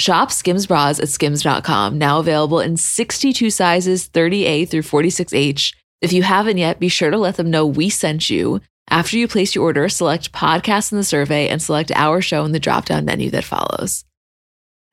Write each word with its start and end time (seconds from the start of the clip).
Shop 0.00 0.32
Skims 0.32 0.66
bras 0.66 0.98
at 0.98 1.10
skims.com, 1.10 1.98
now 1.98 2.20
available 2.20 2.58
in 2.58 2.78
62 2.78 3.50
sizes, 3.50 4.08
30A 4.08 4.66
through 4.66 4.80
46H. 4.80 5.74
If 6.00 6.14
you 6.14 6.22
haven't 6.22 6.56
yet, 6.56 6.80
be 6.80 6.88
sure 6.88 7.10
to 7.10 7.18
let 7.18 7.36
them 7.36 7.50
know 7.50 7.66
we 7.66 7.90
sent 7.90 8.30
you. 8.30 8.62
After 8.88 9.18
you 9.18 9.28
place 9.28 9.54
your 9.54 9.64
order, 9.64 9.90
select 9.90 10.32
podcast 10.32 10.90
in 10.90 10.96
the 10.96 11.04
survey 11.04 11.48
and 11.48 11.60
select 11.60 11.92
our 11.94 12.22
show 12.22 12.46
in 12.46 12.52
the 12.52 12.58
drop 12.58 12.86
down 12.86 13.04
menu 13.04 13.28
that 13.30 13.44
follows. 13.44 14.06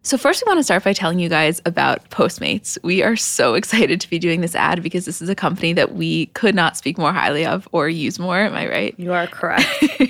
So, 0.03 0.17
first, 0.17 0.43
we 0.45 0.49
want 0.49 0.59
to 0.59 0.63
start 0.63 0.83
by 0.83 0.91
telling 0.93 1.19
you 1.19 1.29
guys 1.29 1.61
about 1.65 2.09
Postmates. 2.09 2.77
We 2.83 3.01
are 3.01 3.15
so 3.15 3.53
excited 3.55 4.01
to 4.01 4.09
be 4.09 4.19
doing 4.19 4.41
this 4.41 4.55
ad 4.55 4.83
because 4.83 5.05
this 5.05 5.21
is 5.21 5.29
a 5.29 5.35
company 5.35 5.71
that 5.71 5.95
we 5.95 6.25
could 6.27 6.53
not 6.53 6.75
speak 6.75 6.97
more 6.97 7.13
highly 7.13 7.45
of 7.45 7.67
or 7.71 7.87
use 7.87 8.19
more. 8.19 8.39
Am 8.39 8.53
I 8.53 8.67
right? 8.67 8.95
You 8.99 9.13
are 9.13 9.27
correct. 9.27 9.67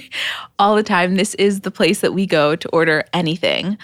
All 0.59 0.75
the 0.75 0.83
time. 0.83 1.15
This 1.15 1.35
is 1.35 1.61
the 1.61 1.71
place 1.71 2.01
that 2.01 2.15
we 2.15 2.25
go 2.25 2.55
to 2.55 2.69
order 2.69 3.05
anything. 3.13 3.77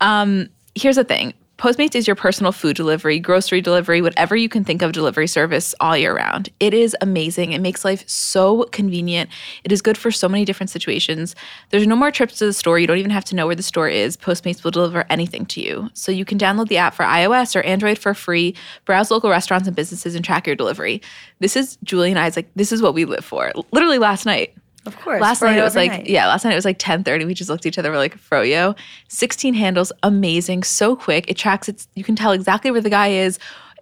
Um, 0.00 0.48
here's 0.74 0.96
the 0.96 1.04
thing 1.04 1.34
Postmates 1.60 1.94
is 1.94 2.06
your 2.06 2.16
personal 2.16 2.52
food 2.52 2.74
delivery, 2.74 3.20
grocery 3.20 3.60
delivery, 3.60 4.00
whatever 4.00 4.34
you 4.34 4.48
can 4.48 4.64
think 4.64 4.80
of 4.80 4.92
delivery 4.92 5.26
service 5.26 5.74
all 5.78 5.94
year 5.94 6.16
round. 6.16 6.48
It 6.58 6.72
is 6.72 6.96
amazing. 7.02 7.52
It 7.52 7.60
makes 7.60 7.84
life 7.84 8.02
so 8.08 8.62
convenient. 8.72 9.28
It 9.62 9.70
is 9.70 9.82
good 9.82 9.98
for 9.98 10.10
so 10.10 10.26
many 10.26 10.46
different 10.46 10.70
situations. 10.70 11.36
There's 11.68 11.86
no 11.86 11.96
more 11.96 12.10
trips 12.10 12.38
to 12.38 12.46
the 12.46 12.54
store. 12.54 12.78
You 12.78 12.86
don't 12.86 12.96
even 12.96 13.10
have 13.10 13.26
to 13.26 13.36
know 13.36 13.46
where 13.46 13.54
the 13.54 13.62
store 13.62 13.90
is. 13.90 14.16
Postmates 14.16 14.64
will 14.64 14.70
deliver 14.70 15.04
anything 15.10 15.44
to 15.46 15.60
you. 15.60 15.90
So 15.92 16.10
you 16.10 16.24
can 16.24 16.38
download 16.38 16.68
the 16.68 16.78
app 16.78 16.94
for 16.94 17.02
iOS 17.02 17.54
or 17.54 17.60
Android 17.60 17.98
for 17.98 18.14
free, 18.14 18.54
browse 18.86 19.10
local 19.10 19.28
restaurants 19.28 19.68
and 19.68 19.76
businesses, 19.76 20.14
and 20.14 20.24
track 20.24 20.46
your 20.46 20.56
delivery. 20.56 21.02
This 21.40 21.56
is 21.56 21.76
Julie 21.84 22.08
and 22.08 22.18
I's 22.18 22.36
like, 22.36 22.48
this 22.54 22.72
is 22.72 22.80
what 22.80 22.94
we 22.94 23.04
live 23.04 23.22
for. 23.22 23.52
Literally 23.70 23.98
last 23.98 24.24
night. 24.24 24.54
Of 24.86 24.98
course. 24.98 25.20
Last 25.20 25.42
night 25.42 25.58
it 25.58 25.62
was 25.62 25.76
like 25.76 26.08
yeah, 26.08 26.26
last 26.26 26.44
night 26.44 26.52
it 26.52 26.56
was 26.56 26.64
like 26.64 26.78
10:30. 26.78 27.26
We 27.26 27.34
just 27.34 27.50
looked 27.50 27.66
at 27.66 27.68
each 27.68 27.78
other 27.78 27.90
we're 27.90 27.98
like 27.98 28.18
froyo. 28.18 28.76
16 29.08 29.54
handles, 29.54 29.92
amazing, 30.02 30.62
so 30.62 30.96
quick. 30.96 31.30
It 31.30 31.36
tracks 31.36 31.68
it's 31.68 31.88
you 31.94 32.04
can 32.04 32.16
tell 32.16 32.32
exactly 32.32 32.70
where 32.70 32.80
the 32.80 32.90
guy 32.90 33.08
is. 33.08 33.38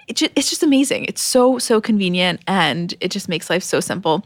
It 0.08 0.16
just, 0.16 0.32
it's 0.34 0.48
just 0.48 0.62
amazing. 0.62 1.04
It's 1.04 1.22
so 1.22 1.58
so 1.58 1.80
convenient 1.80 2.40
and 2.46 2.94
it 3.00 3.10
just 3.10 3.28
makes 3.28 3.48
life 3.48 3.62
so 3.62 3.80
simple. 3.80 4.24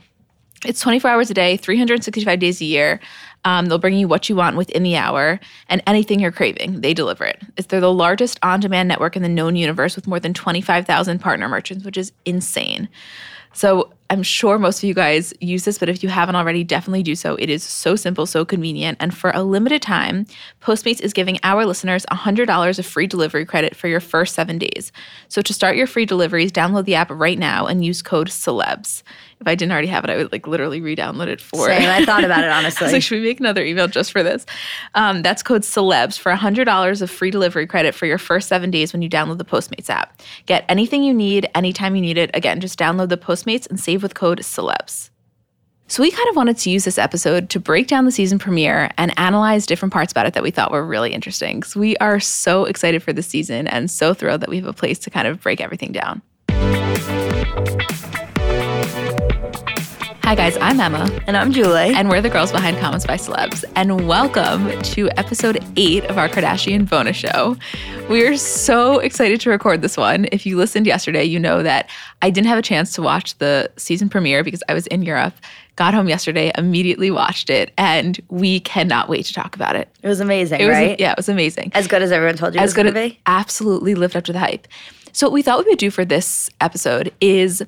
It's 0.64 0.80
24 0.80 1.10
hours 1.10 1.30
a 1.30 1.34
day, 1.34 1.56
365 1.56 2.38
days 2.38 2.60
a 2.60 2.64
year. 2.64 3.00
Um, 3.44 3.66
they'll 3.66 3.78
bring 3.78 3.94
you 3.96 4.06
what 4.06 4.28
you 4.28 4.36
want 4.36 4.56
within 4.56 4.84
the 4.84 4.96
hour 4.96 5.40
and 5.68 5.82
anything 5.86 6.20
you're 6.20 6.30
craving, 6.30 6.80
they 6.80 6.94
deliver 6.94 7.24
it. 7.24 7.42
It's, 7.56 7.66
they're 7.66 7.80
the 7.80 7.92
largest 7.92 8.38
on 8.44 8.60
demand 8.60 8.88
network 8.88 9.16
in 9.16 9.22
the 9.22 9.28
known 9.28 9.56
universe 9.56 9.96
with 9.96 10.06
more 10.06 10.20
than 10.20 10.32
25,000 10.32 11.18
partner 11.18 11.48
merchants, 11.48 11.84
which 11.84 11.96
is 11.96 12.12
insane. 12.24 12.88
So 13.52 13.92
I'm 14.12 14.22
sure 14.22 14.58
most 14.58 14.80
of 14.80 14.84
you 14.84 14.92
guys 14.92 15.32
use 15.40 15.64
this, 15.64 15.78
but 15.78 15.88
if 15.88 16.02
you 16.02 16.10
haven't 16.10 16.36
already, 16.36 16.64
definitely 16.64 17.02
do 17.02 17.14
so. 17.14 17.34
It 17.36 17.48
is 17.48 17.62
so 17.62 17.96
simple, 17.96 18.26
so 18.26 18.44
convenient. 18.44 18.98
And 19.00 19.16
for 19.16 19.30
a 19.30 19.42
limited 19.42 19.80
time, 19.80 20.26
Postmates 20.60 21.00
is 21.00 21.14
giving 21.14 21.38
our 21.42 21.64
listeners 21.64 22.04
$100 22.10 22.78
of 22.78 22.84
free 22.84 23.06
delivery 23.06 23.46
credit 23.46 23.74
for 23.74 23.88
your 23.88 24.00
first 24.00 24.34
seven 24.34 24.58
days. 24.58 24.92
So 25.28 25.40
to 25.40 25.54
start 25.54 25.76
your 25.76 25.86
free 25.86 26.04
deliveries, 26.04 26.52
download 26.52 26.84
the 26.84 26.94
app 26.94 27.10
right 27.10 27.38
now 27.38 27.66
and 27.66 27.82
use 27.82 28.02
code 28.02 28.28
CELEBS. 28.28 29.02
If 29.40 29.48
I 29.48 29.56
didn't 29.56 29.72
already 29.72 29.88
have 29.88 30.04
it, 30.04 30.10
I 30.10 30.18
would 30.18 30.30
like 30.30 30.46
literally 30.46 30.80
re-download 30.80 31.26
it 31.26 31.40
for 31.40 31.66
Same. 31.66 31.88
I 31.88 32.04
thought 32.04 32.22
about 32.22 32.44
it 32.44 32.50
honestly. 32.52 32.92
like, 32.92 33.02
should 33.02 33.18
we 33.18 33.26
make 33.26 33.40
another 33.40 33.64
email 33.64 33.88
just 33.88 34.12
for 34.12 34.22
this? 34.22 34.46
Um, 34.94 35.22
that's 35.22 35.42
code 35.42 35.62
celebs 35.62 36.16
for 36.16 36.30
$100 36.32 37.02
of 37.02 37.10
free 37.10 37.32
delivery 37.32 37.66
credit 37.66 37.92
for 37.92 38.06
your 38.06 38.18
first 38.18 38.46
seven 38.46 38.70
days 38.70 38.92
when 38.92 39.02
you 39.02 39.10
download 39.10 39.38
the 39.38 39.44
Postmates 39.44 39.90
app. 39.90 40.20
Get 40.46 40.64
anything 40.68 41.02
you 41.02 41.12
need 41.12 41.48
anytime 41.56 41.96
you 41.96 42.02
need 42.02 42.18
it. 42.18 42.30
Again, 42.34 42.60
just 42.60 42.78
download 42.78 43.08
the 43.08 43.16
Postmates 43.16 43.68
and 43.68 43.80
save 43.80 44.01
with 44.02 44.14
code 44.14 44.40
celebs. 44.40 45.10
So, 45.88 46.02
we 46.02 46.10
kind 46.10 46.28
of 46.30 46.36
wanted 46.36 46.56
to 46.58 46.70
use 46.70 46.84
this 46.84 46.96
episode 46.96 47.50
to 47.50 47.60
break 47.60 47.86
down 47.86 48.06
the 48.06 48.12
season 48.12 48.38
premiere 48.38 48.90
and 48.96 49.12
analyze 49.18 49.66
different 49.66 49.92
parts 49.92 50.10
about 50.10 50.24
it 50.24 50.32
that 50.32 50.42
we 50.42 50.50
thought 50.50 50.72
were 50.72 50.84
really 50.84 51.12
interesting. 51.12 51.60
Because 51.60 51.76
we 51.76 51.96
are 51.98 52.18
so 52.18 52.64
excited 52.64 53.02
for 53.02 53.12
the 53.12 53.22
season 53.22 53.68
and 53.68 53.90
so 53.90 54.14
thrilled 54.14 54.40
that 54.40 54.48
we 54.48 54.56
have 54.56 54.66
a 54.66 54.72
place 54.72 54.98
to 55.00 55.10
kind 55.10 55.28
of 55.28 55.42
break 55.42 55.60
everything 55.60 55.92
down. 55.92 56.22
Hi, 60.24 60.34
guys, 60.36 60.56
I'm 60.60 60.80
Emma. 60.80 61.10
and 61.26 61.36
I'm 61.36 61.52
Julie. 61.52 61.92
And 61.94 62.08
we're 62.08 62.20
the 62.22 62.30
girls 62.30 62.52
behind 62.52 62.78
Comments 62.78 63.04
by 63.04 63.16
Celebs. 63.16 63.64
And 63.76 64.06
welcome 64.08 64.80
to 64.82 65.10
episode 65.18 65.62
eight 65.76 66.04
of 66.04 66.16
our 66.16 66.28
Kardashian 66.28 66.88
bonus 66.88 67.16
show. 67.16 67.56
We 68.08 68.24
are 68.26 68.36
so 68.36 68.98
excited 69.00 69.40
to 69.42 69.50
record 69.50 69.82
this 69.82 69.96
one. 69.96 70.26
If 70.32 70.46
you 70.46 70.56
listened 70.56 70.86
yesterday, 70.86 71.24
you 71.24 71.38
know 71.38 71.62
that 71.62 71.90
I 72.22 72.30
didn't 72.30 72.46
have 72.46 72.58
a 72.58 72.62
chance 72.62 72.92
to 72.94 73.02
watch 73.02 73.36
the 73.38 73.70
season 73.76 74.08
premiere 74.08 74.42
because 74.42 74.62
I 74.68 74.74
was 74.74 74.86
in 74.86 75.02
Europe. 75.02 75.34
Got 75.76 75.92
home 75.92 76.08
yesterday, 76.08 76.50
immediately 76.56 77.10
watched 77.10 77.50
it, 77.50 77.72
and 77.76 78.18
we 78.28 78.60
cannot 78.60 79.08
wait 79.08 79.26
to 79.26 79.34
talk 79.34 79.54
about 79.56 79.74
it. 79.76 79.88
it 80.02 80.08
was 80.08 80.20
amazing, 80.20 80.60
It 80.60 80.66
was 80.66 80.72
right? 80.76 81.00
yeah, 81.00 81.10
it 81.12 81.16
was 81.16 81.28
amazing. 81.28 81.72
As 81.74 81.86
good 81.88 82.00
as 82.02 82.12
everyone 82.12 82.36
told 82.36 82.54
you 82.54 82.60
it 82.60 82.62
As 82.62 82.68
was 82.68 82.74
good 82.74 82.92
going 82.94 82.96
as 82.96 83.10
to 83.10 83.14
be. 83.16 83.20
absolutely 83.26 83.94
lived 83.94 84.16
up 84.16 84.24
to 84.24 84.32
the 84.32 84.38
hype. 84.38 84.68
So 85.12 85.26
what 85.26 85.32
we 85.34 85.42
thought 85.42 85.58
we 85.64 85.70
would 85.70 85.78
do 85.78 85.90
for 85.90 86.04
this 86.06 86.48
episode 86.60 87.12
is 87.20 87.62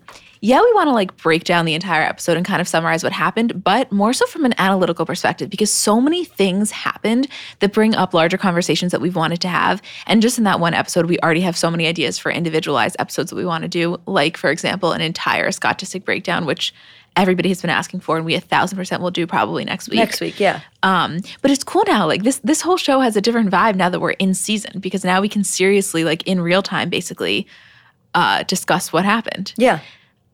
yeah, 0.45 0.61
we 0.61 0.71
want 0.75 0.89
to 0.89 0.93
like 0.93 1.17
break 1.17 1.45
down 1.45 1.65
the 1.65 1.73
entire 1.73 2.03
episode 2.03 2.37
and 2.37 2.45
kind 2.45 2.61
of 2.61 2.69
summarize 2.69 3.03
what 3.03 3.15
happened, 3.15 3.65
but 3.65 3.91
more 3.91 4.13
so 4.13 4.27
from 4.27 4.45
an 4.45 4.53
analytical 4.59 5.07
perspective 5.07 5.49
because 5.49 5.71
so 5.71 6.03
many 6.03 6.23
things 6.23 6.71
happened 6.71 7.29
that 7.61 7.73
bring 7.73 7.95
up 7.95 8.13
larger 8.13 8.37
conversations 8.37 8.93
that 8.93 9.01
we've 9.01 9.17
wanted 9.17 9.41
to 9.41 9.49
have. 9.49 9.81
And 10.07 10.21
just 10.21 10.37
in 10.37 10.45
that 10.45 10.61
one 10.61 10.75
episode, 10.75 11.07
we 11.07 11.19
already 11.21 11.41
have 11.41 11.57
so 11.57 11.71
many 11.71 11.87
ideas 11.87 12.19
for 12.19 12.31
individualized 12.31 12.95
episodes 12.99 13.31
that 13.31 13.37
we 13.37 13.47
want 13.47 13.63
to 13.63 13.69
do, 13.69 13.97
like 14.05 14.37
for 14.37 14.51
example, 14.51 14.93
an 14.93 15.01
entire 15.01 15.51
Scott 15.51 15.79
Disick 15.79 16.05
breakdown, 16.05 16.45
which 16.45 16.75
everybody 17.17 17.49
has 17.49 17.63
been 17.63 17.71
asking 17.71 18.01
for, 18.01 18.19
and 18.19 18.27
we 18.27 18.35
a 18.35 18.41
thousand 18.41 18.77
percent 18.77 19.01
will 19.01 19.11
do 19.11 19.27
probably 19.27 19.65
next 19.65 19.89
week. 19.89 19.97
Next 19.97 20.21
week, 20.21 20.39
yeah. 20.39 20.61
Um, 20.83 21.21
but 21.41 21.53
it's 21.53 21.65
cool 21.65 21.85
now. 21.87 22.07
Like 22.07 22.23
this, 22.23 22.37
this 22.45 22.61
whole 22.61 22.77
show 22.77 23.01
has 23.01 23.17
a 23.17 23.23
different 23.23 23.51
vibe 23.51 23.77
now 23.77 23.89
that 23.89 23.99
we're 23.99 24.11
in 24.11 24.35
season 24.35 24.81
because 24.81 25.05
now 25.05 25.23
we 25.23 25.29
can 25.31 25.43
seriously, 25.43 26.05
like 26.05 26.23
in 26.27 26.39
real 26.39 26.61
time, 26.61 26.91
basically, 26.91 27.47
uh, 28.13 28.43
discuss 28.43 28.93
what 28.93 29.07
happened. 29.07 29.55
Yeah. 29.57 29.81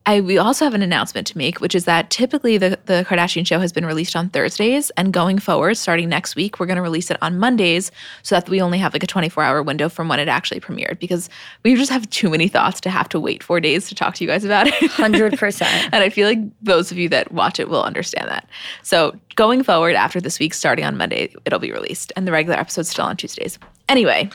I 0.06 0.22
we 0.22 0.38
also 0.38 0.64
have 0.64 0.72
an 0.72 0.82
announcement 0.82 1.26
to 1.28 1.38
make, 1.38 1.60
which 1.60 1.74
is 1.74 1.84
that 1.84 2.08
typically 2.08 2.56
the 2.56 2.78
the 2.86 3.04
Kardashian 3.06 3.46
show 3.46 3.60
has 3.60 3.70
been 3.70 3.84
released 3.84 4.16
on 4.16 4.30
Thursdays, 4.30 4.90
and 4.96 5.12
going 5.12 5.38
forward, 5.38 5.76
starting 5.76 6.08
next 6.08 6.36
week, 6.36 6.58
we're 6.58 6.66
going 6.66 6.76
to 6.76 6.82
release 6.82 7.10
it 7.10 7.18
on 7.20 7.38
Mondays, 7.38 7.92
so 8.22 8.34
that 8.34 8.48
we 8.48 8.62
only 8.62 8.78
have 8.78 8.94
like 8.94 9.02
a 9.02 9.06
24 9.06 9.42
hour 9.42 9.62
window 9.62 9.88
from 9.90 10.08
when 10.08 10.18
it 10.18 10.26
actually 10.26 10.58
premiered. 10.58 10.98
Because 10.98 11.28
we 11.64 11.74
just 11.74 11.90
have 11.90 12.08
too 12.10 12.30
many 12.30 12.48
thoughts 12.48 12.80
to 12.80 12.90
have 12.90 13.08
to 13.10 13.20
wait 13.20 13.42
four 13.42 13.60
days 13.60 13.88
to 13.88 13.94
talk 13.94 14.14
to 14.14 14.24
you 14.24 14.30
guys 14.30 14.44
about 14.44 14.66
it. 14.66 14.74
100%. 14.74 15.60
And 15.92 16.04
I 16.04 16.08
feel 16.08 16.28
like 16.28 16.38
those 16.62 16.92
of 16.92 16.98
you 16.98 17.08
that 17.10 17.32
watch 17.32 17.58
it 17.58 17.68
will 17.68 17.82
understand 17.82 18.28
that. 18.28 18.48
So 18.82 19.18
going 19.34 19.62
forward 19.62 19.94
after 19.96 20.20
this 20.20 20.38
week, 20.38 20.54
starting 20.54 20.84
on 20.84 20.96
Monday, 20.96 21.34
it'll 21.44 21.58
be 21.58 21.72
released, 21.72 22.12
and 22.16 22.26
the 22.26 22.32
regular 22.32 22.58
episode's 22.58 22.88
still 22.90 23.04
on 23.04 23.16
Tuesdays. 23.16 23.58
Anyway, 23.88 24.30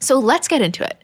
so 0.00 0.18
let's 0.18 0.48
get 0.48 0.62
into 0.62 0.84
it. 0.84 1.02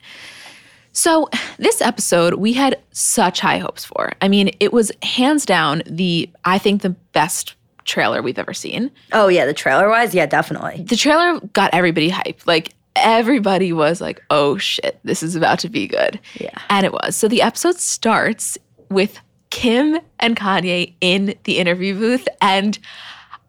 So, 0.96 1.28
this 1.58 1.82
episode 1.82 2.34
we 2.34 2.54
had 2.54 2.80
such 2.90 3.40
high 3.40 3.58
hopes 3.58 3.84
for. 3.84 4.12
I 4.22 4.28
mean, 4.28 4.50
it 4.60 4.72
was 4.72 4.90
hands 5.02 5.44
down 5.44 5.82
the, 5.84 6.30
I 6.46 6.56
think, 6.56 6.80
the 6.80 6.90
best 7.12 7.54
trailer 7.84 8.22
we've 8.22 8.38
ever 8.38 8.54
seen. 8.54 8.90
Oh 9.12 9.28
yeah, 9.28 9.44
the 9.44 9.52
trailer 9.52 9.90
wise, 9.90 10.14
yeah, 10.14 10.24
definitely. 10.24 10.84
The 10.84 10.96
trailer 10.96 11.38
got 11.52 11.74
everybody 11.74 12.10
hyped. 12.10 12.46
Like, 12.46 12.72
everybody 12.96 13.74
was 13.74 14.00
like, 14.00 14.22
oh 14.30 14.56
shit, 14.56 14.98
this 15.04 15.22
is 15.22 15.36
about 15.36 15.58
to 15.60 15.68
be 15.68 15.86
good. 15.86 16.18
Yeah. 16.40 16.56
And 16.70 16.86
it 16.86 16.92
was. 16.94 17.14
So, 17.14 17.28
the 17.28 17.42
episode 17.42 17.76
starts 17.76 18.56
with 18.90 19.20
Kim 19.50 19.98
and 20.18 20.34
Kanye 20.34 20.94
in 21.02 21.34
the 21.44 21.58
interview 21.58 21.94
booth. 21.98 22.26
And 22.40 22.78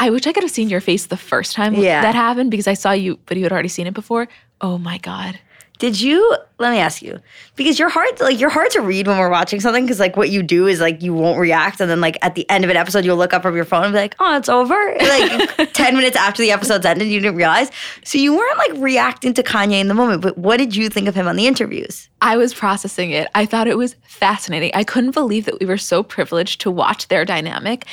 I 0.02 0.10
wish 0.10 0.28
I 0.28 0.34
could 0.34 0.44
have 0.44 0.52
seen 0.52 0.68
your 0.70 0.82
face 0.82 1.06
the 1.06 1.18
first 1.18 1.56
time 1.56 1.74
Yeah. 1.76 2.02
that 2.02 2.14
happened 2.14 2.52
because 2.52 2.68
I 2.68 2.74
saw 2.74 2.92
you, 2.92 3.18
but 3.26 3.38
you 3.38 3.44
had 3.44 3.54
already 3.54 3.70
seen 3.70 3.88
it 3.88 3.94
before. 3.94 4.28
Oh 4.60 4.78
my 4.78 4.98
God. 4.98 5.40
Did 5.80 6.02
you? 6.02 6.36
Let 6.60 6.72
me 6.72 6.80
ask 6.80 7.04
you, 7.04 7.20
because 7.56 7.78
you're 7.78 7.90
hard, 7.90 8.20
like 8.20 8.40
you're 8.40 8.50
hard 8.50 8.72
to 8.72 8.82
read 8.82 9.08
when 9.08 9.20
we're 9.20 9.30
watching 9.30 9.60
something, 9.60 9.86
because 9.86 10.00
like 10.00 10.18
what 10.18 10.32
you 10.32 10.42
do 10.42 10.66
is 10.66 10.80
like 10.80 11.04
you 11.04 11.14
won't 11.14 11.40
react, 11.40 11.80
and 11.80 11.90
then 11.90 12.02
like 12.02 12.18
at 12.24 12.34
the 12.34 12.50
end 12.50 12.64
of 12.64 12.72
an 12.72 12.78
episode, 12.78 13.06
you'll 13.06 13.18
look 13.18 13.34
up 13.34 13.44
from 13.44 13.56
your 13.56 13.66
phone 13.66 13.84
and 13.84 13.94
be 13.94 14.00
like, 14.00 14.16
"Oh, 14.20 14.36
it's 14.38 14.50
over." 14.50 14.76
Like 15.08 15.74
ten 15.74 15.96
minutes 15.96 16.18
after 16.18 16.42
the 16.42 16.52
episode's 16.52 16.86
ended, 16.86 17.08
you 17.08 17.20
didn't 17.20 17.38
realize, 17.38 17.72
so 18.04 18.18
you 18.18 18.36
weren't 18.36 18.58
like 18.58 18.74
reacting 18.76 19.34
to 19.36 19.44
Kanye 19.44 19.80
in 19.80 19.88
the 19.88 19.94
moment. 19.94 20.22
But 20.22 20.38
what 20.38 20.58
did 20.58 20.76
you 20.76 20.90
think 20.90 21.08
of 21.08 21.16
him 21.16 21.28
on 21.28 21.36
the 21.36 21.48
interviews? 21.48 22.10
I 22.22 22.38
was 22.38 22.54
processing 22.54 23.12
it. 23.12 23.28
I 23.36 23.46
thought 23.46 23.68
it 23.68 23.78
was 23.78 23.96
fascinating. 24.08 24.72
I 24.74 24.84
couldn't 24.84 25.12
believe 25.12 25.46
that 25.46 25.60
we 25.60 25.66
were 25.66 25.78
so 25.78 26.04
privileged 26.04 26.62
to 26.62 26.72
watch 26.72 27.08
their 27.08 27.24
dynamic. 27.24 27.86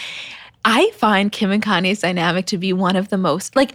I 0.65 0.91
find 0.93 1.31
Kim 1.31 1.51
and 1.51 1.63
Kanye's 1.63 2.01
dynamic 2.01 2.47
to 2.47 2.59
be 2.59 2.73
one 2.73 2.97
of 2.97 3.11
the 3.11 3.19
most 3.19 3.55
like 3.55 3.75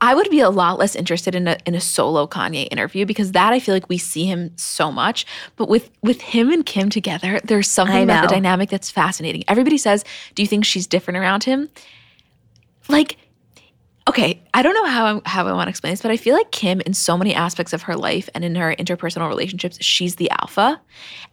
I 0.00 0.14
would 0.14 0.28
be 0.30 0.40
a 0.40 0.50
lot 0.50 0.78
less 0.78 0.94
interested 0.94 1.34
in 1.34 1.48
a 1.48 1.56
in 1.64 1.74
a 1.74 1.80
solo 1.80 2.26
Kanye 2.26 2.68
interview 2.70 3.06
because 3.06 3.32
that 3.32 3.52
I 3.52 3.60
feel 3.60 3.74
like 3.74 3.88
we 3.88 3.98
see 3.98 4.26
him 4.26 4.52
so 4.56 4.92
much. 4.92 5.26
But 5.56 5.68
with 5.68 5.90
with 6.02 6.20
him 6.20 6.50
and 6.50 6.64
Kim 6.64 6.90
together, 6.90 7.40
there's 7.44 7.68
something 7.68 8.04
about 8.04 8.28
the 8.28 8.34
dynamic 8.34 8.68
that's 8.68 8.90
fascinating. 8.90 9.44
Everybody 9.48 9.78
says, 9.78 10.04
"Do 10.34 10.42
you 10.42 10.46
think 10.46 10.64
she's 10.64 10.86
different 10.86 11.18
around 11.18 11.44
him?" 11.44 11.70
Like 12.88 13.16
okay, 14.08 14.40
I 14.54 14.62
don't 14.62 14.74
know 14.74 14.86
how 14.86 15.16
I, 15.16 15.28
how 15.28 15.46
I 15.46 15.52
want 15.52 15.66
to 15.66 15.70
explain 15.70 15.92
this, 15.92 16.02
but 16.02 16.10
I 16.10 16.16
feel 16.16 16.34
like 16.34 16.50
Kim, 16.52 16.80
in 16.82 16.94
so 16.94 17.18
many 17.18 17.34
aspects 17.34 17.72
of 17.72 17.82
her 17.82 17.96
life 17.96 18.28
and 18.34 18.44
in 18.44 18.54
her 18.54 18.74
interpersonal 18.76 19.28
relationships, 19.28 19.82
she's 19.82 20.16
the 20.16 20.30
alpha. 20.30 20.80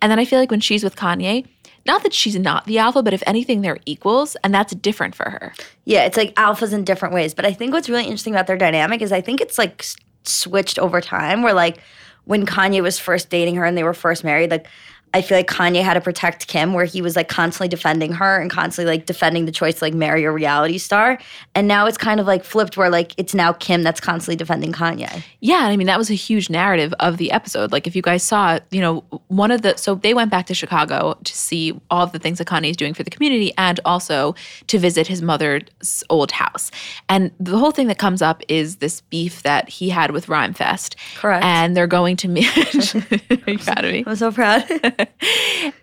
And 0.02 0.12
then 0.12 0.20
I 0.20 0.26
feel 0.26 0.40
like 0.40 0.52
when 0.52 0.60
she's 0.60 0.84
with 0.84 0.96
Kanye, 0.96 1.46
not 1.86 2.04
that 2.04 2.14
she's 2.14 2.38
not 2.38 2.66
the 2.66 2.78
alpha, 2.78 3.04
but 3.04 3.14
if 3.14 3.24
anything, 3.28 3.62
they're 3.62 3.80
equals, 3.86 4.36
and 4.44 4.54
that's 4.54 4.74
different 4.76 5.16
for 5.16 5.30
her. 5.30 5.54
Yeah, 5.86 6.06
it's 6.06 6.18
like 6.18 6.34
alphas 6.36 6.74
in 6.74 6.84
different 6.84 7.14
ways. 7.14 7.34
But 7.34 7.46
I 7.46 7.54
think 7.54 7.74
what's 7.74 7.90
really 7.90 8.04
interesting 8.04 8.34
about 8.34 8.48
their 8.48 8.58
dynamic 8.58 9.02
is 9.02 9.12
I 9.12 9.22
think 9.22 9.42
it's 9.42 9.58
like 9.58 9.86
switched 10.24 10.80
over 10.80 11.02
time. 11.02 11.44
Where 11.44 11.54
like 11.54 11.80
when 12.26 12.46
Kanye 12.46 12.82
was 12.82 13.00
first 13.00 13.30
dating 13.30 13.56
her 13.56 13.66
and 13.66 13.78
they 13.78 13.84
were 13.84 13.94
first 13.94 14.24
married, 14.24 14.50
like 14.52 14.68
I 15.14 15.22
feel 15.22 15.38
like 15.38 15.48
Kanye 15.48 15.84
had 15.84 15.94
to 15.94 16.02
protect 16.02 16.48
Kim, 16.48 16.74
where 16.74 16.86
he 16.86 17.02
was 17.02 17.16
like 17.16 17.28
constantly 17.28 17.68
defending 17.68 18.14
her 18.14 18.40
and 18.40 18.50
constantly 18.50 18.92
like 18.92 19.06
defending 19.06 19.46
the 19.46 19.52
choice 19.52 19.80
to 19.80 19.86
like 19.86 19.94
marry 19.94 20.24
a 20.24 20.32
reality 20.32 20.78
star. 20.78 21.20
And 21.56 21.68
now 21.68 21.86
it's 21.86 21.98
kind 21.98 22.20
of 22.20 22.28
like 22.28 22.44
flipped, 22.44 22.78
where 22.78 22.90
like 22.90 23.14
it's 23.18 23.34
now 23.34 23.54
Kim 23.54 23.84
that's 23.84 24.00
constantly 24.00 24.36
defending 24.36 24.72
Kanye. 24.72 25.24
Yeah, 25.40 25.66
I 25.66 25.78
mean 25.78 25.88
that 25.88 25.98
was 25.98 26.10
a 26.10 26.16
huge 26.16 26.50
narrative 26.50 26.94
of 27.00 27.18
the 27.18 27.32
episode. 27.32 27.72
Like 27.72 27.88
if 27.88 27.96
you 27.96 28.02
guys 28.02 28.24
saw, 28.24 28.60
you 28.72 28.82
know, 28.82 29.04
one 29.28 29.52
of 29.52 29.62
the 29.62 29.78
so 29.78 29.96
they 29.96 30.14
went 30.14 30.32
back 30.32 30.48
to 30.48 30.54
Chicago 30.54 31.18
to 31.24 31.36
see 31.36 31.80
all 31.90 32.04
of 32.04 32.12
the 32.12 32.20
things 32.20 32.40
that 32.40 32.48
Kanye 32.48 32.72
is 32.72 32.78
doing 32.78 32.94
for 32.94 33.04
the 33.04 33.12
community 33.12 33.54
and 33.58 33.80
also 33.86 34.36
to 34.68 34.80
visit 34.80 35.08
his 35.08 35.22
mother's 35.22 36.04
old 36.10 36.32
house. 36.32 36.72
And 37.10 37.32
the 37.40 37.58
whole 37.58 37.72
thing 37.72 37.88
that 37.88 37.98
comes 37.98 38.22
up 38.22 38.42
is 38.48 38.78
this 38.78 39.02
beef 39.02 39.44
that 39.44 39.70
he 39.70 39.90
had 39.90 40.12
with 40.12 40.28
Rhymefest. 40.28 40.96
Correct. 41.16 41.46
And 41.46 41.76
they're 41.78 41.88
going 41.88 42.18
to 42.18 42.28
meet 42.28 42.44
Are 42.96 43.52
you 43.52 43.60
proud 43.60 43.86
of 43.86 43.92
me? 43.92 44.04
I'm 44.06 44.16
so 44.16 44.32
proud. 44.32 44.64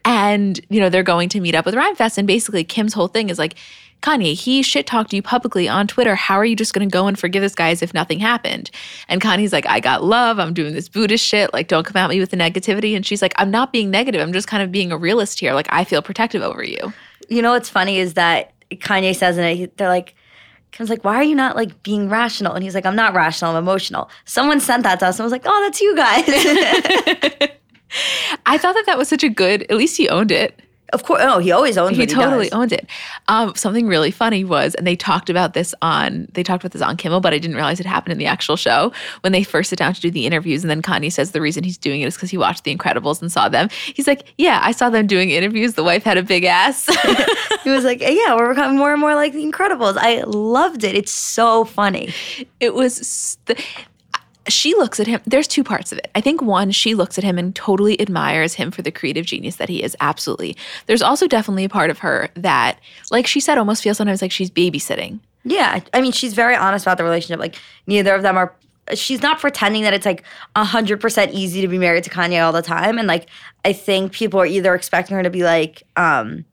and 0.05 0.61
you 0.69 0.81
know 0.81 0.89
they're 0.89 1.03
going 1.03 1.29
to 1.31 1.41
meet 1.41 1.55
up 1.55 1.65
with 1.67 1.75
Rhymefest, 1.75 2.19
and 2.19 2.27
basically 2.27 2.65
Kim's 2.65 2.95
whole 2.95 3.09
thing 3.09 3.31
is 3.31 3.39
like, 3.39 3.57
Kanye, 4.03 4.35
he 4.35 4.63
shit 4.63 4.87
talked 4.87 5.13
you 5.13 5.23
publicly 5.23 5.69
on 5.69 5.87
Twitter. 5.87 6.15
How 6.15 6.37
are 6.37 6.45
you 6.45 6.57
just 6.57 6.73
going 6.73 6.89
to 6.89 6.93
go 6.93 7.07
and 7.07 7.19
forgive 7.19 7.43
this 7.43 7.55
guy 7.55 7.71
as 7.71 7.83
if 7.83 7.93
nothing 7.93 8.19
happened? 8.19 8.71
And 9.09 9.21
Kanye's 9.21 9.53
like, 9.53 9.67
I 9.67 9.81
got 9.81 10.03
love. 10.03 10.39
I'm 10.39 10.55
doing 10.55 10.75
this 10.75 10.89
Buddhist 10.89 11.25
shit. 11.25 11.53
Like, 11.53 11.69
don't 11.69 11.85
come 11.85 11.97
at 11.97 12.09
me 12.09 12.19
with 12.19 12.31
the 12.31 12.37
negativity. 12.37 12.97
And 12.97 13.05
she's 13.05 13.21
like, 13.21 13.35
I'm 13.37 13.51
not 13.51 13.73
being 13.73 13.91
negative. 13.91 14.21
I'm 14.21 14.33
just 14.33 14.49
kind 14.49 14.63
of 14.63 14.73
being 14.73 14.91
a 14.91 14.97
realist 14.97 15.41
here. 15.41 15.53
Like, 15.53 15.67
I 15.71 15.85
feel 15.85 16.03
protective 16.03 16.43
over 16.43 16.65
you. 16.65 16.93
you 17.29 17.43
know 17.43 17.53
what's 17.53 17.69
funny 17.69 17.99
is 17.99 18.15
that 18.15 18.53
Kanye 18.71 19.15
says 19.15 19.37
and 19.37 19.71
they're 19.77 19.89
like, 19.89 20.15
Kim's 20.73 20.89
like, 20.89 21.05
why 21.05 21.17
are 21.17 21.23
you 21.23 21.35
not 21.35 21.57
like 21.57 21.83
being 21.83 22.09
rational? 22.09 22.55
And 22.55 22.63
he's 22.63 22.75
like, 22.75 22.87
I'm 22.87 22.97
not 22.97 23.13
rational, 23.13 23.51
I'm 23.51 23.57
emotional. 23.57 24.09
Someone 24.25 24.61
sent 24.61 24.85
that 24.85 25.01
to 25.01 25.07
us 25.09 25.19
and 25.19 25.25
was 25.25 25.33
like, 25.33 25.43
oh, 25.45 25.61
that's 25.63 25.81
you 25.81 25.97
guys. 25.97 27.51
I 28.47 28.59
thought 28.59 28.75
that 28.75 28.87
that 28.87 28.99
was 28.99 29.09
such 29.09 29.25
a 29.25 29.29
good. 29.29 29.63
At 29.71 29.77
least 29.77 29.97
he 29.97 30.09
owned 30.09 30.31
it. 30.33 30.59
of 30.93 31.05
course, 31.05 31.21
oh, 31.25 31.39
he 31.39 31.53
always 31.53 31.79
owns 31.79 31.97
He 31.97 32.03
he 32.03 32.07
totally 32.07 32.49
does. 32.49 32.59
owned 32.59 32.73
it. 32.73 32.85
Um, 33.29 33.55
something 33.55 33.87
really 33.87 34.11
funny 34.11 34.43
was, 34.45 34.75
and 34.75 34.85
they 34.85 34.97
talked 34.97 35.31
about 35.31 35.55
this 35.55 35.73
on 35.83 36.27
they 36.33 36.43
talked 36.43 36.65
about 36.65 36.73
this 36.73 36.83
on 36.83 36.97
Kimmel, 36.97 37.21
but 37.21 37.33
I 37.33 37.39
didn't 37.39 37.55
realize 37.55 37.79
it 37.79 37.87
happened 37.87 38.13
in 38.13 38.19
the 38.19 38.27
actual 38.27 38.57
show 38.57 38.93
when 39.21 39.33
they 39.33 39.45
first 39.45 39.71
sit 39.71 39.79
down 39.79 39.95
to 39.95 40.01
do 40.01 40.11
the 40.11 40.27
interviews. 40.27 40.65
And 40.65 40.71
then 40.71 40.83
Kanye 40.83 41.13
says 41.13 41.31
the 41.31 41.41
reason 41.41 41.63
he's 41.63 41.79
doing 41.79 42.01
it 42.01 42.07
is 42.07 42.15
because 42.17 42.31
he 42.31 42.39
watched 42.39 42.65
The 42.65 42.77
Incredibles 42.77 43.21
and 43.23 43.31
saw 43.31 43.49
them. 43.49 43.69
He's 43.95 44.09
like, 44.09 44.33
"Yeah, 44.37 44.59
I 44.63 44.73
saw 44.73 44.91
them 44.91 45.07
doing 45.07 45.31
interviews. 45.31 45.75
The 45.75 45.85
wife 45.85 46.03
had 46.03 46.17
a 46.19 46.23
big 46.25 46.45
ass." 46.45 46.89
He 47.63 47.69
was 47.69 47.85
like, 47.85 48.01
yeah, 48.01 48.35
we're 48.37 48.49
becoming 48.55 48.79
more 48.79 48.91
and 48.91 49.01
more 49.01 49.15
like 49.15 49.35
the 49.35 49.45
Incredibles. 49.45 49.97
I 49.99 50.23
loved 50.23 50.83
it. 50.83 50.95
It's 50.95 51.13
so 51.13 51.67
funny. 51.67 52.09
it 52.59 52.73
was. 52.75 52.99
s- 53.01 53.37
The, 53.45 53.63
she 54.53 54.75
looks 54.75 55.01
at 55.01 55.07
him. 55.07 55.21
There's 55.27 55.49
two 55.49 55.65
parts 55.65 55.93
of 55.93 55.99
it. 55.99 56.11
I 56.15 56.21
think 56.21 56.43
one, 56.43 56.71
she 56.71 56.95
looks 56.95 57.19
at 57.19 57.25
him 57.25 57.39
and 57.39 57.55
totally 57.55 58.01
admires 58.01 58.55
him 58.55 58.71
for 58.71 58.83
the 58.83 58.91
creative 58.91 59.27
genius 59.27 59.57
that 59.57 59.69
he 59.69 59.83
is. 59.83 59.97
Absolutely. 60.01 60.57
There's 60.87 61.03
also 61.03 61.27
definitely 61.27 61.65
a 61.65 61.69
part 61.69 61.91
of 61.91 61.99
her 62.01 62.29
that, 62.35 62.79
like 63.11 63.27
she 63.27 63.41
said, 63.41 63.59
almost 63.59 63.83
feels 63.83 63.97
sometimes 63.97 64.23
like 64.23 64.33
she's 64.33 64.51
babysitting. 64.51 65.21
Yeah, 65.45 65.81
I 65.95 66.01
mean, 66.03 66.13
she's 66.13 66.35
very 66.35 66.55
honest 66.55 66.85
about 66.85 66.99
the 66.99 67.05
relationship. 67.05 67.41
Like, 67.41 67.57
neither 67.87 68.15
of 68.15 68.23
them 68.23 68.37
are. 68.37 68.55
She's 68.93 69.23
not 69.23 69.39
pretending 69.39 69.85
that 69.85 69.95
it's 69.95 70.05
like 70.05 70.25
hundred 70.57 71.01
percent 71.01 71.33
easy 71.33 71.61
to 71.61 71.69
be 71.69 71.79
married 71.79 72.05
to 72.05 72.11
Kanye 72.11 72.45
all 72.45 72.53
the 72.53 72.61
time, 72.61 72.99
and 72.99 73.07
like, 73.07 73.29
I 73.65 73.73
think 73.73 74.13
people 74.13 74.41
are 74.41 74.47
either 74.47 74.75
expecting 74.75 75.17
her 75.17 75.23
to 75.23 75.31
be 75.31 75.45
like, 75.45 75.85
um, 75.97 76.45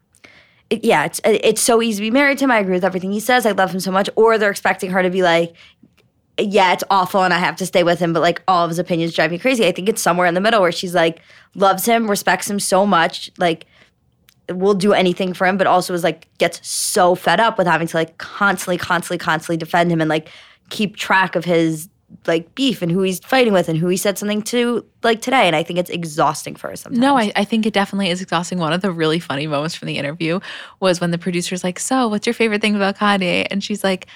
yeah, 0.70 1.06
it's 1.06 1.20
it's 1.24 1.62
so 1.62 1.82
easy 1.82 2.04
to 2.04 2.08
be 2.08 2.12
married 2.12 2.38
to 2.38 2.44
him. 2.44 2.52
I 2.52 2.60
agree 2.60 2.76
with 2.76 2.86
everything 2.86 3.12
he 3.12 3.20
says. 3.20 3.46
I 3.46 3.52
love 3.52 3.72
him 3.72 3.80
so 3.80 3.92
much, 3.92 4.10
or 4.16 4.38
they're 4.38 4.52
expecting 4.52 4.92
her 4.92 5.02
to 5.02 5.10
be 5.10 5.24
like, 5.24 5.54
yeah, 6.40 6.74
it's 6.74 6.84
awful, 6.90 7.24
and 7.24 7.34
I 7.34 7.40
have 7.40 7.56
to 7.58 7.66
stay 7.66 7.84
with 7.84 8.00
him, 8.00 8.14
but 8.14 8.22
like 8.22 8.42
all 8.48 8.64
of 8.64 8.70
his 8.70 8.80
opinions 8.80 9.14
drive 9.14 9.32
me 9.32 9.40
crazy. 9.40 9.66
I 9.66 9.72
think 9.72 9.90
it's 9.90 10.02
somewhere 10.02 10.28
in 10.28 10.34
the 10.34 10.42
middle 10.42 10.62
where 10.62 10.72
she's 10.72 10.94
like 10.94 11.20
loves 11.56 11.86
him, 11.86 12.10
respects 12.10 12.50
him 12.50 12.60
so 12.60 12.86
much, 12.86 13.32
like 13.38 13.66
will 14.50 14.74
do 14.74 14.94
anything 14.94 15.34
for 15.34 15.48
him, 15.48 15.58
but 15.58 15.68
also 15.68 15.94
is 15.94 16.04
like 16.04 16.28
gets 16.38 16.66
so 16.68 17.16
fed 17.16 17.40
up 17.40 17.58
with 17.58 17.68
having 17.68 17.88
to 17.88 17.98
like 17.98 18.18
constantly, 18.18 18.78
constantly, 18.78 19.18
constantly 19.18 19.58
defend 19.58 19.92
him 19.92 20.00
and 20.00 20.10
like 20.10 20.30
keep 20.70 20.96
track 20.96 21.36
of 21.36 21.44
his 21.46 21.90
like 22.26 22.54
beef 22.56 22.82
and 22.82 22.92
who 22.92 23.02
he's 23.02 23.20
fighting 23.20 23.52
with 23.52 23.68
and 23.68 23.78
who 23.78 23.88
he 23.88 23.98
said 23.98 24.18
something 24.18 24.42
to 24.42 24.86
like 25.04 25.22
today. 25.22 25.48
And 25.48 25.56
I 25.56 25.64
think 25.64 25.80
it's 25.80 25.90
exhausting 25.90 26.56
for 26.56 26.70
her 26.70 26.76
sometimes. 26.76 27.00
No, 27.02 27.18
I, 27.18 27.32
I 27.36 27.44
think 27.44 27.66
it 27.66 27.74
definitely 27.74 28.10
is 28.10 28.22
exhausting. 28.22 28.60
One 28.60 28.74
of 28.74 28.82
the 28.82 28.92
really 28.92 29.20
funny 29.20 29.48
moments 29.48 29.76
from 29.76 29.88
the 29.88 29.98
interview 29.98 30.40
was 30.80 31.02
when 31.02 31.12
the 31.12 31.18
producer's 31.18 31.64
like, 31.64 31.80
So, 31.80 32.08
what's 32.08 32.26
your 32.26 32.34
favorite 32.34 32.62
thing 32.62 32.76
about 32.76 32.98
Kanye? 32.98 33.48
And 33.52 33.64
she's 33.64 33.84
like, 33.84 34.08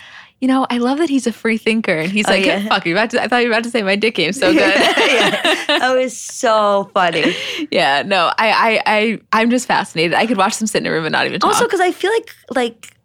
You 0.41 0.47
know, 0.47 0.65
I 0.71 0.79
love 0.79 0.97
that 0.97 1.07
he's 1.09 1.27
a 1.27 1.31
free 1.31 1.59
thinker. 1.59 1.93
And 1.93 2.11
he's 2.11 2.27
oh, 2.27 2.31
like, 2.31 2.45
yeah. 2.45 2.67
Fuck, 2.69 2.87
you 2.87 2.95
about 2.95 3.11
to, 3.11 3.21
I 3.21 3.27
thought 3.27 3.43
you 3.43 3.49
were 3.49 3.53
about 3.53 3.63
to 3.63 3.69
say 3.69 3.83
my 3.83 3.95
dick 3.95 4.15
game 4.15 4.33
so 4.33 4.51
good. 4.53 4.59
yeah, 4.59 5.41
oh, 5.69 5.79
that 5.79 5.93
was 5.95 6.17
so 6.17 6.89
funny. 6.95 7.35
yeah, 7.69 8.01
no, 8.01 8.31
I, 8.39 8.49
I, 8.49 8.81
I, 8.87 9.19
I'm 9.33 9.51
just 9.51 9.67
fascinated. 9.67 10.15
I 10.15 10.25
could 10.25 10.37
watch 10.37 10.57
them 10.57 10.65
sit 10.67 10.79
in 10.79 10.87
a 10.87 10.91
room 10.91 11.05
and 11.05 11.13
not 11.13 11.27
even 11.27 11.39
talk. 11.39 11.53
Also, 11.53 11.65
because 11.65 11.79
I 11.79 11.91
feel 11.91 12.11
like 12.11 12.35
like. 12.49 12.97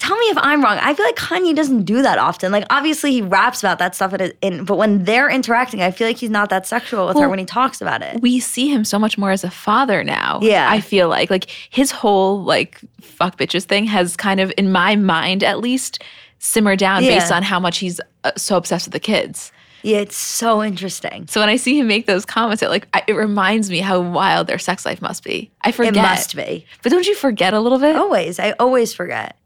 Tell 0.00 0.18
me 0.18 0.24
if 0.24 0.38
I'm 0.38 0.64
wrong. 0.64 0.78
I 0.82 0.94
feel 0.94 1.06
like 1.06 1.14
Kanye 1.14 1.54
doesn't 1.54 1.84
do 1.84 2.02
that 2.02 2.18
often. 2.18 2.50
Like, 2.50 2.64
obviously, 2.70 3.12
he 3.12 3.22
raps 3.22 3.62
about 3.62 3.78
that 3.78 3.94
stuff, 3.94 4.12
in, 4.14 4.32
in, 4.42 4.64
but 4.64 4.78
when 4.78 5.04
they're 5.04 5.30
interacting, 5.30 5.80
I 5.80 5.92
feel 5.92 6.08
like 6.08 6.16
he's 6.16 6.28
not 6.28 6.50
that 6.50 6.66
sexual 6.66 7.06
with 7.06 7.16
her 7.16 7.28
when 7.28 7.38
he 7.38 7.44
talks 7.44 7.80
about 7.80 8.02
it. 8.02 8.20
we 8.20 8.40
see 8.40 8.66
him 8.68 8.84
so 8.84 8.98
much 8.98 9.16
more 9.16 9.30
as 9.30 9.44
a 9.44 9.50
father 9.50 10.02
now. 10.02 10.40
Yeah. 10.42 10.68
I 10.68 10.80
feel 10.80 11.08
like 11.08 11.30
like 11.30 11.48
his 11.70 11.92
whole 11.92 12.42
like 12.42 12.80
fuck 13.00 13.38
bitches 13.38 13.62
thing 13.62 13.84
has 13.86 14.16
kind 14.16 14.40
of 14.40 14.52
in 14.58 14.72
my 14.72 14.96
mind 14.96 15.44
at 15.44 15.60
least 15.60 16.02
simmered 16.38 16.78
down 16.78 17.02
Yeah. 17.04 17.18
based 17.18 17.32
on 17.32 17.42
how 17.42 17.58
much 17.60 17.78
he's 17.78 18.00
uh, 18.24 18.32
so 18.36 18.56
obsessed 18.56 18.86
with 18.86 18.92
the 18.92 19.00
kids. 19.00 19.52
Yeah, 19.82 19.98
it's 19.98 20.16
so 20.16 20.64
interesting. 20.64 21.26
So 21.28 21.38
when 21.40 21.48
I 21.48 21.56
see 21.56 21.78
him 21.78 21.86
make 21.86 22.06
those 22.06 22.24
comments, 22.24 22.62
it 22.62 22.70
like 22.70 22.88
I, 22.92 23.02
it 23.06 23.12
reminds 23.12 23.70
me 23.70 23.78
how 23.78 24.00
wild 24.00 24.46
their 24.48 24.58
sex 24.58 24.84
life 24.84 25.00
must 25.00 25.22
be. 25.22 25.50
I 25.62 25.70
forget. 25.70 25.94
It 25.96 26.02
must 26.02 26.34
be. 26.34 26.66
But 26.82 26.90
don't 26.90 27.06
you 27.06 27.14
forget 27.14 27.54
a 27.54 27.60
little 27.60 27.78
bit? 27.78 27.94
Always. 27.94 28.40
I 28.40 28.52
always 28.58 28.92
forget. 28.92 29.36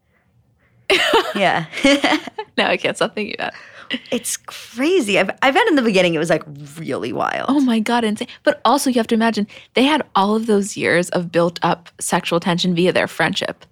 yeah. 1.35 1.67
No, 2.59 2.67
I 2.67 2.77
can't 2.77 2.95
stop 2.97 3.15
thinking 3.15 3.37
about. 3.39 3.55
it. 3.91 4.01
it's 4.11 4.37
crazy. 4.37 5.19
I've, 5.19 5.31
I 5.41 5.51
bet 5.51 5.67
in 5.69 5.77
the 5.77 5.83
beginning 5.83 6.13
it 6.15 6.19
was 6.19 6.29
like 6.29 6.43
really 6.77 7.11
wild. 7.13 7.47
Oh 7.49 7.61
my 7.61 7.79
god, 7.81 8.05
insane! 8.05 8.29
But 8.43 8.61
also, 8.67 8.91
you 8.91 8.95
have 8.97 9.07
to 9.07 9.15
imagine 9.15 9.47
they 9.75 9.85
had 9.85 10.03
all 10.15 10.35
of 10.37 10.47
those 10.47 10.77
years 10.77 11.09
of 11.11 11.33
built 11.33 11.59
up 11.63 11.89
sexual 12.01 12.39
tension 12.39 12.75
via 12.75 12.93
their 12.93 13.09
friendship. 13.09 13.65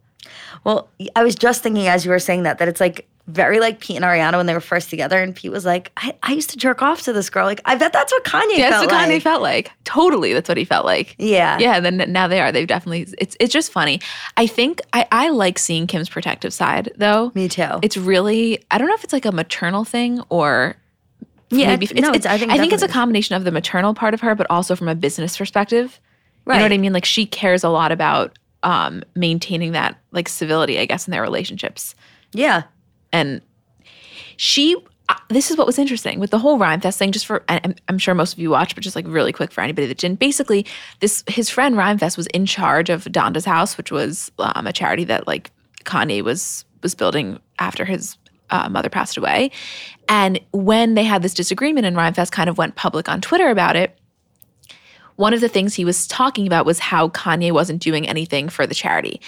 Well, 0.69 0.87
I 1.17 1.25
was 1.25 1.35
just 1.35 1.63
thinking 1.63 1.89
as 1.89 2.05
you 2.05 2.11
were 2.11 2.19
saying 2.19 2.43
that 2.43 2.59
that 2.59 2.69
it's 2.69 2.79
like 2.79 3.09
very 3.27 3.59
like 3.59 3.81
Pete 3.81 3.97
and 3.97 4.05
Ariana 4.05 4.37
when 4.37 4.45
they 4.45 4.53
were 4.53 4.61
first 4.61 4.91
together, 4.91 5.19
and 5.19 5.35
Pete 5.35 5.51
was 5.51 5.65
like, 5.65 5.91
"I, 5.97 6.15
I 6.23 6.33
used 6.33 6.51
to 6.51 6.59
jerk 6.59 6.83
off 6.83 7.01
to 7.05 7.15
this 7.15 7.31
girl." 7.31 7.47
Like, 7.47 7.63
I 7.65 7.75
bet 7.75 7.95
that's 7.95 8.13
what 8.13 8.23
Kanye 8.25 8.59
Yeah, 8.59 8.69
that's 8.69 8.87
what 8.87 8.95
Kanye 8.95 9.15
like. 9.15 9.23
felt 9.23 9.41
like. 9.41 9.73
Totally, 9.85 10.35
that's 10.35 10.47
what 10.47 10.59
he 10.59 10.67
felt 10.67 10.85
like. 10.85 11.17
Yeah. 11.17 11.57
Yeah, 11.59 11.81
then 11.81 12.05
now 12.09 12.29
they 12.29 12.39
are. 12.39 12.53
They've 12.53 12.67
definitely. 12.67 13.07
It's 13.17 13.35
it's 13.41 13.51
just 13.51 13.73
funny. 13.73 14.03
I 14.37 14.47
think 14.47 14.83
I 14.93 15.07
I 15.11 15.31
like 15.31 15.59
seeing 15.59 15.87
Kim's 15.87 16.11
protective 16.11 16.53
side 16.53 16.93
though. 16.97 17.33
Me 17.35 17.49
too. 17.49 17.79
It's 17.81 17.97
really 17.97 18.63
I 18.71 18.77
don't 18.77 18.89
know 18.89 18.95
if 18.95 19.05
it's 19.05 19.15
like 19.15 19.25
a 19.25 19.33
maternal 19.33 19.87
thing 19.87 20.21
or 20.29 20.77
yeah, 21.49 21.69
maybe 21.69 21.87
no, 21.99 22.13
it's, 22.13 22.27
I 22.27 22.37
think 22.37 22.53
I 22.53 22.59
think 22.59 22.75
it's 22.75 22.83
a 22.83 22.89
combination 22.89 23.37
of 23.37 23.45
the 23.45 23.53
maternal 23.53 23.95
part 23.95 24.13
of 24.13 24.21
her, 24.21 24.35
but 24.35 24.47
also 24.51 24.77
from 24.77 24.89
a 24.89 24.95
business 24.95 25.35
perspective. 25.35 25.99
You 26.47 26.53
know 26.53 26.61
what 26.61 26.73
I 26.73 26.79
mean? 26.79 26.93
Like 26.93 27.07
she 27.07 27.25
cares 27.25 27.65
a 27.65 27.71
lot 27.71 27.91
about 27.91 28.39
um, 28.63 29.03
maintaining 29.15 29.73
that 29.73 29.99
like 30.13 30.29
civility, 30.29 30.79
I 30.79 30.85
guess, 30.85 31.07
in 31.07 31.13
their 31.13 31.23
relationships. 31.23 31.95
Yeah, 32.33 32.65
And 33.13 33.41
she, 34.37 34.77
uh, 35.09 35.15
this 35.29 35.51
is 35.51 35.57
what 35.57 35.67
was 35.67 35.79
interesting 35.79 36.21
with 36.21 36.31
the 36.31 36.39
whole 36.39 36.59
Rhymefest 36.59 36.97
thing. 36.99 37.13
Just 37.13 37.27
for, 37.27 37.43
I'm, 37.49 37.75
I'm 37.89 37.99
sure 37.99 38.15
most 38.15 38.35
of 38.35 38.39
you 38.39 38.51
watched, 38.51 38.75
but 38.75 38.85
just 38.85 38.97
like 38.97 39.07
really 39.09 39.33
quick 39.33 39.51
for 39.51 39.63
anybody 39.63 39.87
that 39.87 39.99
didn't. 39.99 40.19
Basically, 40.19 40.67
this 41.01 41.25
his 41.27 41.49
friend 41.49 41.75
Rhymefest 41.75 42.17
was 42.17 42.27
in 42.29 42.47
charge 42.47 42.91
of 42.91 43.05
Donda's 43.05 43.45
house, 43.45 43.77
which 43.77 43.91
was 43.91 44.31
um, 44.39 44.67
a 44.67 44.73
charity 44.73 45.05
that 45.05 45.27
like 45.27 45.51
Kanye 45.85 46.23
was 46.23 46.65
was 46.83 46.95
building 46.95 47.41
after 47.59 47.85
his 47.85 48.17
uh, 48.51 48.69
mother 48.69 48.89
passed 48.89 49.17
away. 49.17 49.51
And 50.09 50.41
when 50.53 50.95
they 50.95 51.05
had 51.05 51.23
this 51.23 51.35
disagreement, 51.35 51.87
and 51.87 51.97
Rhymefest 51.97 52.31
kind 52.31 52.49
of 52.49 52.59
went 52.59 52.77
public 52.77 53.09
on 53.09 53.21
Twitter 53.21 53.49
about 53.51 53.77
it, 53.77 53.98
one 55.19 55.35
of 55.35 55.41
the 55.41 55.49
things 55.49 55.75
he 55.75 55.85
was 55.85 56.07
talking 56.07 56.47
about 56.47 56.67
was 56.67 56.79
how 56.79 57.09
Kanye 57.09 57.53
wasn't 57.53 57.83
doing 57.83 58.09
anything 58.09 58.49
for 58.49 58.67
the 58.67 58.75
charity. 58.75 59.21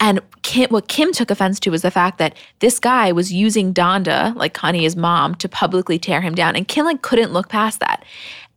And 0.00 0.20
Kim, 0.42 0.70
what 0.70 0.86
Kim 0.86 1.12
took 1.12 1.30
offense 1.30 1.58
to 1.60 1.70
was 1.70 1.82
the 1.82 1.90
fact 1.90 2.18
that 2.18 2.36
this 2.60 2.78
guy 2.78 3.10
was 3.10 3.32
using 3.32 3.74
Donda, 3.74 4.34
like 4.36 4.54
Kanye's 4.54 4.94
mom, 4.94 5.34
to 5.36 5.48
publicly 5.48 5.98
tear 5.98 6.20
him 6.20 6.34
down. 6.34 6.54
And 6.54 6.68
Kim 6.68 6.84
like 6.84 7.02
couldn't 7.02 7.32
look 7.32 7.48
past 7.48 7.80
that. 7.80 8.04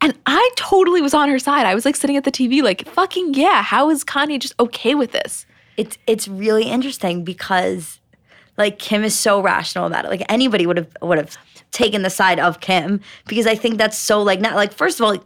And 0.01 0.17
I 0.27 0.49
totally 0.55 1.01
was 1.01 1.13
on 1.15 1.29
her 1.29 1.39
side. 1.39 1.65
I 1.65 1.73
was 1.73 1.85
like 1.85 1.95
sitting 1.95 2.17
at 2.17 2.25
the 2.25 2.31
TV, 2.31 2.61
like, 2.61 2.87
fucking 2.87 3.33
yeah, 3.33 3.63
how 3.63 3.89
is 3.89 4.03
Kanye 4.03 4.39
just 4.39 4.59
okay 4.59 4.93
with 4.93 5.11
this? 5.11 5.45
it's 5.77 5.97
it's 6.05 6.27
really 6.27 6.65
interesting 6.65 7.23
because 7.23 7.99
like 8.57 8.77
Kim 8.77 9.03
is 9.03 9.17
so 9.17 9.41
rational 9.41 9.87
about 9.87 10.05
it. 10.05 10.09
Like 10.09 10.23
anybody 10.29 10.67
would 10.67 10.77
have 10.77 10.95
would 11.01 11.17
have 11.17 11.37
taken 11.71 12.03
the 12.03 12.09
side 12.09 12.39
of 12.39 12.59
Kim 12.59 13.01
because 13.27 13.47
I 13.47 13.55
think 13.55 13.77
that's 13.77 13.97
so 13.97 14.21
like 14.21 14.39
not 14.39 14.55
like 14.55 14.73
first 14.73 14.99
of 14.99 15.05
all, 15.05 15.17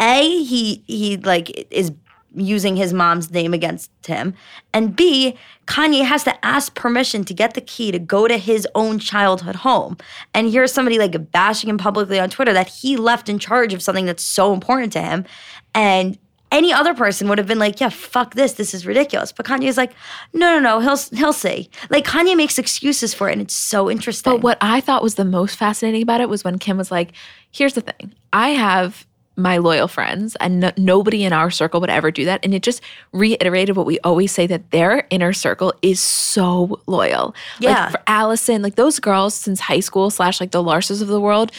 a 0.00 0.42
he 0.42 0.82
he 0.86 1.16
like 1.18 1.66
is 1.70 1.92
using 2.34 2.76
his 2.76 2.92
mom's 2.92 3.30
name 3.30 3.52
against 3.52 3.90
him, 4.06 4.34
and 4.72 4.94
b 4.96 5.36
Kanye 5.66 6.04
has 6.04 6.24
to 6.24 6.44
ask 6.44 6.74
permission 6.74 7.24
to 7.24 7.34
get 7.34 7.54
the 7.54 7.60
key 7.60 7.92
to 7.92 7.98
go 7.98 8.26
to 8.26 8.38
his 8.38 8.66
own 8.74 8.98
childhood 8.98 9.56
home. 9.56 9.96
And 10.34 10.50
here's 10.50 10.72
somebody 10.72 10.98
like 10.98 11.30
bashing 11.30 11.70
him 11.70 11.78
publicly 11.78 12.18
on 12.18 12.30
Twitter 12.30 12.52
that 12.52 12.68
he 12.68 12.96
left 12.96 13.28
in 13.28 13.38
charge 13.38 13.72
of 13.72 13.82
something 13.82 14.06
that's 14.06 14.24
so 14.24 14.52
important 14.52 14.92
to 14.94 15.02
him, 15.02 15.24
and 15.74 16.18
any 16.52 16.72
other 16.72 16.94
person 16.94 17.28
would 17.28 17.38
have 17.38 17.46
been 17.46 17.58
like, 17.58 17.80
"Yeah, 17.80 17.90
fuck 17.90 18.34
this. 18.34 18.54
This 18.54 18.74
is 18.74 18.86
ridiculous." 18.86 19.32
But 19.32 19.46
Kanye's 19.46 19.76
like, 19.76 19.92
"No, 20.32 20.58
no, 20.58 20.60
no. 20.60 20.80
He'll 20.80 21.18
he'll 21.18 21.32
see." 21.32 21.70
Like 21.90 22.04
Kanye 22.04 22.36
makes 22.36 22.58
excuses 22.58 23.14
for 23.14 23.28
it, 23.28 23.32
and 23.32 23.42
it's 23.42 23.54
so 23.54 23.90
interesting. 23.90 24.32
But 24.32 24.42
what 24.42 24.58
I 24.60 24.80
thought 24.80 25.02
was 25.02 25.14
the 25.14 25.24
most 25.24 25.56
fascinating 25.56 26.02
about 26.02 26.20
it 26.20 26.28
was 26.28 26.42
when 26.42 26.58
Kim 26.58 26.76
was 26.76 26.90
like, 26.90 27.12
here's 27.52 27.74
the 27.74 27.80
thing 27.80 28.14
I 28.32 28.50
have 28.50 29.06
my 29.40 29.56
loyal 29.58 29.88
friends, 29.88 30.36
and 30.36 30.60
no- 30.60 30.72
nobody 30.76 31.24
in 31.24 31.32
our 31.32 31.50
circle 31.50 31.80
would 31.80 31.90
ever 31.90 32.10
do 32.10 32.24
that. 32.26 32.40
And 32.44 32.54
it 32.54 32.62
just 32.62 32.80
reiterated 33.12 33.76
what 33.76 33.86
we 33.86 33.98
always 34.00 34.32
say 34.32 34.46
that 34.46 34.70
their 34.70 35.06
inner 35.10 35.32
circle 35.32 35.72
is 35.82 36.00
so 36.00 36.80
loyal. 36.86 37.34
Yeah. 37.58 37.82
Like 37.84 37.90
for 37.92 38.02
Allison, 38.06 38.62
like 38.62 38.76
those 38.76 38.98
girls 39.00 39.34
since 39.34 39.60
high 39.60 39.80
school, 39.80 40.10
slash 40.10 40.40
like 40.40 40.50
the 40.50 40.62
Larses 40.62 41.02
of 41.02 41.08
the 41.08 41.20
world. 41.20 41.52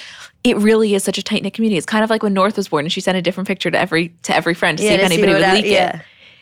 It 0.44 0.58
really 0.58 0.96
is 0.96 1.04
such 1.04 1.20
a 1.20 1.24
tight 1.24 1.44
knit 1.44 1.54
community. 1.54 1.78
It's 1.78 1.86
kind 1.86 2.04
of 2.04 2.10
like 2.10 2.24
when 2.24 2.34
North 2.34 2.58
was 2.58 2.70
born 2.70 2.86
and 2.86 2.92
she 2.92 3.00
sent 3.02 3.16
a 3.18 3.22
different 3.22 3.48
picture 3.48 3.70
to 3.70 3.78
every 3.80 4.10
to 4.24 4.36
every 4.36 4.56
friend 4.56 4.76
to 4.78 4.84
Yeah, 4.84 4.90
see 4.90 4.94
if 4.96 5.00
see 5.02 5.06
anybody 5.06 5.34
would 5.34 5.42
that- 5.44 5.54
leak 5.56 5.66
yeah. 5.68 5.98
it. 5.98 6.02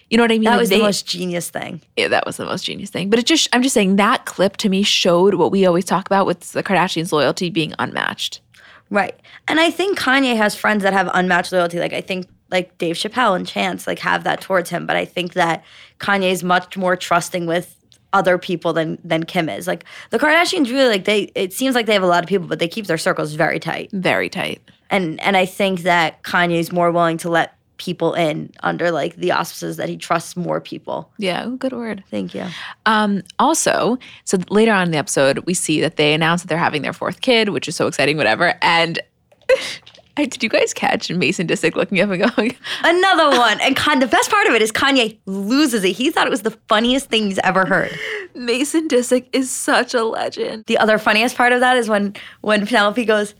You 0.09 0.17
know 0.17 0.23
what 0.23 0.31
I 0.31 0.35
mean? 0.35 0.45
that 0.45 0.51
Like, 0.51 0.59
was 0.61 0.69
they- 0.69 0.77
the 0.77 0.83
most 0.83 1.05
genius 1.05 1.49
thing. 1.51 1.81
yeah, 1.97 2.07
that 2.07 2.25
was 2.25 2.37
the 2.37 2.45
most 2.45 2.63
genius 2.63 2.89
thing. 2.89 3.09
But 3.11 3.19
it 3.19 3.25
just, 3.27 3.47
I'm 3.53 3.61
just 3.61 3.73
saying 3.75 3.97
that 3.97 4.25
clip 4.25 4.57
to 4.57 4.69
me 4.69 4.81
showed 4.83 5.35
what 5.35 5.51
we 5.51 5.65
always 5.67 5.85
talk 5.85 6.07
about 6.07 6.25
with 6.25 6.53
the 6.53 6.63
Kardashians' 6.63 7.11
loyalty 7.11 7.49
being 7.51 7.73
unmatched. 7.77 8.39
Right. 8.89 9.19
And 9.47 9.59
I 9.59 9.69
think 9.69 9.99
Kanye 9.99 10.35
has 10.35 10.55
friends 10.55 10.83
that 10.83 10.93
have 10.93 11.09
unmatched 11.13 11.51
loyalty. 11.51 11.79
Like 11.79 11.93
I 11.93 12.01
think 12.01 12.27
like 12.51 12.77
Dave 12.77 12.95
Chappelle 12.95 13.35
and 13.35 13.45
Chance 13.47 13.85
like 13.85 13.99
have 13.99 14.23
that 14.23 14.41
towards 14.41 14.69
him. 14.69 14.85
But 14.85 14.95
I 14.95 15.05
think 15.05 15.33
that 15.33 15.63
Kanye 15.99 16.31
is 16.31 16.43
much 16.43 16.75
more 16.75 16.95
trusting 16.95 17.45
with 17.45 17.75
other 18.13 18.37
people 18.37 18.73
than 18.73 18.97
than 19.03 19.23
Kim 19.23 19.49
is. 19.49 19.67
Like 19.67 19.85
the 20.09 20.17
Kardashians 20.17 20.71
really 20.71 20.89
like 20.89 21.05
they 21.05 21.31
it 21.35 21.53
seems 21.53 21.75
like 21.75 21.85
they 21.85 21.93
have 21.93 22.03
a 22.03 22.07
lot 22.07 22.23
of 22.23 22.29
people, 22.29 22.47
but 22.47 22.59
they 22.59 22.67
keep 22.67 22.87
their 22.87 22.97
circles 22.97 23.33
very 23.33 23.59
tight. 23.59 23.91
Very 23.91 24.29
tight. 24.29 24.61
And 24.89 25.19
and 25.21 25.37
I 25.37 25.45
think 25.45 25.81
that 25.81 26.23
Kanye's 26.23 26.71
more 26.71 26.91
willing 26.91 27.17
to 27.17 27.29
let 27.29 27.58
people 27.79 28.13
in 28.13 28.51
under 28.61 28.91
like 28.91 29.15
the 29.15 29.31
auspices 29.31 29.77
that 29.77 29.89
he 29.89 29.97
trusts 29.97 30.37
more 30.37 30.61
people. 30.61 31.11
Yeah, 31.17 31.49
good 31.57 31.73
word. 31.73 32.03
Thank 32.11 32.35
you. 32.35 32.45
Um, 32.85 33.23
also, 33.39 33.97
so 34.25 34.37
later 34.49 34.71
on 34.71 34.83
in 34.83 34.91
the 34.91 34.97
episode, 34.97 35.39
we 35.39 35.55
see 35.55 35.81
that 35.81 35.95
they 35.95 36.13
announce 36.13 36.43
that 36.43 36.47
they're 36.49 36.57
having 36.57 36.83
their 36.83 36.93
fourth 36.93 37.21
kid, 37.21 37.49
which 37.49 37.67
is 37.67 37.75
so 37.75 37.87
exciting, 37.87 38.17
whatever. 38.17 38.53
And 38.61 38.99
I, 40.17 40.25
did 40.25 40.43
you 40.43 40.49
guys 40.49 40.73
catch 40.73 41.09
Mason 41.09 41.47
Disick 41.47 41.75
looking 41.75 42.01
up 42.01 42.09
and 42.09 42.35
going, 42.35 42.55
Another 42.83 43.37
one. 43.37 43.59
And 43.61 43.75
Con- 43.75 43.99
the 43.99 44.07
best 44.07 44.29
part 44.29 44.47
of 44.47 44.53
it 44.53 44.61
is 44.61 44.69
Kanye 44.69 45.17
loses 45.25 45.85
it. 45.85 45.91
He 45.91 46.11
thought 46.11 46.27
it 46.27 46.31
was 46.31 46.41
the 46.41 46.57
funniest 46.67 47.09
thing 47.09 47.25
he's 47.25 47.39
ever 47.39 47.65
heard. 47.65 47.97
Mason 48.35 48.89
Disick 48.89 49.27
is 49.31 49.49
such 49.49 49.93
a 49.93 50.03
legend. 50.03 50.65
The 50.67 50.77
other 50.77 50.97
funniest 50.97 51.37
part 51.37 51.53
of 51.53 51.61
that 51.61 51.77
is 51.77 51.87
when 51.87 52.15
when 52.41 52.67
Penelope 52.67 53.05
goes, 53.05 53.33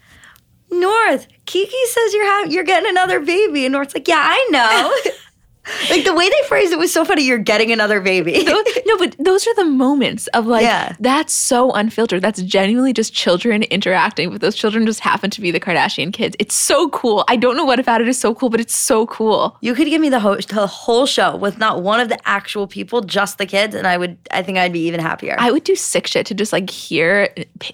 North, 0.71 1.27
Kiki 1.45 1.85
says 1.85 2.13
you're 2.13 2.25
having 2.25 2.51
you're 2.51 2.63
getting 2.63 2.89
another 2.89 3.19
baby, 3.19 3.65
and 3.65 3.73
North's 3.73 3.93
like, 3.93 4.07
yeah, 4.07 4.21
I 4.23 4.47
know. 4.51 5.11
like 5.89 6.03
the 6.03 6.13
way 6.15 6.27
they 6.27 6.47
phrased 6.47 6.71
it 6.73 6.79
was 6.79 6.91
so 6.91 7.05
funny. 7.05 7.23
You're 7.23 7.37
getting 7.37 7.71
another 7.71 8.01
baby. 8.01 8.45
No, 8.85 8.97
but 8.97 9.15
those 9.19 9.45
are 9.45 9.53
the 9.53 9.65
moments 9.65 10.25
of 10.27 10.47
like, 10.47 10.63
Yeah. 10.63 10.95
that's 10.99 11.31
so 11.31 11.71
unfiltered. 11.73 12.23
That's 12.23 12.41
genuinely 12.41 12.91
just 12.91 13.13
children 13.13 13.61
interacting, 13.63 14.31
but 14.31 14.41
those 14.41 14.55
children 14.55 14.83
just 14.87 15.01
happen 15.01 15.29
to 15.29 15.41
be 15.41 15.51
the 15.51 15.59
Kardashian 15.59 16.11
kids. 16.11 16.35
It's 16.39 16.55
so 16.55 16.89
cool. 16.89 17.23
I 17.27 17.35
don't 17.35 17.55
know 17.55 17.65
what 17.65 17.79
about 17.79 18.01
it 18.01 18.07
is 18.07 18.17
so 18.17 18.33
cool, 18.33 18.49
but 18.49 18.59
it's 18.59 18.75
so 18.75 19.05
cool. 19.05 19.57
you 19.61 19.75
could 19.75 19.87
give 19.87 20.01
me 20.01 20.09
the, 20.09 20.19
ho- 20.19 20.37
the 20.37 20.65
whole 20.65 21.05
show 21.05 21.35
with 21.35 21.59
not 21.59 21.83
one 21.83 21.99
of 21.99 22.09
the 22.09 22.17
actual 22.27 22.65
people, 22.65 23.01
just 23.01 23.37
the 23.37 23.45
kids, 23.45 23.75
and 23.75 23.85
I 23.85 23.95
would. 23.97 24.17
I 24.31 24.41
think 24.41 24.57
I'd 24.57 24.73
be 24.73 24.87
even 24.87 24.99
happier. 25.01 25.35
I 25.37 25.51
would 25.51 25.65
do 25.65 25.75
sick 25.75 26.07
shit 26.07 26.25
to 26.27 26.33
just 26.33 26.51
like 26.51 26.67
hear 26.71 27.29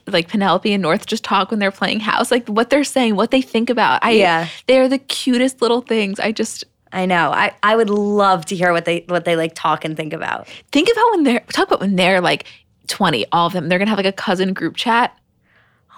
like 0.07 0.27
Penelope 0.27 0.71
and 0.73 0.81
North 0.81 1.05
just 1.05 1.23
talk 1.23 1.51
when 1.51 1.59
they're 1.59 1.71
playing 1.71 2.01
house, 2.01 2.29
like 2.29 2.45
what 2.49 2.69
they're 2.71 2.83
saying, 2.83 3.15
what 3.15 3.31
they 3.31 3.41
think 3.41 3.69
about. 3.69 4.03
I, 4.03 4.11
Yeah. 4.11 4.47
they're 4.67 4.89
the 4.89 4.99
cutest 4.99 5.61
little 5.61 5.79
things. 5.81 6.19
I 6.19 6.33
just 6.33 6.65
I 6.95 7.05
know. 7.05 7.29
I, 7.31 7.53
I 7.61 7.75
would 7.75 7.89
love 7.89 8.45
to 8.47 8.55
hear 8.55 8.71
what 8.71 8.85
they 8.85 9.03
what 9.07 9.25
they 9.25 9.35
like 9.35 9.53
talk 9.53 9.85
and 9.85 9.95
think 9.97 10.13
about. 10.13 10.47
think 10.71 10.89
about 10.91 11.11
when 11.11 11.23
they're 11.23 11.39
talk 11.51 11.67
about 11.67 11.81
when 11.81 11.95
they're 11.95 12.21
like 12.21 12.45
twenty, 12.87 13.25
all 13.31 13.47
of 13.47 13.53
them. 13.53 13.67
They're 13.69 13.77
gonna 13.79 13.89
have 13.89 13.99
like 13.99 14.05
a 14.07 14.11
cousin 14.11 14.53
group 14.53 14.75
chat. 14.75 15.15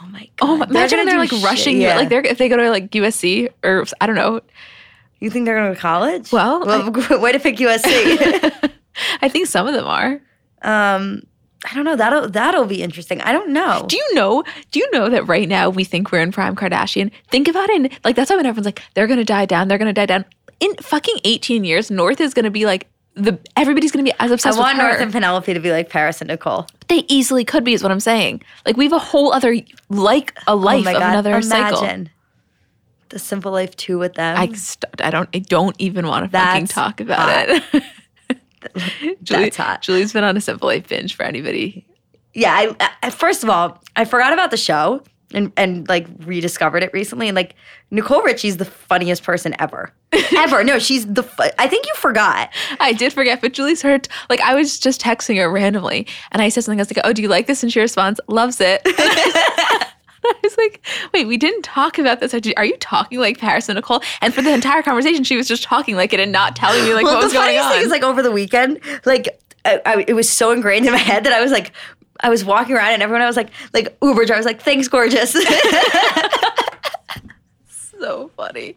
Oh 0.02 0.08
my 0.08 0.30
god! 0.38 0.50
Oh, 0.50 0.64
imagine 0.64 0.98
when 0.98 1.06
they're 1.06 1.16
gonna 1.16 1.20
like 1.20 1.30
shit- 1.30 1.44
rushing, 1.44 1.82
yeah. 1.82 1.96
like 1.96 2.10
they're 2.10 2.26
if 2.26 2.38
they 2.38 2.50
go 2.50 2.58
to 2.58 2.70
like 2.70 2.92
USC 2.92 3.50
or 3.64 3.86
I 4.02 4.08
don't 4.08 4.16
know. 4.16 4.42
You 5.20 5.32
think 5.32 5.46
they're 5.46 5.56
going 5.56 5.70
to 5.70 5.72
go 5.72 5.76
to 5.76 5.82
college? 5.82 6.32
Well, 6.32 6.64
well 6.64 6.92
way 7.20 7.32
to 7.32 7.40
pick 7.40 7.56
USC. 7.58 8.70
I 9.22 9.30
think 9.30 9.48
some 9.48 9.66
of 9.68 9.74
them 9.74 9.86
are. 9.88 10.22
um, 10.62 11.24
I 11.66 11.74
don't 11.74 11.86
know. 11.86 11.96
That'll 11.96 12.30
that'll 12.30 12.66
be 12.66 12.84
interesting. 12.84 13.20
I 13.22 13.32
don't 13.32 13.50
know. 13.50 13.86
Do 13.90 13.98
you 13.98 14.14
know? 14.14 14.44
Do 14.72 14.80
you 14.80 14.88
know 14.92 15.10
that 15.10 15.28
right 15.28 15.50
now 15.50 15.72
we 15.72 15.84
think 15.84 16.12
we're 16.12 16.22
in 16.22 16.32
prime 16.32 16.56
Kardashian? 16.56 17.12
Think 17.32 17.48
about 17.48 17.68
it. 17.72 17.76
in- 17.86 17.92
Like 18.04 18.16
that's 18.16 18.30
why 18.30 18.36
when 18.36 18.46
everyone's 18.46 18.66
like, 18.68 18.82
they're 18.94 19.08
gonna 19.08 19.26
die 19.26 19.46
down, 19.48 19.68
they're 19.68 19.80
gonna 19.80 19.92
die 19.92 20.06
down. 20.06 20.24
In 20.60 20.76
fucking 20.78 21.18
eighteen 21.24 21.64
years, 21.64 21.92
North 21.92 22.20
is 22.22 22.34
gonna 22.34 22.52
be 22.52 22.66
like 22.66 22.88
the 23.16 23.40
everybody's 23.56 23.92
gonna 23.92 24.04
be 24.04 24.14
as 24.20 24.32
obsessed. 24.32 24.58
I 24.58 24.62
want. 24.62 24.78
North 24.78 25.00
and 25.00 25.12
Penelope 25.12 25.54
to 25.54 25.60
be 25.60 25.72
like 25.72 25.90
Paris 25.90 26.22
and 26.22 26.28
Nicole. 26.30 26.68
they 26.88 27.04
easily 27.08 27.44
could 27.46 27.64
be, 27.64 27.74
is 27.74 27.84
what 27.84 27.92
I'm 27.92 28.00
saying. 28.00 28.42
Like 28.66 28.78
we 28.78 28.86
have 28.86 28.94
a 28.94 29.00
whole 29.00 29.34
other 29.34 29.56
like 29.90 30.32
a 30.48 30.52
oh 30.52 30.56
life 30.56 30.82
oh 30.82 30.84
my 30.84 30.92
of 30.94 31.00
god! 31.00 31.10
another 31.12 31.32
Imagine 31.38 31.46
cycle. 31.78 32.06
the 33.10 33.20
simple 33.20 33.52
life 33.52 33.76
too 33.76 33.98
with 34.00 34.14
them. 34.16 34.38
I 34.38 34.52
st- 34.54 34.86
I 35.02 35.10
don't 35.10 35.30
I 35.34 35.40
don't 35.40 35.76
even 35.80 36.08
want 36.08 36.26
to 36.26 36.30
fucking 36.32 36.68
talk 36.68 37.00
about 37.00 37.20
hot. 37.50 37.64
it. 37.74 37.84
Julie, 39.24 39.44
That's 39.46 39.58
hot. 39.58 39.82
Julie's 39.82 40.12
been 40.14 40.24
on 40.24 40.36
a 40.36 40.42
Simple 40.42 40.68
Life 40.68 40.88
binge 40.90 41.16
for 41.16 41.24
anybody. 41.24 41.86
yeah. 42.34 42.54
I, 42.80 42.90
I 43.04 43.10
first 43.12 43.44
of 43.44 43.50
all, 43.50 43.82
I 43.96 44.04
forgot 44.06 44.34
about 44.34 44.52
the 44.52 44.58
show 44.58 45.04
and 45.34 45.52
and 45.58 45.88
like 45.90 46.08
rediscovered 46.20 46.84
it 46.84 46.92
recently. 46.94 47.28
And 47.28 47.36
like 47.36 47.56
Nicole 47.92 48.22
Richie's 48.24 48.58
the 48.58 48.66
funniest 48.66 49.24
person 49.24 49.56
ever, 49.60 49.92
ever. 50.38 50.64
No, 50.64 50.80
she's 50.80 51.06
the. 51.06 51.24
Fu- 51.24 51.44
I 51.60 51.68
think 51.68 51.86
you 51.86 51.94
forgot. 51.96 52.50
I 52.80 52.94
did 52.94 53.14
forget, 53.14 53.42
but 53.42 53.54
Julie's 53.54 53.82
hurt. 53.82 54.08
Like 54.30 54.40
I 54.42 54.56
was 54.56 54.80
just 54.80 55.02
texting 55.02 55.38
her 55.38 55.50
randomly, 55.52 56.08
and 56.32 56.42
I 56.42 56.50
said 56.50 56.64
something. 56.64 56.80
I 56.80 56.84
was 56.84 56.96
like, 56.96 57.06
"Oh, 57.06 57.14
do 57.14 57.22
you 57.22 57.28
like 57.28 57.48
this?" 57.48 57.62
And 57.64 57.72
she 57.72 57.80
responds, 57.80 58.20
"Loves 58.28 58.62
it." 58.62 58.82
I 60.30 60.34
was 60.44 60.58
like, 60.58 60.86
"Wait, 61.14 61.28
we 61.28 61.38
didn't 61.38 61.62
talk 61.62 61.98
about 62.00 62.20
this. 62.20 62.34
Are 62.34 62.66
you- 62.66 62.78
talking 62.80 63.20
like 63.20 63.38
Paris 63.38 63.70
and 63.70 63.76
Nicole?" 63.76 64.02
And 64.22 64.34
for 64.34 64.42
the 64.42 64.54
entire 64.54 64.82
conversation, 64.84 65.24
she 65.24 65.38
was 65.38 65.48
just 65.48 65.64
talking 65.64 65.96
like 65.96 66.12
it 66.14 66.20
and 66.20 66.32
not 66.32 66.56
telling 66.56 66.84
me 66.84 66.94
like 66.94 67.04
well, 67.06 67.16
what 67.16 67.24
was 67.24 67.34
going 67.34 67.58
on. 67.58 67.64
funniest 67.64 67.66
on. 67.68 67.72
thing 67.74 67.82
is 67.84 67.90
like 67.92 68.04
over 68.04 68.22
the 68.22 68.32
weekend, 68.32 68.80
like 69.06 69.40
I, 69.64 69.82
I, 69.86 70.06
it 70.08 70.14
was 70.14 70.30
so 70.30 70.52
ingrained 70.52 70.86
in 70.86 70.92
my 70.92 70.98
head 70.98 71.24
that 71.26 71.34
I 71.34 71.42
was 71.42 71.52
like, 71.52 71.72
I 72.22 72.30
was 72.30 72.44
walking 72.46 72.76
around 72.76 72.94
and 72.94 73.04
everyone 73.04 73.22
I 73.22 73.28
was 73.28 73.38
like, 73.38 73.50
like 73.74 73.98
Uber 74.02 74.26
driver 74.26 74.40
was 74.40 74.46
like, 74.46 74.62
thanks, 74.62 74.88
gorgeous. 74.88 75.32
so 78.00 78.30
funny. 78.36 78.76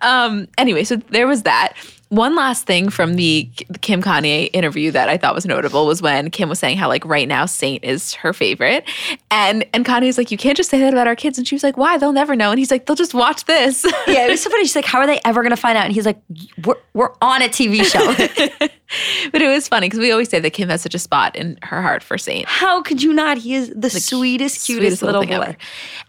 Um, 0.00 0.48
anyway, 0.58 0.84
so 0.84 0.96
there 0.96 1.26
was 1.26 1.42
that. 1.42 1.74
One 2.14 2.36
last 2.36 2.64
thing 2.64 2.90
from 2.90 3.14
the 3.14 3.50
Kim 3.80 4.00
Kanye 4.00 4.48
interview 4.52 4.92
that 4.92 5.08
I 5.08 5.16
thought 5.16 5.34
was 5.34 5.44
notable 5.46 5.84
was 5.84 6.00
when 6.00 6.30
Kim 6.30 6.48
was 6.48 6.60
saying 6.60 6.76
how 6.76 6.86
like 6.86 7.04
right 7.04 7.26
now 7.26 7.44
Saint 7.44 7.82
is 7.82 8.14
her 8.14 8.32
favorite, 8.32 8.88
and 9.32 9.66
and 9.74 9.84
Kanye's 9.84 10.16
like 10.16 10.30
you 10.30 10.36
can't 10.36 10.56
just 10.56 10.70
say 10.70 10.78
that 10.78 10.92
about 10.92 11.08
our 11.08 11.16
kids, 11.16 11.38
and 11.38 11.48
she 11.48 11.56
was 11.56 11.64
like 11.64 11.76
why 11.76 11.98
they'll 11.98 12.12
never 12.12 12.36
know, 12.36 12.50
and 12.50 12.58
he's 12.60 12.70
like 12.70 12.86
they'll 12.86 12.94
just 12.94 13.14
watch 13.14 13.46
this. 13.46 13.84
yeah, 14.06 14.26
it 14.26 14.30
was 14.30 14.40
so 14.40 14.48
funny. 14.48 14.62
She's 14.62 14.76
like 14.76 14.84
how 14.84 15.00
are 15.00 15.08
they 15.08 15.20
ever 15.24 15.42
gonna 15.42 15.56
find 15.56 15.76
out? 15.76 15.86
And 15.86 15.92
he's 15.92 16.06
like 16.06 16.20
we're 16.64 16.76
we're 16.92 17.10
on 17.20 17.42
a 17.42 17.48
TV 17.48 17.84
show. 17.84 18.68
but 19.32 19.42
it 19.42 19.48
was 19.48 19.66
funny 19.66 19.86
because 19.86 19.98
we 19.98 20.12
always 20.12 20.28
say 20.28 20.38
that 20.38 20.50
Kim 20.50 20.68
has 20.68 20.82
such 20.82 20.94
a 20.94 20.98
spot 21.00 21.34
in 21.34 21.58
her 21.62 21.82
heart 21.82 22.04
for 22.04 22.16
Saint. 22.16 22.46
How 22.46 22.82
could 22.82 23.02
you 23.02 23.12
not? 23.12 23.38
He 23.38 23.54
is 23.54 23.70
the, 23.70 23.74
the 23.74 23.90
sweetest, 23.90 24.64
cutest, 24.64 24.66
sweetest 24.66 25.02
little, 25.02 25.22
little 25.22 25.38
boy. 25.38 25.42
Ever. 25.42 25.56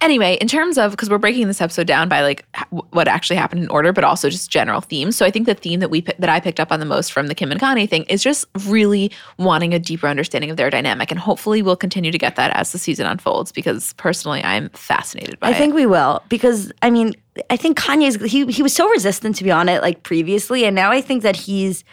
Anyway, 0.02 0.38
in 0.40 0.48
terms 0.48 0.78
of 0.78 0.92
because 0.92 1.10
we're 1.10 1.18
breaking 1.18 1.48
this 1.48 1.62
episode 1.62 1.88
down 1.88 2.10
by 2.10 2.22
like 2.22 2.46
what 2.92 3.08
actually 3.08 3.38
happened 3.38 3.64
in 3.64 3.70
order, 3.70 3.92
but 3.92 4.04
also 4.04 4.30
just 4.30 4.52
general 4.52 4.82
themes. 4.82 5.16
So 5.16 5.26
I 5.26 5.32
think 5.32 5.46
the 5.46 5.56
theme 5.56 5.80
that 5.80 5.90
we 5.90 5.95
that 6.02 6.30
I 6.30 6.40
picked 6.40 6.60
up 6.60 6.72
on 6.72 6.80
the 6.80 6.86
most 6.86 7.12
from 7.12 7.28
the 7.28 7.36
Kim 7.36 7.52
and 7.52 7.60
Kanye 7.60 7.90
thing 7.90 8.04
is 8.04 8.24
just 8.24 8.46
really 8.66 9.12
wanting 9.38 9.74
a 9.74 9.80
deeper 9.80 10.08
understanding 10.08 10.50
of 10.50 10.58
their 10.58 10.70
dynamic, 10.70 11.12
and 11.12 11.20
hopefully 11.20 11.62
we'll 11.62 11.76
continue 11.76 12.12
to 12.12 12.18
get 12.18 12.36
that 12.36 12.52
as 12.56 12.72
the 12.72 12.78
season 12.78 13.06
unfolds. 13.06 13.52
Because 13.52 13.94
personally, 13.94 14.44
I'm 14.44 14.70
fascinated 14.70 15.40
by 15.40 15.48
I 15.48 15.52
it. 15.52 15.56
I 15.56 15.58
think 15.58 15.76
we 15.76 15.86
will 15.86 16.24
because 16.30 16.72
I 16.82 16.90
mean 16.90 17.14
I 17.50 17.58
think 17.58 17.78
Kanye's 17.78 18.16
he 18.32 18.46
he 18.48 18.64
was 18.64 18.74
so 18.74 18.90
resistant 18.90 19.36
to 19.38 19.44
be 19.44 19.52
on 19.52 19.70
it 19.70 19.82
like 19.82 20.04
previously, 20.04 20.66
and 20.66 20.76
now 20.76 20.92
I 20.92 21.02
think 21.02 21.24
that 21.24 21.36
he's 21.36 21.84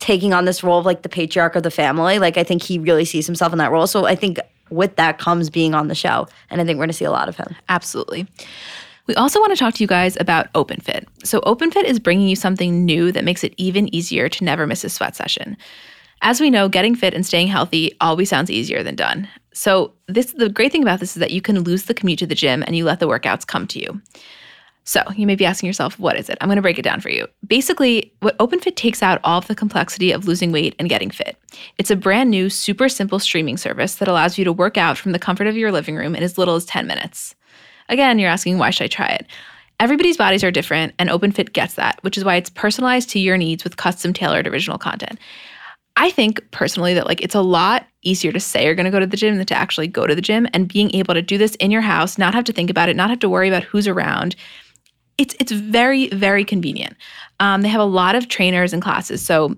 taking 0.00 0.32
on 0.32 0.46
this 0.46 0.64
role 0.64 0.78
of 0.78 0.86
like 0.86 1.02
the 1.02 1.08
patriarch 1.08 1.54
of 1.54 1.62
the 1.62 1.70
family. 1.70 2.18
Like 2.18 2.36
I 2.36 2.44
think 2.44 2.62
he 2.62 2.78
really 2.78 3.04
sees 3.04 3.26
himself 3.26 3.52
in 3.52 3.58
that 3.58 3.70
role. 3.70 3.86
So 3.86 4.06
I 4.06 4.14
think 4.14 4.38
with 4.70 4.96
that 4.96 5.18
comes 5.18 5.50
being 5.50 5.74
on 5.74 5.88
the 5.88 5.94
show, 5.94 6.26
and 6.48 6.60
I 6.60 6.64
think 6.64 6.76
we're 6.76 6.84
going 6.84 6.90
to 6.90 6.96
see 6.96 7.04
a 7.04 7.10
lot 7.10 7.28
of 7.28 7.36
him. 7.36 7.54
Absolutely. 7.68 8.26
We 9.10 9.16
also 9.16 9.40
want 9.40 9.50
to 9.50 9.56
talk 9.56 9.74
to 9.74 9.82
you 9.82 9.88
guys 9.88 10.16
about 10.20 10.52
OpenFit. 10.52 11.04
So, 11.24 11.40
OpenFit 11.40 11.82
is 11.82 11.98
bringing 11.98 12.28
you 12.28 12.36
something 12.36 12.84
new 12.84 13.10
that 13.10 13.24
makes 13.24 13.42
it 13.42 13.54
even 13.56 13.92
easier 13.92 14.28
to 14.28 14.44
never 14.44 14.68
miss 14.68 14.84
a 14.84 14.88
sweat 14.88 15.16
session. 15.16 15.56
As 16.22 16.40
we 16.40 16.48
know, 16.48 16.68
getting 16.68 16.94
fit 16.94 17.12
and 17.12 17.26
staying 17.26 17.48
healthy 17.48 17.96
always 18.00 18.28
sounds 18.28 18.52
easier 18.52 18.84
than 18.84 18.94
done. 18.94 19.28
So, 19.52 19.94
this 20.06 20.32
the 20.34 20.48
great 20.48 20.70
thing 20.70 20.82
about 20.82 21.00
this 21.00 21.16
is 21.16 21.20
that 21.20 21.32
you 21.32 21.40
can 21.40 21.58
lose 21.58 21.86
the 21.86 21.94
commute 21.94 22.20
to 22.20 22.26
the 22.28 22.36
gym 22.36 22.62
and 22.62 22.76
you 22.76 22.84
let 22.84 23.00
the 23.00 23.08
workouts 23.08 23.44
come 23.44 23.66
to 23.66 23.80
you. 23.80 24.00
So, 24.84 25.02
you 25.16 25.26
may 25.26 25.34
be 25.34 25.44
asking 25.44 25.66
yourself, 25.66 25.98
what 25.98 26.16
is 26.16 26.28
it? 26.30 26.38
I'm 26.40 26.46
going 26.46 26.54
to 26.54 26.62
break 26.62 26.78
it 26.78 26.82
down 26.82 27.00
for 27.00 27.10
you. 27.10 27.26
Basically, 27.44 28.14
what 28.20 28.38
OpenFit 28.38 28.76
takes 28.76 29.02
out 29.02 29.20
all 29.24 29.38
of 29.38 29.48
the 29.48 29.56
complexity 29.56 30.12
of 30.12 30.28
losing 30.28 30.52
weight 30.52 30.76
and 30.78 30.88
getting 30.88 31.10
fit. 31.10 31.36
It's 31.78 31.90
a 31.90 31.96
brand 31.96 32.30
new, 32.30 32.48
super 32.48 32.88
simple 32.88 33.18
streaming 33.18 33.56
service 33.56 33.96
that 33.96 34.06
allows 34.06 34.38
you 34.38 34.44
to 34.44 34.52
work 34.52 34.78
out 34.78 34.96
from 34.96 35.10
the 35.10 35.18
comfort 35.18 35.48
of 35.48 35.56
your 35.56 35.72
living 35.72 35.96
room 35.96 36.14
in 36.14 36.22
as 36.22 36.38
little 36.38 36.54
as 36.54 36.64
10 36.64 36.86
minutes. 36.86 37.34
Again, 37.90 38.18
you're 38.18 38.30
asking, 38.30 38.56
why 38.56 38.70
should 38.70 38.84
I 38.84 38.88
try 38.88 39.08
it? 39.08 39.26
Everybody's 39.78 40.16
bodies 40.16 40.44
are 40.44 40.50
different, 40.50 40.94
and 40.98 41.10
OpenFit 41.10 41.52
gets 41.52 41.74
that, 41.74 41.98
which 42.02 42.16
is 42.16 42.24
why 42.24 42.36
it's 42.36 42.50
personalized 42.50 43.10
to 43.10 43.18
your 43.18 43.36
needs 43.36 43.64
with 43.64 43.76
custom 43.76 44.12
tailored 44.12 44.46
original 44.46 44.78
content. 44.78 45.18
I 45.96 46.10
think 46.10 46.40
personally 46.50 46.94
that 46.94 47.06
like 47.06 47.20
it's 47.20 47.34
a 47.34 47.42
lot 47.42 47.86
easier 48.02 48.32
to 48.32 48.40
say 48.40 48.64
you're 48.64 48.74
going 48.74 48.84
to 48.84 48.90
go 48.90 49.00
to 49.00 49.06
the 49.06 49.16
gym 49.16 49.36
than 49.36 49.46
to 49.46 49.54
actually 49.54 49.86
go 49.86 50.06
to 50.06 50.14
the 50.14 50.22
gym 50.22 50.46
and 50.54 50.66
being 50.66 50.94
able 50.94 51.14
to 51.14 51.20
do 51.20 51.36
this 51.36 51.56
in 51.56 51.70
your 51.70 51.82
house, 51.82 52.16
not 52.16 52.32
have 52.32 52.44
to 52.44 52.52
think 52.52 52.70
about 52.70 52.88
it, 52.88 52.96
not 52.96 53.10
have 53.10 53.18
to 53.18 53.28
worry 53.28 53.48
about 53.48 53.64
who's 53.64 53.88
around. 53.88 54.36
It's 55.18 55.34
it's 55.38 55.52
very 55.52 56.08
very 56.08 56.44
convenient. 56.44 56.96
Um, 57.40 57.62
they 57.62 57.68
have 57.68 57.80
a 57.80 57.84
lot 57.84 58.14
of 58.14 58.28
trainers 58.28 58.72
and 58.72 58.80
classes, 58.80 59.20
so 59.20 59.56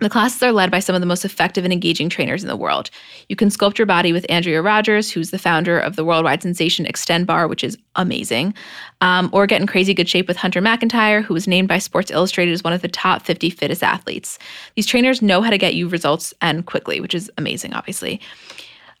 the 0.00 0.10
classes 0.10 0.42
are 0.42 0.52
led 0.52 0.70
by 0.70 0.80
some 0.80 0.94
of 0.94 1.00
the 1.00 1.06
most 1.06 1.24
effective 1.24 1.64
and 1.64 1.72
engaging 1.72 2.08
trainers 2.08 2.42
in 2.42 2.48
the 2.48 2.56
world. 2.56 2.90
You 3.28 3.36
can 3.36 3.48
sculpt 3.48 3.78
your 3.78 3.86
body 3.86 4.12
with 4.12 4.26
Andrea 4.28 4.62
Rogers, 4.62 5.10
who's 5.10 5.30
the 5.30 5.38
founder 5.38 5.78
of 5.78 5.96
the 5.96 6.04
worldwide 6.04 6.42
sensation 6.42 6.86
Xtend 6.86 7.26
Barre, 7.26 7.48
which 7.48 7.64
is 7.64 7.76
amazing, 7.96 8.54
um, 9.00 9.28
or 9.32 9.46
get 9.46 9.60
in 9.60 9.66
crazy 9.66 9.94
good 9.94 10.08
shape 10.08 10.28
with 10.28 10.36
Hunter 10.36 10.60
McIntyre, 10.60 11.22
who 11.22 11.34
was 11.34 11.48
named 11.48 11.68
by 11.68 11.78
Sports 11.78 12.10
Illustrated 12.10 12.52
as 12.52 12.62
one 12.62 12.72
of 12.72 12.82
the 12.82 12.88
top 12.88 13.22
50 13.22 13.50
fittest 13.50 13.82
athletes. 13.82 14.38
These 14.76 14.86
trainers 14.86 15.20
know 15.20 15.42
how 15.42 15.50
to 15.50 15.58
get 15.58 15.74
you 15.74 15.88
results 15.88 16.32
and 16.40 16.64
quickly, 16.64 17.00
which 17.00 17.14
is 17.14 17.30
amazing, 17.36 17.74
obviously. 17.74 18.20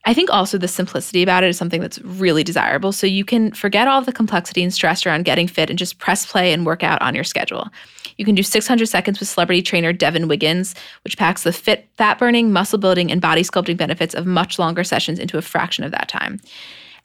I 0.08 0.14
think 0.14 0.30
also 0.30 0.56
the 0.56 0.68
simplicity 0.68 1.22
about 1.22 1.44
it 1.44 1.48
is 1.48 1.58
something 1.58 1.82
that's 1.82 1.98
really 1.98 2.42
desirable. 2.42 2.92
So 2.92 3.06
you 3.06 3.26
can 3.26 3.52
forget 3.52 3.86
all 3.86 4.00
the 4.00 4.10
complexity 4.10 4.62
and 4.62 4.72
stress 4.72 5.04
around 5.04 5.26
getting 5.26 5.46
fit 5.46 5.68
and 5.68 5.78
just 5.78 5.98
press 5.98 6.24
play 6.24 6.54
and 6.54 6.64
work 6.64 6.82
out 6.82 7.02
on 7.02 7.14
your 7.14 7.24
schedule. 7.24 7.68
You 8.16 8.24
can 8.24 8.34
do 8.34 8.42
600 8.42 8.86
seconds 8.86 9.20
with 9.20 9.28
celebrity 9.28 9.60
trainer 9.60 9.92
Devin 9.92 10.26
Wiggins, 10.26 10.74
which 11.04 11.18
packs 11.18 11.42
the 11.42 11.52
fit, 11.52 11.90
fat 11.98 12.18
burning, 12.18 12.50
muscle 12.50 12.78
building, 12.78 13.12
and 13.12 13.20
body 13.20 13.42
sculpting 13.42 13.76
benefits 13.76 14.14
of 14.14 14.24
much 14.24 14.58
longer 14.58 14.82
sessions 14.82 15.18
into 15.18 15.36
a 15.36 15.42
fraction 15.42 15.84
of 15.84 15.90
that 15.90 16.08
time. 16.08 16.40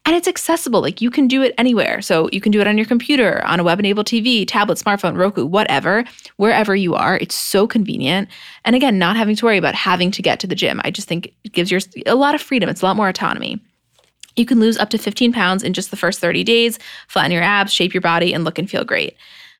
And 0.05 0.15
it's 0.17 0.27
accessible. 0.27 0.81
Like 0.81 0.99
you 1.01 1.09
can 1.09 1.27
do 1.27 1.41
it 1.41 1.53
anywhere. 1.57 2.01
So 2.01 2.29
you 2.33 2.41
can 2.41 2.51
do 2.51 2.59
it 2.59 2.67
on 2.67 2.77
your 2.77 2.85
computer, 2.85 3.43
on 3.45 3.59
a 3.59 3.63
web 3.63 3.79
enabled 3.79 4.07
TV, 4.07 4.45
tablet, 4.45 4.77
smartphone, 4.77 5.17
Roku, 5.17 5.45
whatever, 5.45 6.03
wherever 6.35 6.75
you 6.75 6.93
are. 6.93 7.17
It's 7.17 7.35
so 7.35 7.67
convenient. 7.67 8.27
And 8.65 8.75
again, 8.75 8.99
not 8.99 9.15
having 9.15 9.35
to 9.37 9.45
worry 9.45 9.57
about 9.57 9.75
having 9.75 10.11
to 10.11 10.21
get 10.21 10.41
to 10.41 10.47
the 10.47 10.55
gym. 10.55 10.81
I 10.83 10.91
just 10.91 11.07
think 11.07 11.33
it 11.45 11.53
gives 11.53 11.71
you 11.71 11.79
a 12.05 12.15
lot 12.15 12.35
of 12.35 12.41
freedom. 12.41 12.69
It's 12.69 12.81
a 12.81 12.85
lot 12.85 12.97
more 12.97 13.07
autonomy. 13.07 13.61
You 14.35 14.45
can 14.45 14.59
lose 14.59 14.77
up 14.77 14.89
to 14.89 14.97
15 14.97 15.31
pounds 15.31 15.63
in 15.63 15.73
just 15.73 15.91
the 15.91 15.97
first 15.97 16.19
30 16.19 16.43
days, 16.43 16.79
flatten 17.07 17.31
your 17.31 17.43
abs, 17.43 17.71
shape 17.71 17.93
your 17.93 18.01
body, 18.01 18.33
and 18.33 18.43
look 18.43 18.57
and 18.57 18.69
feel 18.69 18.83
great. 18.83 19.15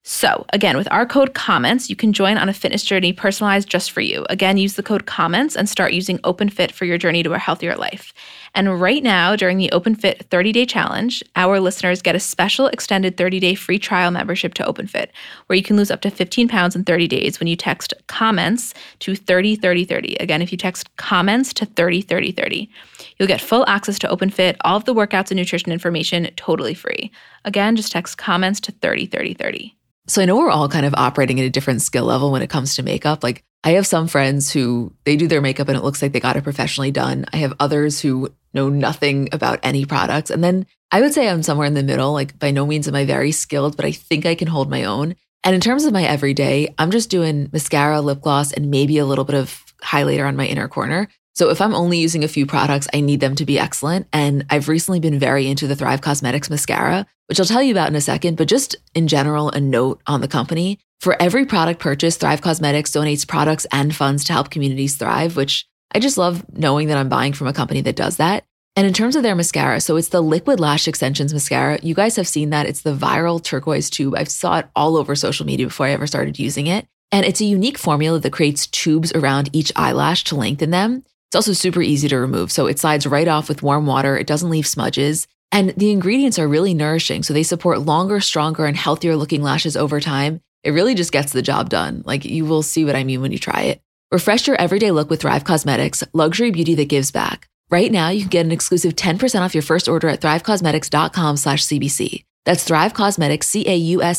So, 0.06 0.46
again, 0.52 0.76
with 0.76 0.92
our 0.92 1.06
code 1.06 1.34
COMMENTS, 1.34 1.90
you 1.90 1.96
can 1.96 2.12
join 2.12 2.38
on 2.38 2.50
a 2.50 2.54
fitness 2.54 2.84
journey 2.84 3.14
personalized 3.14 3.70
just 3.70 3.92
for 3.92 4.02
you. 4.02 4.26
Again, 4.30 4.58
use 4.58 4.74
the 4.74 4.84
code 4.84 5.06
COMMENTS 5.06 5.56
and 5.56 5.70
start 5.70 5.94
using 5.94 6.18
OpenFit 6.20 6.72
for 6.74 6.84
your 6.84 6.98
journey 6.98 7.24
to 7.24 7.32
a 7.32 7.40
healthier 7.40 7.78
life. 7.78 8.14
And 8.56 8.80
right 8.80 9.02
now, 9.02 9.36
during 9.36 9.58
the 9.58 9.70
OpenFit 9.74 10.26
30 10.28 10.52
day 10.52 10.66
challenge, 10.66 11.24
our 11.36 11.60
listeners 11.60 12.02
get 12.02 12.16
a 12.16 12.20
special 12.20 12.68
extended 12.68 13.18
30 13.18 13.40
day 13.40 13.56
free 13.56 13.80
trial 13.80 14.12
membership 14.12 14.54
to 14.56 14.64
OpenFit, 14.64 15.08
where 15.48 15.58
you 15.58 15.64
can 15.64 15.76
lose 15.76 15.90
up 15.90 16.02
to 16.02 16.12
15 16.12 16.48
pounds 16.48 16.76
in 16.76 16.84
30 16.84 17.08
days 17.08 17.40
when 17.40 17.48
you 17.48 17.56
text 17.56 17.94
comments 18.08 18.74
to 19.00 19.16
303030. 19.16 20.18
Again, 20.20 20.42
if 20.42 20.52
you 20.52 20.58
text 20.58 20.96
comments 20.98 21.54
to 21.56 21.66
303030, 21.66 22.70
you'll 23.18 23.28
get 23.28 23.42
full 23.42 23.66
access 23.68 23.98
to 24.00 24.08
OpenFit, 24.08 24.56
all 24.64 24.78
of 24.78 24.86
the 24.86 24.94
workouts 24.94 25.32
and 25.32 25.38
nutrition 25.38 25.72
information 25.72 26.30
totally 26.36 26.74
free. 26.74 27.12
Again, 27.46 27.76
just 27.76 27.92
text 27.92 28.18
comments 28.18 28.60
to 28.62 28.72
303030. 28.72 29.76
So 30.08 30.22
I 30.22 30.26
know 30.26 30.38
we're 30.38 30.52
all 30.52 30.68
kind 30.68 30.86
of 30.86 30.94
operating 30.96 31.40
at 31.40 31.46
a 31.46 31.50
different 31.50 31.82
skill 31.82 32.06
level 32.06 32.32
when 32.32 32.42
it 32.42 32.50
comes 32.50 32.76
to 32.76 32.84
makeup. 32.84 33.24
Like 33.24 33.44
I 33.64 33.72
have 33.72 33.88
some 33.88 34.08
friends 34.08 34.52
who 34.52 34.94
they 35.06 35.16
do 35.16 35.28
their 35.28 35.42
makeup 35.42 35.70
and 35.70 35.78
it 35.78 35.84
looks 35.84 36.02
like 36.02 36.12
they 36.12 36.20
got 36.20 36.36
it 36.36 36.44
professionally 36.44 36.92
done. 36.92 37.26
I 37.32 37.38
have 37.38 37.54
others 37.60 38.02
who 38.02 38.30
know 38.54 38.70
nothing 38.70 39.30
about 39.32 39.60
any 39.64 39.86
products. 39.86 40.30
And 40.30 40.44
then 40.44 40.66
I 40.92 41.02
would 41.02 41.14
say 41.14 41.28
I'm 41.28 41.44
somewhere 41.44 41.68
in 41.68 41.74
the 41.74 41.84
middle. 41.84 42.14
Like 42.14 42.38
by 42.38 42.52
no 42.52 42.66
means 42.66 42.88
am 42.88 42.96
I 42.96 43.06
very 43.06 43.32
skilled, 43.32 43.76
but 43.76 43.86
I 43.86 43.92
think 43.92 44.26
I 44.26 44.36
can 44.36 44.48
hold 44.48 44.70
my 44.70 44.84
own. 44.84 45.16
And 45.44 45.54
in 45.54 45.62
terms 45.62 45.84
of 45.84 45.94
my 45.94 46.04
everyday, 46.04 46.74
I'm 46.78 46.92
just 46.92 47.10
doing 47.10 47.50
mascara, 47.52 48.00
lip 48.00 48.22
gloss, 48.22 48.54
and 48.54 48.72
maybe 48.72 48.98
a 48.98 49.06
little 49.06 49.26
bit 49.26 49.36
of 49.36 49.62
highlighter 49.82 50.28
on 50.28 50.38
my 50.38 50.46
inner 50.46 50.68
corner. 50.68 51.10
So 51.36 51.50
if 51.50 51.62
I'm 51.62 51.74
only 51.74 51.98
using 51.98 52.24
a 52.24 52.28
few 52.28 52.46
products, 52.46 52.88
I 52.94 53.02
need 53.02 53.20
them 53.20 53.36
to 53.36 53.46
be 53.46 53.58
excellent. 53.58 54.08
And 54.14 54.46
I've 54.50 54.70
recently 54.70 55.00
been 55.00 55.18
very 55.18 55.48
into 55.48 55.68
the 55.68 55.76
Thrive 55.76 56.02
Causemetics 56.02 56.50
mascara, 56.50 57.08
which 57.28 57.40
I'll 57.40 57.46
tell 57.46 57.64
you 57.64 57.74
about 57.74 57.90
in 57.90 57.96
a 57.96 58.02
second, 58.02 58.38
but 58.38 58.48
just 58.48 58.76
in 58.94 59.08
general, 59.08 59.50
a 59.50 59.60
note 59.60 60.02
on 60.06 60.22
the 60.22 60.28
company. 60.28 60.80
For 61.02 61.20
every 61.22 61.46
product 61.46 61.82
purchase, 61.82 62.18
Thrive 62.18 62.42
Causemetics 62.42 62.96
donates 62.96 63.28
products 63.28 63.66
and 63.72 63.96
funds 63.96 64.24
to 64.26 64.34
help 64.34 64.52
communities 64.52 64.96
thrive, 64.96 65.36
which 65.36 65.68
I 65.96 66.00
just 66.00 66.18
love 66.18 66.44
knowing 66.58 66.88
that 66.88 66.98
I'm 66.98 67.10
buying 67.10 67.34
from 67.34 67.48
a 67.48 67.54
company 67.54 67.82
that 67.82 67.96
does 67.96 68.18
that. 68.18 68.46
And 68.76 68.88
in 68.88 68.94
terms 68.94 69.16
of 69.16 69.22
their 69.22 69.36
mascara, 69.36 69.80
so 69.80 69.98
it's 69.98 70.10
the 70.10 70.22
Liquid 70.22 70.60
Lash 70.60 70.88
Extensions 70.88 71.32
mascara. 71.32 71.78
You 71.84 71.94
guys 71.94 72.16
have 72.16 72.28
seen 72.28 72.50
that. 72.50 72.66
It's 72.66 72.82
the 72.82 72.96
viral 72.96 73.42
turquoise 73.42 73.90
tube. 73.90 74.16
I 74.16 74.24
saw 74.24 74.58
it 74.60 74.68
all 74.76 74.98
over 74.98 75.16
social 75.16 75.46
media 75.46 75.68
before 75.68 75.86
I 75.86 75.92
ever 75.92 76.08
started 76.08 76.40
using 76.40 76.66
it. 76.66 76.88
And 77.12 77.24
it's 77.24 77.42
a 77.42 77.46
unique 77.46 77.78
formula 77.78 78.20
that 78.20 78.34
creates 78.34 78.66
tubes 78.66 79.12
around 79.12 79.52
each 79.54 79.72
eyelash 79.76 80.24
to 80.26 80.36
lengthen 80.36 80.72
them. 80.72 81.04
It's 81.30 81.36
also 81.36 81.54
super 81.54 81.84
easy 81.84 82.08
to 82.08 82.18
remove. 82.18 82.52
So 82.52 82.66
it 82.66 82.80
slides 82.80 83.06
right 83.06 83.28
off 83.28 83.48
with 83.48 83.62
warm 83.62 83.86
water. 83.86 84.18
It 84.18 84.26
doesn't 84.26 84.50
leave 84.50 84.66
smudges. 84.66 85.28
And 85.52 85.70
the 85.78 85.92
ingredients 85.92 86.40
are 86.40 86.48
really 86.48 86.74
nourishing. 86.74 87.22
So 87.22 87.32
they 87.32 87.44
support 87.44 87.82
longer, 87.82 88.20
stronger, 88.20 88.66
and 88.66 88.76
healthier 88.76 89.16
looking 89.16 89.44
lashes 89.44 89.78
over 89.78 90.00
time. 90.00 90.42
It 90.64 90.72
really 90.72 90.96
just 90.96 91.12
gets 91.12 91.32
the 91.32 91.44
job 91.44 91.70
done. 91.70 92.02
Like 92.08 92.26
you 92.26 92.46
will 92.46 92.64
see 92.64 92.86
what 92.86 92.96
I 92.96 93.04
mean 93.04 93.22
when 93.22 93.32
you 93.32 93.38
try 93.38 93.62
it. 93.62 93.83
Refresh 94.14 94.46
your 94.46 94.56
everyday 94.58 94.92
look 94.92 95.10
with 95.10 95.22
Thrive 95.22 95.44
Causemetics, 95.44 96.04
luxury 96.14 96.52
beauty 96.52 96.76
that 96.76 96.88
gives 96.88 97.10
back. 97.10 97.48
Right 97.72 97.92
now, 97.92 98.10
you 98.10 98.20
can 98.20 98.30
get 98.30 98.46
an 98.46 98.52
exclusive 98.52 98.96
10% 98.96 99.42
off 99.42 99.56
your 99.56 99.64
first 99.64 99.90
order 99.90 100.08
at 100.08 100.22
thrivecausemetics.com 100.22 101.36
slash 101.36 101.66
CBC. 101.66 102.24
That's 102.46 102.64
Thrive 102.64 102.94
Causemetics, 102.94 103.46
C-A-U-S-E-M-E-T-I-C-S 103.46 104.10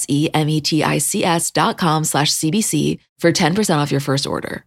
dot 1.52 1.78
com 1.78 2.02
slash 2.02 2.32
CBC 2.32 2.98
for 3.20 3.30
10% 3.30 3.76
off 3.76 3.92
your 3.92 4.00
first 4.00 4.26
order. 4.26 4.64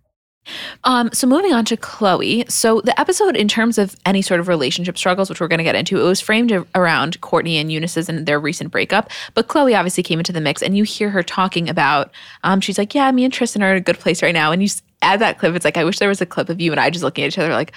Um, 0.85 1.09
so 1.11 1.27
moving 1.27 1.51
on 1.51 1.65
to 1.65 1.75
Khloé. 1.75 2.49
So 2.49 2.79
the 2.79 2.97
episode, 2.97 3.35
in 3.35 3.49
terms 3.49 3.77
of 3.77 3.97
any 4.05 4.21
sort 4.21 4.39
of 4.39 4.47
relationship 4.47 4.97
struggles, 4.97 5.29
which 5.29 5.41
we're 5.41 5.49
going 5.49 5.57
to 5.57 5.65
get 5.65 5.75
into, 5.75 5.99
it 5.99 6.03
was 6.03 6.21
framed 6.21 6.53
around 6.73 7.19
Kourtney 7.19 7.59
and 7.59 7.69
Younes's 7.69 8.07
and 8.07 8.25
their 8.25 8.39
recent 8.39 8.71
breakup. 8.71 9.09
But 9.33 9.49
Khloé 9.49 9.77
obviously 9.77 10.03
came 10.03 10.19
into 10.19 10.31
the 10.31 10.39
mix, 10.39 10.63
and 10.63 10.77
you 10.77 10.85
hear 10.85 11.09
her 11.09 11.21
talking 11.21 11.67
about. 11.67 12.11
Um, 12.45 12.61
she's 12.61 12.77
like, 12.77 12.95
"Yeah, 12.95 13.11
me 13.11 13.25
and 13.25 13.33
Tristan 13.33 13.61
are 13.61 13.71
in 13.71 13.77
a 13.77 13.81
good 13.81 13.99
place 13.99 14.23
right 14.23 14.33
now," 14.33 14.53
and 14.53 14.61
you 14.61 14.69
add 15.01 15.19
that 15.21 15.37
clip. 15.39 15.55
It's 15.55 15.65
like 15.65 15.77
I 15.77 15.83
wish 15.83 15.99
there 15.99 16.09
was 16.09 16.21
a 16.21 16.25
clip 16.25 16.49
of 16.49 16.59
you 16.61 16.71
and 16.71 16.79
I 16.79 16.89
just 16.89 17.03
looking 17.03 17.23
at 17.23 17.27
each 17.27 17.37
other 17.37 17.53
like, 17.53 17.71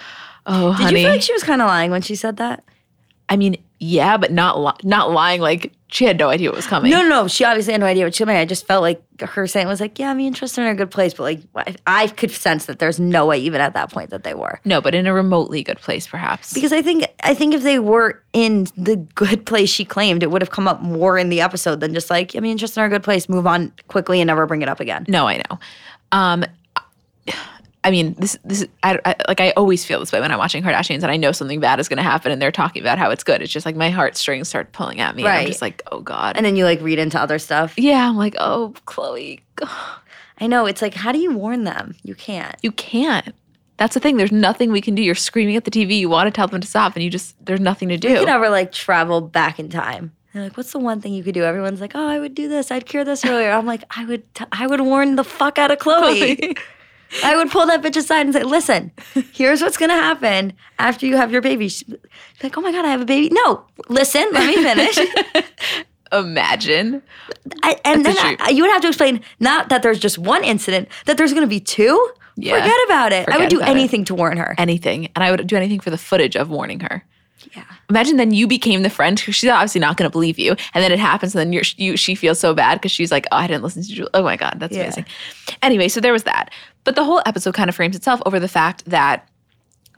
oh, 0.47 0.69
Did 0.77 0.83
honey. 0.85 1.01
you 1.01 1.07
feel 1.07 1.13
like 1.15 1.23
she 1.23 1.33
was 1.33 1.43
kind 1.43 1.61
of 1.63 1.69
lying 1.69 1.91
when 1.91 2.03
she 2.03 2.15
said 2.15 2.39
that? 2.39 2.65
I 3.29 3.37
mean, 3.37 3.63
yeah, 3.79 4.17
but 4.17 4.33
not 4.33 4.59
li- 4.59 4.89
not 4.89 5.13
lying. 5.13 5.41
Like 5.41 5.73
she 5.87 6.05
had 6.05 6.19
no 6.19 6.29
idea 6.31 6.49
what 6.51 6.57
was 6.57 6.67
coming. 6.67 6.91
No, 6.91 7.01
no, 7.03 7.09
no. 7.09 7.29
She 7.29 7.45
obviously 7.45 7.73
had 7.73 7.81
no 7.81 7.87
idea 7.87 8.03
what 8.05 8.13
she 8.15 8.25
meant. 8.25 8.39
I 8.39 8.45
just 8.45 8.67
felt 8.67 8.83
like 8.83 9.01
her 9.21 9.47
saying 9.47 9.69
was 9.69 9.81
like, 9.81 10.01
"Yeah, 10.01 10.11
I'm 10.11 10.19
interested 10.19 10.63
in 10.63 10.67
a 10.67 10.75
good 10.75 10.91
place," 10.91 11.15
but 11.15 11.23
like 11.23 11.41
I- 11.55 11.77
I 11.87 12.07
could 12.09 12.33
sense 12.33 12.65
that 12.67 12.81
there's 12.81 12.99
no 12.99 13.27
way, 13.27 13.39
even 13.39 13.61
at 13.61 13.75
that 13.75 13.93
point, 13.93 14.11
that 14.11 14.25
they 14.25 14.35
were. 14.35 14.61
no, 14.65 14.81
but 14.81 14.97
in 14.97 15.07
a 15.07 15.15
remotely 15.15 15.63
good 15.63 15.79
place, 15.79 16.09
perhaps. 16.09 16.53
Because 16.53 16.73
I 16.73 16.83
think 16.83 17.07
I 17.23 17.33
think 17.35 17.55
if 17.55 17.63
they 17.63 17.79
were 17.79 18.21
in 18.33 18.67
the 18.77 18.97
good 18.97 19.47
place 19.47 19.71
she 19.71 19.85
claimed, 19.85 20.25
it 20.25 20.33
would 20.33 20.43
have 20.43 20.51
come 20.51 20.67
up 20.67 20.83
more 20.83 21.17
in 21.17 21.29
the 21.29 21.41
episode 21.41 21.79
than 21.79 21.95
just 21.95 22.11
like, 22.11 22.35
"I'm 22.35 22.45
interested 22.45 22.81
in 22.81 22.87
a 22.87 22.91
good 22.91 23.05
place." 23.05 23.29
Move 23.29 23.47
on 23.47 23.73
quickly 23.87 24.21
and 24.21 24.27
never 24.27 24.45
bring 24.47 24.63
it 24.63 24.69
up 24.69 24.81
again. 24.81 25.05
No, 25.09 25.29
I 25.29 25.37
know. 25.37 25.59
Um, 26.11 26.45
I 27.83 27.91
mean, 27.91 28.15
this 28.19 28.37
this 28.45 28.67
I, 28.83 28.99
I 29.07 29.17
like 29.27 29.41
I 29.41 29.51
always 29.53 29.85
feel 29.87 30.01
this 30.01 30.13
way 30.13 30.21
when 30.21 30.31
I'm 30.31 30.39
watching 30.39 30.63
Kardashians 30.63 31.03
and 31.03 31.07
I 31.07 31.17
know 31.17 31.33
something 31.33 31.61
bad 31.61 31.81
is 31.81 31.89
going 31.89 31.97
to 31.97 32.03
happen 32.03 32.31
and 32.31 32.41
they're 32.41 32.53
talking 32.53 32.83
about 32.83 32.99
how 32.99 33.11
it's 33.11 33.25
good. 33.25 33.41
It's 33.41 33.53
just 33.53 33.65
like 33.65 33.75
my 33.77 33.89
heartstrings 33.89 34.49
start 34.49 34.73
pulling 34.73 35.01
at 35.01 35.17
me. 35.17 35.23
And 35.23 35.33
I'm 35.33 35.47
just 35.47 35.63
like, 35.63 35.83
oh 35.91 36.01
god. 36.01 36.37
And 36.37 36.45
then 36.45 36.57
you 36.57 36.65
like 36.65 36.81
read 36.83 36.99
into 36.99 37.19
other 37.19 37.39
stuff. 37.39 37.79
yeah, 37.79 38.07
I'm 38.07 38.17
like, 38.17 38.35
oh, 38.39 38.75
Khloé, 38.87 39.41
I 40.39 40.47
know. 40.47 40.67
It's 40.67 40.83
like, 40.83 40.95
how 40.95 41.11
do 41.11 41.19
you 41.19 41.33
warn 41.33 41.65
them? 41.65 41.95
You 42.03 42.15
can't. 42.15 42.55
you 42.63 42.73
can't. 42.73 43.35
That's 43.79 43.95
the 43.95 44.01
thing. 44.01 44.19
There's 44.19 44.33
nothing 44.33 44.73
we 44.73 44.83
can 44.83 44.95
do. 44.95 45.01
You're 45.01 45.15
screaming 45.15 45.57
at 45.57 45.65
the 45.65 45.71
TV. 45.71 45.99
You 45.99 46.11
want 46.11 46.27
to 46.27 46.31
tell 46.31 46.49
them 46.49 46.61
to 46.61 46.67
stop, 46.67 46.97
and 46.97 47.03
you 47.03 47.09
just 47.09 47.35
there's 47.47 47.61
nothing 47.61 47.89
to 47.89 47.97
do. 47.97 48.11
You 48.11 48.17
can 48.17 48.27
never 48.27 48.51
like 48.51 48.73
travel 48.73 49.23
back 49.23 49.59
in 49.59 49.71
time. 49.71 50.13
They're 50.35 50.43
like, 50.43 50.57
what's 50.59 50.73
the 50.73 50.79
one 50.79 51.01
thing 51.01 51.15
you 51.15 51.25
could 51.25 51.33
do? 51.33 51.45
Everyone's 51.45 51.81
like, 51.81 51.93
oh, 51.95 52.07
I 52.07 52.19
would 52.19 52.35
do 52.35 52.47
this. 52.47 52.71
I'd 52.71 52.85
cure 52.85 53.05
this 53.05 53.25
earlier. 53.25 53.51
I'm 53.51 53.65
like, 53.65 53.85
I 53.97 54.05
would, 54.05 54.35
t- 54.35 54.45
I 54.53 54.67
would 54.67 54.83
warn 54.83 55.17
the 55.17 55.25
fuck 55.25 55.59
out 55.59 55.71
of 55.71 55.79
Khloé. 55.79 56.57
I 57.25 57.37
would 57.37 57.51
pull 57.51 57.67
that 57.67 57.83
bitch 57.83 57.97
aside 57.97 58.27
and 58.27 58.33
say, 58.35 58.43
listen, 58.43 58.93
here's 59.33 59.61
what's 59.63 59.77
gonna 59.77 59.95
happen 59.95 60.53
after 60.79 61.07
you 61.07 61.17
have 61.17 61.33
your 61.33 61.41
baby. 61.43 61.69
She'd 61.69 61.99
like, 62.43 62.57
oh 62.57 62.61
my 62.61 62.73
god, 62.73 62.85
I 62.85 62.89
have 62.89 63.01
a 63.01 63.05
baby. 63.05 63.29
No, 63.33 63.65
listen, 63.89 64.27
let 64.33 64.47
me 64.47 64.55
finish. 64.63 64.99
Imagine. 66.13 67.03
I, 67.63 67.77
and 67.85 68.05
That's 68.05 68.21
then 68.21 68.37
I, 68.41 68.51
you 68.51 68.63
would 68.65 68.73
have 68.73 68.83
to 68.83 68.89
explain 68.89 69.21
not 69.39 69.69
that 69.69 69.83
there's 69.83 70.01
just 70.01 70.19
one 70.19 70.43
incident, 70.43 70.89
that 71.07 71.17
there's 71.17 71.33
gonna 71.33 71.47
be 71.47 71.61
two. 71.61 72.11
Yeah. 72.37 72.55
Forget 72.61 72.77
about 72.87 73.13
it. 73.13 73.29
I 73.29 73.39
would 73.39 73.49
do 73.51 73.59
about 73.59 73.69
it. 73.69 73.73
anything 73.73 74.05
to 74.07 74.15
warn 74.15 74.37
her. 74.39 74.55
anything, 74.59 75.09
and 75.15 75.23
I 75.23 75.31
would 75.31 75.47
do 75.47 75.57
anything 75.57 75.81
for 75.81 75.91
the 75.91 75.99
footage 75.99 76.37
of 76.37 76.49
warning 76.49 76.81
her. 76.81 77.05
Yeah. 77.55 77.65
Imagine 77.89 78.17
then 78.17 78.33
you 78.33 78.47
became 78.47 78.83
the 78.83 78.91
friend 78.91 79.17
because 79.17 79.35
she's 79.35 79.51
obviously 79.51 79.81
not 79.81 79.97
going 79.97 80.09
to 80.09 80.13
believe 80.13 80.39
you, 80.39 80.51
and 80.75 80.83
then 80.85 80.91
it 80.93 80.99
happens, 80.99 81.35
and 81.35 81.41
then 81.41 81.53
you're, 81.53 81.63
you 81.77 81.97
she 81.97 82.15
feels 82.15 82.39
so 82.41 82.55
bad 82.55 82.77
because 82.77 82.93
she's 82.93 83.11
like, 83.13 83.27
"Oh, 83.33 83.37
I 83.37 83.47
didn't 83.47 83.63
listen 83.63 83.83
to 83.83 83.93
you." 83.93 84.09
Oh 84.15 84.23
my 84.23 84.37
god, 84.37 84.57
that's 84.59 84.75
Yeah. 84.75 84.83
amazing. 84.85 85.07
Anyway, 85.63 85.89
so 85.89 86.01
there 86.01 86.13
was 86.13 86.25
that, 86.25 86.51
but 86.85 86.95
the 86.95 87.05
whole 87.05 87.23
episode 87.27 87.55
kind 87.55 87.69
of 87.69 87.77
frames 87.77 87.97
itself 87.97 88.21
over 88.27 88.41
the 88.41 88.49
fact 88.49 88.85
that 88.87 89.29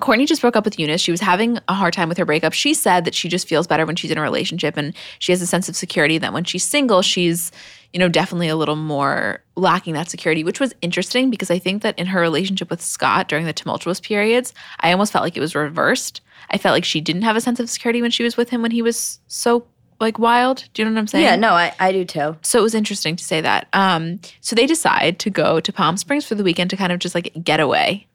Kourtney 0.02 0.26
just 0.26 0.40
broke 0.40 0.56
up 0.56 0.64
with 0.64 0.78
Younes. 0.78 0.98
She 0.98 1.12
was 1.12 1.20
having 1.20 1.58
a 1.68 1.74
hard 1.74 1.94
time 1.94 2.08
with 2.08 2.18
her 2.18 2.24
breakup. 2.24 2.52
She 2.52 2.74
said 2.74 3.04
that 3.04 3.14
she 3.14 3.28
just 3.28 3.46
feels 3.46 3.68
better 3.68 3.86
when 3.86 3.94
she's 3.94 4.10
in 4.10 4.18
a 4.18 4.22
relationship 4.22 4.76
and 4.76 4.94
she 5.20 5.30
has 5.30 5.40
a 5.40 5.46
sense 5.46 5.68
of 5.68 5.76
security 5.76 6.18
that 6.18 6.32
when 6.32 6.42
she's 6.42 6.64
single, 6.64 7.02
she's, 7.02 7.52
you 7.92 8.00
know, 8.00 8.08
definitely 8.08 8.48
a 8.48 8.56
little 8.56 8.74
more 8.74 9.44
lacking 9.54 9.94
that 9.94 10.10
security, 10.10 10.42
which 10.42 10.58
was 10.58 10.74
interesting 10.82 11.30
because 11.30 11.52
I 11.52 11.60
think 11.60 11.82
that 11.82 11.96
in 11.98 12.06
her 12.08 12.20
relationship 12.20 12.68
with 12.68 12.82
Scott 12.82 13.28
during 13.28 13.46
the 13.46 13.52
tumultuous 13.52 14.00
periods, 14.00 14.52
I 14.80 14.90
almost 14.90 15.12
felt 15.12 15.22
like 15.22 15.36
it 15.36 15.40
was 15.40 15.54
reversed. 15.54 16.20
I 16.50 16.58
felt 16.58 16.72
like 16.72 16.84
she 16.84 17.00
didn't 17.00 17.22
have 17.22 17.36
a 17.36 17.40
sense 17.40 17.60
of 17.60 17.70
security 17.70 18.02
when 18.02 18.10
she 18.10 18.24
was 18.24 18.36
with 18.36 18.50
him 18.50 18.60
when 18.60 18.72
he 18.72 18.82
was 18.82 19.20
so 19.28 19.66
like 20.02 20.18
wild. 20.18 20.64
Do 20.74 20.82
you 20.82 20.86
know 20.88 20.92
what 20.94 20.98
I'm 21.00 21.06
saying? 21.06 21.24
Yeah, 21.24 21.36
no, 21.36 21.52
I, 21.54 21.72
I 21.80 21.92
do 21.92 22.04
too. 22.04 22.36
So 22.42 22.58
it 22.58 22.62
was 22.62 22.74
interesting 22.74 23.16
to 23.16 23.24
say 23.24 23.40
that. 23.40 23.68
Um, 23.72 24.20
so 24.42 24.54
they 24.54 24.66
decide 24.66 25.18
to 25.20 25.30
go 25.30 25.58
to 25.60 25.72
Palm 25.72 25.96
Springs 25.96 26.26
for 26.26 26.34
the 26.34 26.44
weekend 26.44 26.68
to 26.70 26.76
kind 26.76 26.92
of 26.92 26.98
just 26.98 27.14
like 27.14 27.32
get 27.42 27.60
away. 27.60 28.06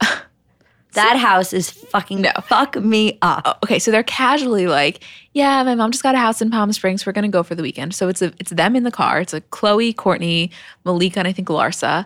That 0.94 1.16
house 1.16 1.54
is 1.54 1.70
fucking 1.70 2.20
No. 2.20 2.30
fuck 2.44 2.76
me 2.76 3.16
up. 3.22 3.60
okay, 3.64 3.78
so 3.78 3.90
they're 3.90 4.02
casually 4.02 4.66
like, 4.66 5.02
"Yeah, 5.32 5.62
my 5.62 5.74
mom 5.74 5.90
just 5.90 6.02
got 6.02 6.14
a 6.14 6.18
house 6.18 6.42
in 6.42 6.50
Palm 6.50 6.70
Springs. 6.70 7.06
We're 7.06 7.12
gonna 7.12 7.28
go 7.30 7.42
for 7.42 7.54
the 7.54 7.62
weekend." 7.62 7.94
So 7.94 8.08
it's 8.08 8.20
a, 8.20 8.30
it's 8.38 8.50
them 8.50 8.76
in 8.76 8.82
the 8.82 8.90
car. 8.90 9.18
It's 9.18 9.32
a 9.32 9.40
Khloé, 9.40 9.94
Kourtney, 9.94 10.50
Malika, 10.84 11.18
and 11.20 11.26
I 11.26 11.32
think 11.32 11.48
Larsa, 11.48 12.04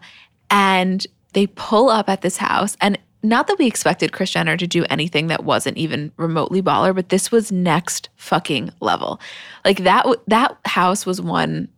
and 0.50 1.04
they 1.32 1.48
pull 1.48 1.88
up 1.90 2.08
at 2.08 2.20
this 2.22 2.36
house. 2.36 2.76
And 2.80 2.96
not 3.28 3.46
that 3.48 3.58
we 3.58 3.66
expected 3.66 4.12
Kris 4.12 4.30
Jenner 4.30 4.56
to 4.56 4.66
do 4.66 4.84
anything 4.90 5.26
that 5.28 5.44
wasn't 5.44 5.76
even 5.76 6.12
remotely 6.16 6.62
baller, 6.62 6.94
but 6.94 7.08
this 7.08 7.30
was 7.30 7.52
next 7.52 8.08
fucking 8.16 8.70
level. 8.80 9.20
Like 9.64 9.78
that 9.78 10.06
that 10.26 10.56
house 10.64 11.04
was 11.06 11.20
one 11.20 11.68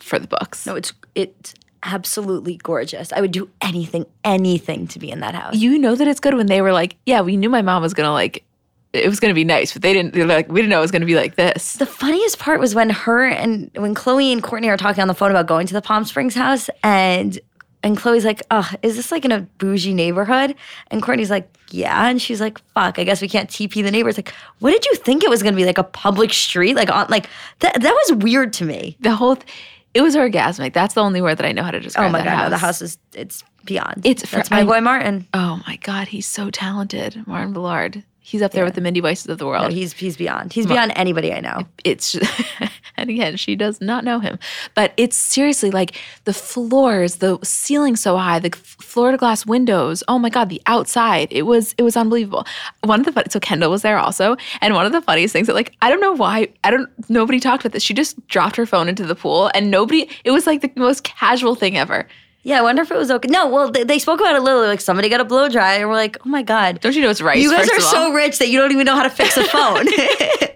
for 0.00 0.18
the 0.18 0.28
books. 0.28 0.66
No, 0.66 0.74
it's 0.76 0.92
it's 1.14 1.54
absolutely 1.82 2.56
gorgeous. 2.56 3.12
I 3.12 3.20
would 3.20 3.32
do 3.32 3.48
anything, 3.60 4.06
anything 4.24 4.86
to 4.88 4.98
be 4.98 5.10
in 5.10 5.20
that 5.20 5.34
house. 5.34 5.54
You 5.54 5.78
know 5.78 5.94
that 5.94 6.08
it's 6.08 6.20
good 6.20 6.34
when 6.34 6.46
they 6.46 6.62
were 6.62 6.72
like, 6.72 6.96
"Yeah, 7.06 7.20
we 7.20 7.36
knew 7.36 7.48
my 7.48 7.62
mom 7.62 7.82
was 7.82 7.94
gonna 7.94 8.12
like." 8.12 8.44
It 8.92 9.08
was 9.08 9.20
going 9.20 9.30
to 9.30 9.34
be 9.34 9.44
nice, 9.44 9.74
but 9.74 9.82
they 9.82 9.92
didn't. 9.92 10.14
They're 10.14 10.24
like, 10.24 10.48
we 10.48 10.60
didn't 10.60 10.70
know 10.70 10.78
it 10.78 10.82
was 10.82 10.90
going 10.90 11.00
to 11.00 11.06
be 11.06 11.16
like 11.16 11.34
this. 11.34 11.74
The 11.74 11.84
funniest 11.84 12.38
part 12.38 12.60
was 12.60 12.74
when 12.74 12.88
her 12.88 13.26
and 13.26 13.70
when 13.74 13.94
Khloé 13.94 14.32
and 14.32 14.42
Kourtney 14.42 14.68
are 14.68 14.78
talking 14.78 15.02
on 15.02 15.08
the 15.08 15.12
phone 15.12 15.30
about 15.30 15.46
going 15.46 15.66
to 15.66 15.74
the 15.74 15.82
Palm 15.82 16.06
Springs 16.06 16.34
house, 16.34 16.70
and 16.82 17.38
and 17.82 17.96
Khloé's 17.96 18.24
like, 18.24 18.42
"Oh, 18.50 18.68
is 18.82 18.96
this 18.96 19.12
like 19.12 19.24
in 19.24 19.32
a 19.32 19.40
bougie 19.58 19.94
neighborhood?" 19.94 20.54
And 20.90 21.02
Kourtney's 21.02 21.30
like, 21.30 21.48
"Yeah," 21.70 22.08
and 22.08 22.20
she's 22.20 22.40
like, 22.40 22.58
"Fuck, 22.74 22.98
I 22.98 23.04
guess 23.04 23.20
we 23.22 23.28
can't 23.28 23.48
TP 23.50 23.82
the 23.82 23.90
neighbors." 23.90 24.16
Like, 24.16 24.32
what 24.60 24.70
did 24.72 24.84
you 24.86 24.94
think 24.96 25.22
it 25.24 25.30
was 25.30 25.42
going 25.42 25.52
to 25.54 25.56
be 25.56 25.64
like 25.66 25.78
a 25.78 25.84
public 25.84 26.32
street? 26.32 26.74
Like 26.76 26.90
on 26.90 27.06
like 27.08 27.28
that 27.60 27.80
that 27.80 27.92
was 27.92 28.12
weird 28.22 28.52
to 28.54 28.64
me. 28.64 28.96
the 29.00 29.14
whole 29.14 29.36
th- 29.36 29.46
it 29.94 30.02
was 30.02 30.14
orgasmic 30.14 30.74
that's 30.74 30.92
the 30.92 31.00
only 31.02 31.22
word 31.22 31.38
that 31.38 31.46
i 31.46 31.52
know 31.52 31.62
how 31.62 31.70
to 31.70 31.80
describe 31.80 32.08
Oh 32.08 32.12
my 32.12 32.18
god, 32.18 32.28
house. 32.28 32.42
no, 32.44 32.50
the 32.50 32.58
house 32.58 32.82
is 32.82 32.98
it's 33.14 33.42
beyond. 33.64 34.02
It's 34.04 34.26
for- 34.28 34.36
that's 34.36 34.50
my 34.50 34.60
I- 34.60 34.64
boy 34.64 34.80
Martin. 34.82 35.26
oh 35.32 35.62
my 35.66 35.76
god 35.76 36.08
he's 36.08 36.26
so 36.26 36.50
talented 36.50 37.22
martin 37.26 37.54
Bullard. 37.54 38.04
he's 38.20 38.42
up 38.42 38.52
there 38.52 38.64
with 38.66 38.74
the 38.74 38.82
mindy 38.82 39.00
voices 39.00 39.26
of 39.28 39.38
the 39.38 39.46
world 39.46 39.68
No, 39.70 39.74
he's 39.74 39.94
he's 39.94 40.18
beyond. 40.18 40.52
He's 40.52 40.66
beyond 40.66 40.92
anybody 40.96 41.32
I 41.32 41.40
know. 41.40 41.62
it's 41.82 42.14
and 42.98 43.10
again 43.10 43.36
she 43.36 43.56
does 43.56 43.80
not 43.80 44.04
know 44.04 44.20
him. 44.20 44.38
But 44.74 44.92
it's 44.96 45.16
seriously 45.16 45.70
like 45.70 45.96
the 46.24 46.32
floors 46.32 47.16
the 47.16 47.38
ceiling 47.42 47.96
so 47.96 48.16
high 48.16 48.38
the 48.38 48.50
floor 48.50 49.10
to 49.10 49.16
glass 49.16 49.46
windows 49.46 50.02
oh 50.08 50.18
my 50.18 50.30
god 50.30 50.48
the 50.48 50.62
outside 50.66 51.28
it 51.30 51.42
was 51.42 51.74
it 51.78 51.82
was 51.82 51.96
unbelievable. 51.96 52.46
One 52.82 53.00
of 53.00 53.14
the 53.14 53.24
so 53.30 53.40
kendall 53.40 53.70
was 53.70 53.82
there 53.82 53.98
also 53.98 54.36
and 54.60 54.74
one 54.74 54.86
of 54.86 54.92
the 54.92 55.00
funniest 55.00 55.32
things 55.32 55.46
that 55.46 55.54
like 55.54 55.74
i 55.82 55.90
don't 55.90 56.00
know 56.00 56.12
why 56.12 56.48
i 56.64 56.70
don't 56.70 56.90
nobody 57.08 57.40
talked 57.40 57.64
about 57.64 57.72
this. 57.72 57.82
She 57.82 57.94
just 57.94 58.26
dropped 58.28 58.56
her 58.56 58.66
phone 58.66 58.88
into 58.88 59.06
the 59.06 59.14
pool 59.14 59.50
and 59.54 59.70
nobody 59.70 60.08
it 60.24 60.30
was 60.30 60.46
like 60.46 60.60
the 60.60 60.70
most 60.76 61.04
casual 61.04 61.54
thing 61.54 61.76
ever. 61.76 62.06
Yeah, 62.46 62.60
I 62.60 62.62
wonder 62.62 62.82
if 62.82 62.92
it 62.92 62.96
was 62.96 63.10
okay. 63.10 63.28
No, 63.28 63.48
well, 63.48 63.72
they, 63.72 63.82
they 63.82 63.98
spoke 63.98 64.20
about 64.20 64.36
it 64.36 64.40
literally 64.40 64.68
like 64.68 64.80
somebody 64.80 65.08
got 65.08 65.20
a 65.20 65.24
blow 65.24 65.48
dry, 65.48 65.74
and 65.74 65.88
we're 65.88 65.96
like, 65.96 66.16
oh 66.24 66.28
my 66.28 66.44
god, 66.44 66.78
don't 66.78 66.94
you 66.94 67.02
know 67.02 67.10
it's 67.10 67.20
rice 67.20 67.42
you 67.42 67.50
guys 67.50 67.68
are 67.68 67.80
so 67.80 68.12
rich 68.12 68.38
that 68.38 68.48
you 68.50 68.56
don't 68.56 68.70
even 68.70 68.84
know 68.86 68.94
how 68.94 69.02
to 69.02 69.10
fix 69.10 69.36
a 69.36 69.42
phone. 69.42 69.86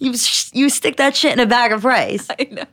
you 0.00 0.14
you 0.52 0.68
stick 0.68 0.96
that 0.96 1.14
shit 1.14 1.32
in 1.32 1.38
a 1.38 1.46
bag 1.46 1.70
of 1.72 1.84
rice. 1.84 2.26
I 2.38 2.48
know. 2.50 2.64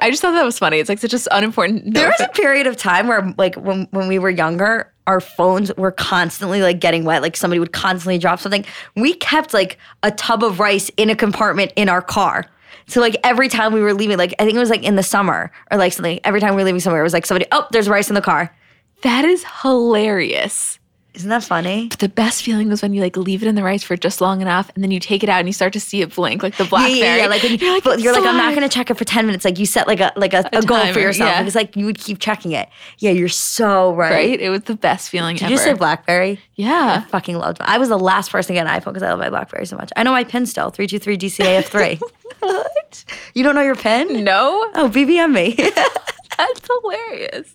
I 0.00 0.10
just 0.10 0.22
thought 0.22 0.32
that 0.32 0.44
was 0.44 0.58
funny. 0.58 0.78
It's 0.78 0.88
like 0.88 0.98
such 0.98 1.14
an 1.14 1.20
unimportant. 1.30 1.94
There 1.94 2.08
was 2.08 2.20
a 2.20 2.28
period 2.28 2.66
of 2.68 2.76
time 2.76 3.08
where, 3.08 3.34
like, 3.38 3.56
when 3.56 3.88
when 3.90 4.06
we 4.06 4.18
were 4.18 4.30
younger, 4.30 4.92
our 5.06 5.20
phones 5.20 5.74
were 5.76 5.90
constantly 5.90 6.62
like 6.62 6.80
getting 6.80 7.04
wet. 7.04 7.22
Like 7.22 7.36
somebody 7.36 7.58
would 7.58 7.72
constantly 7.72 8.18
drop 8.18 8.38
something. 8.40 8.64
We 8.94 9.14
kept 9.14 9.52
like 9.54 9.78
a 10.02 10.10
tub 10.12 10.44
of 10.44 10.60
rice 10.60 10.90
in 10.96 11.10
a 11.10 11.16
compartment 11.16 11.72
in 11.76 11.88
our 11.88 12.02
car. 12.02 12.46
So 12.86 13.00
like 13.00 13.16
every 13.24 13.48
time 13.48 13.72
we 13.72 13.80
were 13.80 13.94
leaving, 13.94 14.18
like 14.18 14.34
I 14.38 14.44
think 14.44 14.56
it 14.56 14.60
was 14.60 14.70
like 14.70 14.82
in 14.82 14.96
the 14.96 15.02
summer 15.02 15.50
or 15.70 15.78
like 15.78 15.92
something. 15.92 16.20
Every 16.24 16.40
time 16.40 16.54
we 16.54 16.62
were 16.62 16.66
leaving 16.66 16.80
somewhere, 16.80 17.00
it 17.00 17.04
was 17.04 17.12
like 17.12 17.26
somebody. 17.26 17.46
Oh, 17.52 17.66
there's 17.72 17.88
rice 17.88 18.08
in 18.08 18.14
the 18.14 18.20
car. 18.20 18.54
that 19.02 19.24
is 19.24 19.44
hilarious. 19.62 20.79
Isn't 21.14 21.28
that 21.30 21.42
funny? 21.42 21.88
The 21.98 22.08
best 22.08 22.42
feeling 22.42 22.68
was 22.68 22.82
when 22.82 22.94
you 22.94 23.02
like 23.02 23.16
leave 23.16 23.42
it 23.42 23.48
in 23.48 23.54
the 23.56 23.62
rice 23.64 23.82
for 23.82 23.96
just 23.96 24.20
long 24.20 24.40
enough, 24.40 24.70
and 24.74 24.84
then 24.84 24.90
you 24.90 25.00
take 25.00 25.22
it 25.22 25.28
out 25.28 25.40
and 25.40 25.48
you 25.48 25.52
start 25.52 25.72
to 25.72 25.80
see 25.80 26.02
it 26.02 26.14
blink, 26.14 26.42
like 26.42 26.56
the 26.56 26.64
blackberry. 26.64 27.00
yeah, 27.00 27.16
yeah. 27.16 27.26
Like 27.26 27.42
when 27.42 27.52
you, 27.52 27.58
you're 27.58 27.74
like, 27.74 28.00
you're 28.00 28.12
like, 28.12 28.24
I'm 28.24 28.36
not 28.36 28.54
gonna 28.54 28.68
check 28.68 28.90
it 28.90 28.94
for 28.94 29.04
ten 29.04 29.26
minutes. 29.26 29.44
Like 29.44 29.58
you 29.58 29.66
set 29.66 29.86
like 29.86 30.00
a 30.00 30.12
like 30.16 30.32
a, 30.34 30.48
a, 30.52 30.62
goal 30.62 30.86
for 30.92 31.00
yourself. 31.00 31.30
yeah. 31.30 31.44
It's 31.44 31.56
like 31.56 31.74
you 31.76 31.84
would 31.86 31.98
keep 31.98 32.20
checking 32.20 32.52
it. 32.52 32.68
Yeah, 32.98 33.10
you're 33.10 33.28
so 33.28 33.92
right. 33.94 34.12
Right? 34.12 34.40
It 34.40 34.50
was 34.50 34.62
the 34.62 34.76
best 34.76 35.10
feeling 35.10 35.36
Did 35.36 35.44
ever. 35.44 35.52
you 35.52 35.58
say 35.58 35.74
BlackBerry? 35.74 36.32
I 36.32 36.38
yeah. 36.54 37.00
fucking 37.06 37.36
loved. 37.36 37.58
I 37.60 37.78
was 37.78 37.88
the 37.88 37.98
last 37.98 38.30
person 38.30 38.54
to 38.54 38.60
get 38.60 38.66
an 38.66 38.80
iPhone 38.80 38.92
because 38.92 39.02
I 39.02 39.10
love 39.10 39.18
my 39.18 39.30
BlackBerry 39.30 39.66
so 39.66 39.76
much. 39.76 39.90
I 39.96 40.04
know 40.04 40.12
my 40.12 40.24
pin 40.24 40.46
still 40.46 40.70
three 40.70 40.86
two 40.86 40.98
three 40.98 41.18
DCAF 41.18 41.64
three. 41.64 41.98
What? 42.40 43.04
You 43.34 43.44
don't 43.44 43.54
know 43.54 43.60
your 43.60 43.74
pin? 43.74 44.24
No, 44.24 44.70
Oh, 44.74 44.88
BBM 44.88 45.32
me. 45.32 45.54
that's 46.38 46.66
hilarious. 46.82 47.54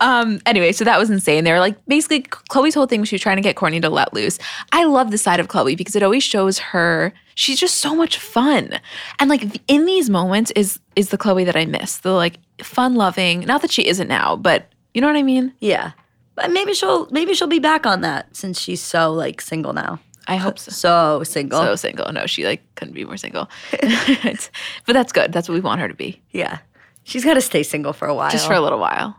Um. 0.00 0.40
Anyway, 0.46 0.72
so 0.72 0.84
that 0.84 0.98
was 0.98 1.10
insane. 1.10 1.44
They 1.44 1.52
were 1.52 1.58
like 1.60 1.76
basically 1.86 2.22
Khloé's 2.22 2.74
whole 2.74 2.86
thing 2.86 3.00
was 3.00 3.08
she 3.08 3.14
was 3.14 3.20
trying 3.22 3.36
to 3.36 3.42
get 3.42 3.56
Kourtney 3.56 3.80
to 3.82 3.90
let 3.90 4.12
loose. 4.14 4.38
I 4.72 4.84
love 4.84 5.10
the 5.10 5.18
side 5.18 5.40
of 5.40 5.48
Khloé 5.48 5.76
because 5.76 5.94
it 5.96 6.02
always 6.02 6.22
shows 6.22 6.58
her 6.58 7.12
she's 7.34 7.58
just 7.58 7.76
so 7.76 7.94
much 7.94 8.18
fun, 8.18 8.78
and 9.18 9.28
like 9.28 9.60
in 9.68 9.86
these 9.86 10.08
moments 10.08 10.50
is 10.52 10.78
is 10.96 11.10
the 11.10 11.18
Khloé 11.18 11.44
that 11.46 11.56
I 11.56 11.64
miss. 11.66 11.98
The 11.98 12.12
like 12.12 12.38
fun 12.62 12.94
loving. 12.94 13.40
Not 13.40 13.62
that 13.62 13.70
she 13.72 13.86
isn't 13.86 14.08
now, 14.08 14.36
but 14.36 14.66
you 14.94 15.00
know 15.00 15.06
what 15.08 15.16
I 15.16 15.22
mean. 15.22 15.52
yeah, 15.60 15.92
but 16.34 16.50
maybe 16.50 16.72
she'll 16.74 17.06
maybe 17.10 17.34
she'll 17.34 17.48
be 17.48 17.58
back 17.58 17.86
on 17.86 18.00
that 18.02 18.34
since 18.34 18.60
she's 18.60 18.80
so 18.80 19.12
like 19.12 19.40
single 19.40 19.72
now. 19.72 19.98
I 20.26 20.36
hope 20.36 20.58
so. 20.58 20.70
So 20.70 21.22
single. 21.24 21.60
So 21.60 21.76
single. 21.76 22.10
No, 22.12 22.26
she 22.26 22.46
like 22.46 22.62
couldn't 22.76 22.94
be 22.94 23.04
more 23.04 23.16
single. 23.18 23.48
But 24.86 24.92
that's 24.92 25.12
good. 25.12 25.32
That's 25.32 25.48
what 25.48 25.54
we 25.54 25.60
want 25.60 25.80
her 25.80 25.88
to 25.88 25.94
be, 25.94 26.20
yeah, 26.30 26.58
she's 27.04 27.24
got 27.24 27.34
to 27.34 27.40
stay 27.40 27.62
single 27.62 27.92
for 27.92 28.08
a 28.08 28.14
while. 28.14 28.30
just 28.30 28.46
for 28.46 28.54
a 28.54 28.60
little 28.60 28.78
while. 28.78 29.16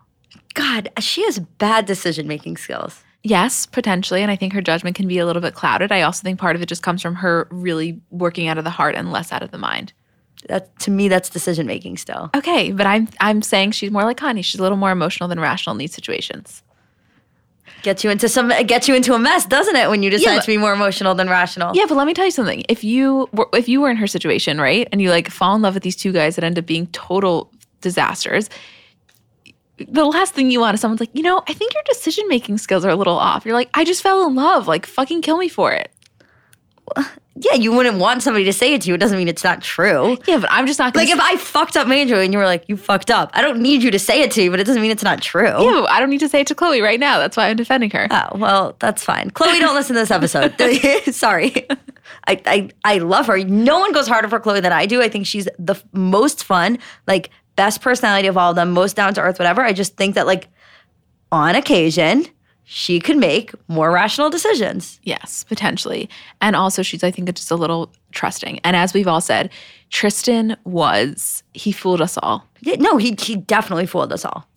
God, 0.55 0.89
she 0.99 1.23
has 1.25 1.37
bad 1.37 1.85
decision 1.85 2.27
making 2.27 2.57
skills. 2.57 3.03
Yes, 3.23 3.65
potentially. 3.65 4.21
And 4.21 4.29
I 4.29 4.35
think 4.35 4.53
her 4.53 4.61
judgment 4.61 4.95
can 4.95 5.07
be 5.07 5.17
a 5.17 5.25
little 5.25 5.41
bit 5.41 5.55
clouded. 5.55 5.91
I 5.91 6.01
also 6.01 6.21
think 6.21 6.39
part 6.39 6.55
of 6.55 6.61
it 6.61 6.67
just 6.67 6.83
comes 6.83 7.01
from 7.01 7.15
her 7.15 7.47
really 7.51 7.99
working 8.11 8.47
out 8.47 8.57
of 8.57 8.63
the 8.63 8.69
heart 8.69 8.95
and 8.95 9.11
less 9.11 9.31
out 9.31 9.41
of 9.41 9.51
the 9.51 9.57
mind. 9.57 9.93
That 10.47 10.77
to 10.81 10.91
me, 10.91 11.07
that's 11.07 11.29
decision 11.29 11.65
making 11.65 11.97
still. 11.97 12.29
Okay, 12.35 12.71
but 12.71 12.85
I'm 12.85 13.07
I'm 13.19 13.41
saying 13.41 13.71
she's 13.71 13.89
more 13.89 14.03
like 14.03 14.17
Kanye. 14.17 14.45
She's 14.45 14.59
a 14.59 14.63
little 14.63 14.77
more 14.77 14.91
emotional 14.91 15.27
than 15.27 15.39
rational 15.39 15.71
in 15.73 15.79
these 15.79 15.93
situations. 15.93 16.61
Gets 17.81 18.03
you 18.03 18.11
into 18.11 18.29
some 18.29 18.49
gets 18.67 18.87
you 18.87 18.93
into 18.93 19.15
a 19.15 19.19
mess, 19.19 19.47
doesn't 19.47 19.75
it? 19.75 19.89
When 19.89 20.03
you 20.03 20.11
decide 20.11 20.35
but- 20.35 20.41
to 20.41 20.47
be 20.47 20.57
more 20.57 20.73
emotional 20.73 21.15
than 21.15 21.27
rational. 21.27 21.75
Yeah, 21.75 21.85
but 21.87 21.95
let 21.95 22.05
me 22.05 22.13
tell 22.13 22.25
you 22.25 22.31
something. 22.31 22.63
If 22.69 22.83
you 22.83 23.27
were, 23.33 23.49
if 23.53 23.67
you 23.67 23.81
were 23.81 23.89
in 23.89 23.97
her 23.97 24.07
situation, 24.07 24.61
right, 24.61 24.87
and 24.91 25.01
you 25.01 25.09
like 25.09 25.31
fall 25.31 25.55
in 25.55 25.63
love 25.63 25.73
with 25.73 25.81
these 25.83 25.95
two 25.95 26.11
guys 26.11 26.35
that 26.35 26.43
end 26.43 26.59
up 26.59 26.67
being 26.67 26.85
total 26.87 27.51
disasters, 27.81 28.49
the 29.77 30.05
last 30.05 30.33
thing 30.33 30.51
you 30.51 30.59
want 30.59 30.75
is 30.75 30.81
someone's 30.81 30.99
like, 30.99 31.09
you 31.13 31.23
know, 31.23 31.43
I 31.47 31.53
think 31.53 31.73
your 31.73 31.83
decision 31.85 32.27
making 32.27 32.57
skills 32.57 32.85
are 32.85 32.89
a 32.89 32.95
little 32.95 33.17
off. 33.17 33.45
You're 33.45 33.53
like, 33.55 33.69
I 33.73 33.83
just 33.83 34.01
fell 34.01 34.25
in 34.27 34.35
love. 34.35 34.67
Like, 34.67 34.85
fucking 34.85 35.21
kill 35.21 35.37
me 35.37 35.49
for 35.49 35.71
it. 35.73 35.91
Yeah, 37.37 37.55
you 37.55 37.73
wouldn't 37.73 37.97
want 37.97 38.23
somebody 38.23 38.45
to 38.45 38.53
say 38.53 38.73
it 38.73 38.81
to 38.81 38.87
you. 38.87 38.93
It 38.93 38.99
doesn't 38.99 39.17
mean 39.17 39.27
it's 39.27 39.43
not 39.43 39.61
true. 39.61 40.17
Yeah, 40.25 40.37
but 40.37 40.49
I'm 40.49 40.67
just 40.67 40.79
not 40.79 40.93
gonna. 40.93 41.05
Like 41.05 41.13
if 41.13 41.19
I 41.19 41.35
fucked 41.35 41.75
up 41.75 41.85
majorly 41.85 42.23
and 42.23 42.31
you 42.31 42.39
were 42.39 42.45
like, 42.45 42.63
you 42.69 42.77
fucked 42.77 43.11
up, 43.11 43.29
I 43.33 43.41
don't 43.41 43.59
need 43.59 43.83
you 43.83 43.91
to 43.91 43.99
say 43.99 44.21
it 44.21 44.31
to 44.31 44.43
you, 44.43 44.49
but 44.51 44.61
it 44.61 44.63
doesn't 44.63 44.81
mean 44.81 44.91
it's 44.91 45.03
not 45.03 45.21
true. 45.21 45.47
yeah, 45.47 45.85
I 45.89 45.99
don't 45.99 46.09
need 46.09 46.21
to 46.21 46.29
say 46.29 46.41
it 46.41 46.47
to 46.47 46.55
Khloé 46.55 46.81
right 46.81 46.99
now. 46.99 47.17
That's 47.19 47.35
why 47.35 47.49
I'm 47.49 47.57
defending 47.57 47.89
her. 47.89 48.07
Oh, 48.09 48.37
well, 48.37 48.77
that's 48.79 49.03
fine. 49.03 49.31
Khloé, 49.31 49.59
don't 49.59 49.75
listen 49.75 49.95
to 49.95 49.99
this 49.99 50.11
episode. 50.11 50.55
Sorry. 51.13 51.67
I, 52.27 52.41
I 52.45 52.69
I 52.85 52.97
love 52.99 53.27
her. 53.27 53.43
No 53.43 53.79
one 53.79 53.91
goes 53.91 54.07
harder 54.07 54.29
for 54.29 54.39
Khloé 54.39 54.61
than 54.61 54.71
I 54.71 54.85
do. 54.85 55.01
I 55.01 55.09
think 55.09 55.27
she's 55.27 55.49
the 55.59 55.75
most 55.91 56.43
fun, 56.45 56.77
like 57.05 57.31
best 57.55 57.81
personality 57.81 58.27
of 58.27 58.37
all 58.37 58.51
of 58.51 58.55
them, 58.55 58.71
most 58.71 58.95
down 58.95 59.13
to 59.13 59.21
earth, 59.21 59.39
whatever. 59.39 59.61
I 59.61 59.73
just 59.73 59.97
think 59.97 60.15
that 60.15 60.27
like 60.27 60.47
on 61.31 61.55
occasion, 61.55 62.25
she 62.63 62.99
could 62.99 63.17
make 63.17 63.51
more 63.67 63.91
rational 63.91 64.29
decisions. 64.29 64.99
Yes, 65.03 65.43
potentially. 65.43 66.09
And 66.41 66.55
also, 66.55 66.81
she's, 66.81 67.03
I 67.03 67.11
think, 67.11 67.31
just 67.33 67.51
a 67.51 67.55
little 67.55 67.93
trusting. 68.11 68.59
And 68.63 68.75
as 68.75 68.93
we've 68.93 69.07
all 69.07 69.21
said, 69.21 69.51
Tristan 69.91 70.57
was, 70.63 71.43
he 71.53 71.71
fooled 71.71 72.01
us 72.01 72.17
all. 72.21 72.47
Yeah, 72.61 72.75
no, 72.79 72.97
he 72.97 73.15
he 73.19 73.35
definitely 73.35 73.85
fooled 73.85 74.11
us 74.11 74.25
all. 74.25 74.47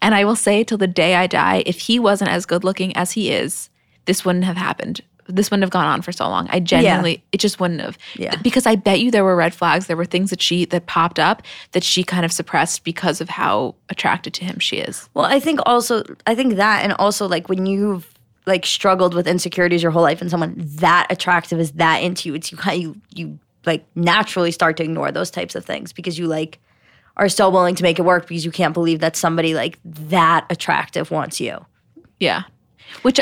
And 0.00 0.14
I 0.14 0.24
will 0.24 0.36
say 0.36 0.62
till 0.62 0.78
the 0.78 0.86
day 0.86 1.16
I 1.16 1.26
die, 1.26 1.62
if 1.66 1.80
he 1.80 1.98
wasn't 1.98 2.30
as 2.30 2.46
good 2.46 2.64
looking 2.64 2.96
as 2.96 3.12
he 3.12 3.32
is, 3.32 3.68
this 4.04 4.24
wouldn't 4.24 4.44
have 4.44 4.56
happened. 4.56 5.00
This 5.28 5.50
wouldn't 5.50 5.64
have 5.64 5.70
gone 5.70 5.86
on 5.86 6.02
for 6.02 6.12
so 6.12 6.28
long. 6.28 6.48
I 6.50 6.60
genuinely, 6.60 7.22
it 7.32 7.38
just 7.38 7.60
wouldn't 7.60 7.80
have. 7.80 7.98
Yeah. 8.16 8.36
Because 8.42 8.66
I 8.66 8.76
bet 8.76 9.00
you 9.00 9.10
there 9.10 9.24
were 9.24 9.36
red 9.36 9.54
flags. 9.54 9.86
There 9.86 9.96
were 9.96 10.04
things 10.04 10.30
that 10.30 10.40
she, 10.40 10.64
that 10.66 10.86
popped 10.86 11.18
up 11.18 11.42
that 11.72 11.84
she 11.84 12.04
kind 12.04 12.24
of 12.24 12.32
suppressed 12.32 12.84
because 12.84 13.20
of 13.20 13.28
how 13.28 13.74
attracted 13.88 14.34
to 14.34 14.44
him 14.44 14.58
she 14.58 14.76
is. 14.76 15.08
Well, 15.14 15.24
I 15.24 15.40
think 15.40 15.60
also 15.66 16.04
I 16.26 16.34
think 16.34 16.56
that 16.56 16.84
and 16.84 16.92
also 16.94 17.26
like 17.28 17.48
when 17.48 17.66
you've 17.66 18.12
like 18.46 18.64
struggled 18.64 19.14
with 19.14 19.26
insecurities 19.26 19.82
your 19.82 19.90
whole 19.90 20.02
life 20.02 20.20
and 20.20 20.30
someone 20.30 20.54
that 20.56 21.06
attractive 21.10 21.58
is 21.58 21.72
that 21.72 21.98
into 21.98 22.28
you, 22.28 22.34
it's 22.34 22.52
you 22.52 22.58
kind 22.58 22.76
of 22.76 22.82
you 22.82 23.00
you 23.14 23.38
like 23.66 23.84
naturally 23.96 24.52
start 24.52 24.76
to 24.76 24.84
ignore 24.84 25.10
those 25.10 25.30
types 25.30 25.54
of 25.54 25.64
things 25.64 25.92
because 25.92 26.18
you 26.18 26.26
like 26.26 26.60
are 27.16 27.28
so 27.28 27.50
willing 27.50 27.74
to 27.74 27.82
make 27.82 27.98
it 27.98 28.02
work 28.02 28.28
because 28.28 28.44
you 28.44 28.50
can't 28.50 28.74
believe 28.74 29.00
that 29.00 29.16
somebody 29.16 29.54
like 29.54 29.78
that 29.84 30.46
attractive 30.50 31.10
wants 31.10 31.40
you. 31.40 31.64
Yeah. 32.20 32.42
Which 33.02 33.18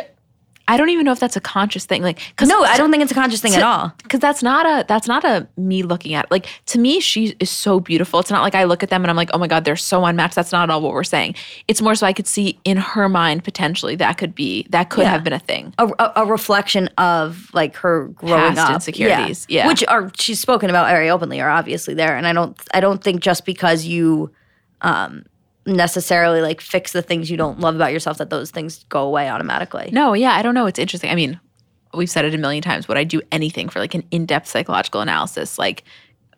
I 0.67 0.77
don't 0.77 0.89
even 0.91 1.05
know 1.05 1.13
if 1.13 1.21
that's 1.21 1.37
a 1.37 1.41
conscious 1.41 1.85
thing. 1.85 2.03
Like, 2.03 2.21
cause 2.37 2.49
No, 2.49 2.63
I 2.63 2.77
don't 2.79 2.91
think 2.91 3.03
it's 3.03 3.13
a 3.13 3.15
conscious 3.15 3.41
thing 3.43 3.55
at 3.55 3.63
all. 3.63 3.93
because 4.03 4.21
that's 4.21 4.43
not 4.43 4.65
a 4.67 4.85
that's 4.89 5.07
not 5.07 5.25
a 5.25 5.47
me 5.57 5.83
looking 5.83 6.15
at 6.15 6.31
like 6.31 6.47
to 6.67 6.79
me 6.79 7.01
she 7.01 7.37
is 7.41 7.51
so 7.51 7.81
beautiful 7.81 8.19
it's 8.21 8.31
not 8.31 8.43
like 8.43 8.55
i 8.55 8.65
look 8.65 8.83
at 8.83 8.91
them 8.91 9.03
and 9.03 9.11
i'm 9.11 9.17
like 9.17 9.31
oh 9.35 9.39
my 9.39 9.47
god 9.47 9.65
they're 9.65 9.77
so 9.77 10.05
unmatched 10.05 10.35
that's 10.35 10.53
not 10.53 10.63
at 10.65 10.71
all 10.73 10.81
what 10.81 10.93
we're 10.93 11.05
saying 11.05 11.35
it's 11.69 11.81
more 11.83 11.95
so 11.95 12.07
i 12.07 12.13
could 12.13 12.27
see 12.27 12.59
in 12.65 12.77
her 12.77 13.09
mind 13.09 13.45
potentially 13.45 13.95
that 13.97 14.17
could 14.19 14.35
be 14.35 14.67
that 14.71 14.89
could 14.91 15.03
Yeah. 15.03 15.11
have 15.11 15.25
been 15.25 15.33
a 15.33 15.39
thing 15.39 15.75
A, 15.79 15.87
a, 15.99 16.13
a 16.17 16.27
reflection 16.27 16.89
of 16.99 17.51
like 17.53 17.77
her 17.77 18.09
growing 18.09 18.55
Past 18.55 18.59
up 18.71 18.75
insecurities, 18.75 19.47
yeah. 19.49 19.67
which 19.69 19.85
are 19.89 20.11
she's 20.19 20.41
spoken 20.41 20.71
about 20.71 20.89
very 20.89 21.11
openly 21.11 21.41
are 21.41 21.51
obviously 21.51 21.95
there 21.95 22.17
and 22.17 22.27
i 22.27 22.33
don't 22.33 22.59
i 22.73 22.81
don't 22.81 23.03
think 23.03 23.21
just 23.21 23.45
because 23.45 23.85
you 23.85 24.31
um 24.83 25.25
necessarily 25.67 26.41
like 26.43 26.61
fix 26.61 26.93
the 26.93 27.03
things 27.03 27.31
you 27.31 27.37
don't 27.37 27.61
love 27.61 27.75
about 27.75 27.93
yourself 27.93 28.19
that 28.19 28.31
those 28.31 28.51
things 28.51 28.85
go 28.89 29.03
away 29.05 29.29
automatically. 29.29 29.89
No 29.93 30.13
yeah 30.13 30.33
i 30.35 30.43
don't 30.43 30.55
know. 30.55 30.67
It's 30.67 30.79
interesting. 30.79 31.11
I 31.11 31.15
mean 31.15 31.41
we've 31.95 32.11
said 32.11 32.25
it 32.25 32.35
a 32.35 32.39
million 32.39 32.63
times. 32.63 32.89
Would 32.89 32.97
i 32.97 33.05
do 33.05 33.23
anything 33.33 33.69
for 33.69 33.79
like 33.79 33.95
an 33.95 34.05
in-depth 34.11 34.47
psychological 34.49 35.01
analysis? 35.01 35.59
Like 35.59 35.85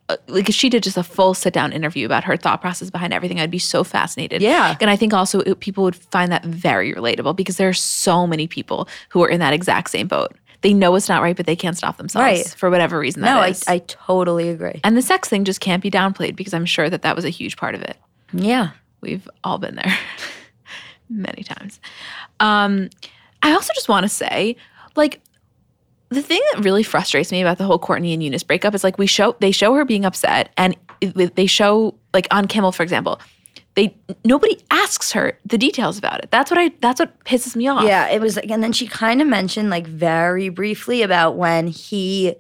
uh, 0.09 0.17
like 0.29 0.49
if 0.49 0.55
she 0.55 0.69
did 0.69 0.85
just 0.85 0.97
a 0.97 1.03
full 1.03 1.35
sit 1.35 1.53
down 1.53 1.73
interview 1.73 2.07
about 2.07 2.23
her 2.23 2.37
thought 2.37 2.61
process 2.61 2.91
behind 2.91 3.13
everything 3.13 3.41
i'd 3.41 3.51
be 3.51 3.59
so 3.59 3.83
fascinated. 3.83 4.41
Yeah. 4.41 4.77
and 4.81 4.89
i 4.89 4.95
think 4.95 5.13
also 5.13 5.41
it, 5.41 5.59
people 5.59 5.83
would 5.83 5.97
find 5.97 6.31
that 6.31 6.45
very 6.45 6.95
relatable 6.95 7.35
because 7.35 7.57
there 7.57 7.69
are 7.69 7.73
so 7.73 8.25
many 8.27 8.47
people 8.47 8.87
who 9.09 9.23
are 9.25 9.29
in 9.29 9.41
that 9.41 9.53
exact 9.53 9.91
same 9.91 10.07
boat. 10.07 10.33
They 10.63 10.73
know 10.75 10.95
it's 10.95 11.09
not 11.09 11.23
right 11.23 11.37
but 11.37 11.47
they 11.47 11.57
can't 11.57 11.77
stop 11.77 11.97
themselves 11.97 12.23
Right. 12.23 12.47
for 12.57 12.71
whatever 12.71 12.99
reason 13.01 13.23
no 13.23 13.39
I. 13.41 13.55
I 13.67 13.79
totally 13.79 14.49
agree. 14.49 14.81
And 14.85 14.97
the 14.97 15.03
sex 15.03 15.29
thing 15.29 15.45
just 15.45 15.59
can't 15.61 15.83
be 15.83 15.91
downplayed 15.91 16.37
because 16.37 16.55
I'm 16.55 16.67
sure 16.67 16.89
that 16.89 17.03
that 17.03 17.17
was 17.17 17.25
a 17.25 17.29
huge 17.31 17.57
part 17.57 17.75
of 17.75 17.83
it. 17.83 17.97
yeah 18.33 18.71
We've 19.07 19.29
all 19.45 19.59
been 19.59 19.77
there 19.77 19.99
many 21.09 21.43
times. 21.43 21.81
Um, 22.41 22.91
I 23.43 23.53
also 23.53 23.73
just 23.75 23.89
want 23.89 24.05
to 24.05 24.09
say, 24.09 24.57
like, 24.97 25.21
the 26.09 26.23
thing 26.23 26.41
that 26.53 26.65
really 26.65 26.83
frustrates 26.83 27.33
me 27.33 27.41
about 27.41 27.59
the 27.59 27.65
whole 27.65 27.79
Kourtney 27.79 28.13
and 28.13 28.23
Younes 28.23 28.47
breakup 28.47 28.75
is 28.75 28.85
like 28.85 28.99
we 28.99 29.07
show 29.07 29.37
they 29.41 29.51
show 29.51 29.75
her 29.75 29.85
being 29.85 30.05
upset, 30.05 30.51
and 30.57 30.77
they 31.01 31.47
show 31.47 31.95
like 32.13 32.27
on 32.31 32.47
Kimmel, 32.47 32.73
for 32.73 32.83
example, 32.83 33.21
they 33.75 33.97
nobody 34.25 34.59
asks 34.71 35.13
her 35.13 35.39
the 35.45 35.59
details 35.59 35.99
about 35.99 36.23
it. 36.23 36.31
That's 36.31 36.51
what 36.51 36.59
I 36.59 36.73
that's 36.81 37.01
what 37.01 37.25
pisses 37.25 37.57
me 37.57 37.69
off. 37.69 37.85
Yeah, 37.85 38.09
it 38.09 38.21
was 38.21 38.37
like, 38.37 38.51
and 38.51 38.63
then 38.63 38.73
she 38.73 38.87
kind 38.87 39.21
of 39.21 39.29
mentioned 39.29 39.71
like 39.71 39.87
very 39.87 40.49
briefly 40.49 41.03
about 41.03 41.37
when 41.37 41.69
he 41.69 42.35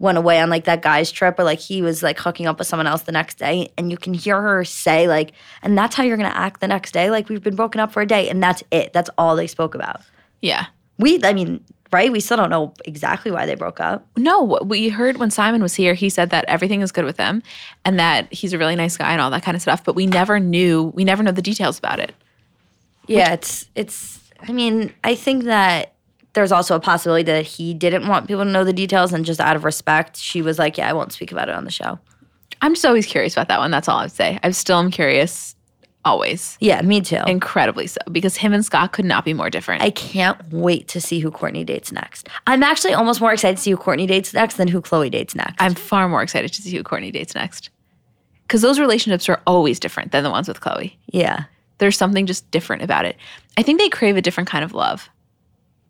went 0.00 0.18
away 0.18 0.40
on 0.40 0.50
like 0.50 0.64
that 0.64 0.82
guy's 0.82 1.12
trip 1.12 1.38
or 1.38 1.44
like 1.44 1.60
he 1.60 1.82
was 1.82 2.02
like 2.02 2.18
hooking 2.18 2.46
up 2.46 2.58
with 2.58 2.66
someone 2.66 2.88
else 2.88 3.02
the 3.02 3.12
next 3.12 3.38
day. 3.38 3.70
And 3.78 3.90
you 3.92 3.96
can 3.96 4.14
hear 4.14 4.40
her 4.42 4.64
say, 4.64 5.06
like, 5.06 5.32
and 5.62 5.78
that's 5.78 5.94
how 5.94 6.02
you're 6.02 6.16
gonna 6.16 6.30
act 6.30 6.60
the 6.60 6.66
next 6.66 6.92
day. 6.92 7.10
Like, 7.10 7.28
we've 7.28 7.42
been 7.42 7.54
broken 7.54 7.80
up 7.80 7.92
for 7.92 8.02
a 8.02 8.06
day, 8.06 8.28
and 8.28 8.42
that's 8.42 8.64
it. 8.72 8.92
That's 8.92 9.10
all 9.16 9.36
they 9.36 9.46
spoke 9.46 9.76
about. 9.76 10.00
yeah. 10.40 10.66
We, 10.98 11.18
I 11.24 11.32
mean, 11.32 11.64
right? 11.92 12.12
We 12.12 12.20
still 12.20 12.36
don't 12.36 12.50
know 12.50 12.74
exactly 12.84 13.30
why 13.30 13.46
they 13.46 13.54
broke 13.54 13.80
up. 13.80 14.06
No, 14.18 14.58
we 14.62 14.90
heard 14.90 15.16
when 15.16 15.30
Simon 15.30 15.62
was 15.62 15.74
here, 15.74 15.94
he 15.94 16.10
said 16.10 16.28
that 16.28 16.44
everything 16.46 16.82
is 16.82 16.92
good 16.92 17.06
with 17.06 17.16
them 17.16 17.42
and 17.86 17.98
that 17.98 18.30
he's 18.30 18.52
a 18.52 18.58
really 18.58 18.76
nice 18.76 18.98
guy 18.98 19.12
and 19.12 19.20
all 19.20 19.30
that 19.30 19.42
kind 19.42 19.54
of 19.54 19.62
stuff. 19.62 19.82
But 19.82 19.94
we 19.94 20.06
never 20.06 20.38
knew, 20.38 20.92
we 20.94 21.04
never 21.04 21.22
know 21.22 21.32
the 21.32 21.40
details 21.40 21.78
about 21.78 22.00
it. 22.00 22.14
Yeah, 23.06 23.32
it's 23.32 23.64
it's. 23.74 24.20
I 24.46 24.52
mean, 24.52 24.92
I 25.02 25.14
think 25.14 25.44
that 25.44 25.94
there's 26.34 26.52
also 26.52 26.74
a 26.76 26.80
possibility 26.80 27.24
that 27.24 27.44
he 27.46 27.74
didn't 27.74 28.06
want 28.08 28.28
people 28.28 28.44
to 28.44 28.50
know 28.50 28.64
the 28.64 28.72
details, 28.72 29.12
and 29.12 29.24
just 29.24 29.40
out 29.40 29.56
of 29.56 29.64
respect, 29.64 30.16
she 30.16 30.42
was 30.42 30.58
like, 30.58 30.78
"Yeah, 30.78 30.88
I 30.88 30.92
won't 30.92 31.12
speak 31.12 31.32
about 31.32 31.48
it 31.48 31.54
on 31.54 31.64
the 31.64 31.70
show." 31.70 31.98
I'm 32.62 32.74
just 32.74 32.84
always 32.86 33.06
curious 33.06 33.32
about 33.34 33.48
that 33.48 33.58
one. 33.58 33.70
That's 33.70 33.88
all 33.88 33.98
I'd 33.98 34.12
say. 34.12 34.38
I 34.42 34.50
still 34.50 34.78
am 34.78 34.90
curious, 34.90 35.56
always, 36.04 36.58
Yeah, 36.60 36.82
me 36.82 37.00
too. 37.00 37.22
incredibly 37.26 37.86
so, 37.86 37.98
because 38.12 38.36
him 38.36 38.52
and 38.52 38.64
Scott 38.64 38.92
could 38.92 39.04
not 39.06 39.24
be 39.24 39.32
more 39.34 39.48
different. 39.50 39.82
I 39.82 39.90
can't 39.90 40.38
wait 40.52 40.86
to 40.88 41.00
see 41.00 41.20
who 41.20 41.30
Kourtney 41.30 41.64
dates 41.64 41.90
next. 41.90 42.28
I'm 42.46 42.62
actually 42.62 42.92
almost 42.94 43.20
more 43.20 43.32
excited 43.32 43.56
to 43.56 43.62
see 43.62 43.70
who 43.70 43.76
Kourtney 43.78 44.06
dates 44.06 44.34
next 44.34 44.56
than 44.56 44.68
who 44.68 44.82
Khloé 44.82 45.10
dates 45.10 45.34
next. 45.34 45.56
I'm 45.60 45.74
far 45.74 46.08
more 46.08 46.22
excited 46.22 46.52
to 46.52 46.62
see 46.62 46.76
who 46.76 46.82
Kourtney 46.82 47.12
dates 47.12 47.34
next, 47.34 47.70
because 48.46 48.60
those 48.62 48.78
relationships 48.78 49.28
are 49.28 49.40
always 49.46 49.80
different 49.80 50.12
than 50.12 50.22
the 50.22 50.30
ones 50.30 50.46
with 50.48 50.60
Khloé. 50.60 50.92
yeah. 51.06 51.44
There's 51.78 51.96
something 51.96 52.26
just 52.26 52.50
different 52.50 52.82
about 52.82 53.06
it. 53.06 53.16
I 53.56 53.62
think 53.62 53.80
they 53.80 53.88
crave 53.88 54.18
a 54.18 54.20
different 54.22 54.50
kind 54.50 54.62
of 54.64 54.74
love. 54.74 55.08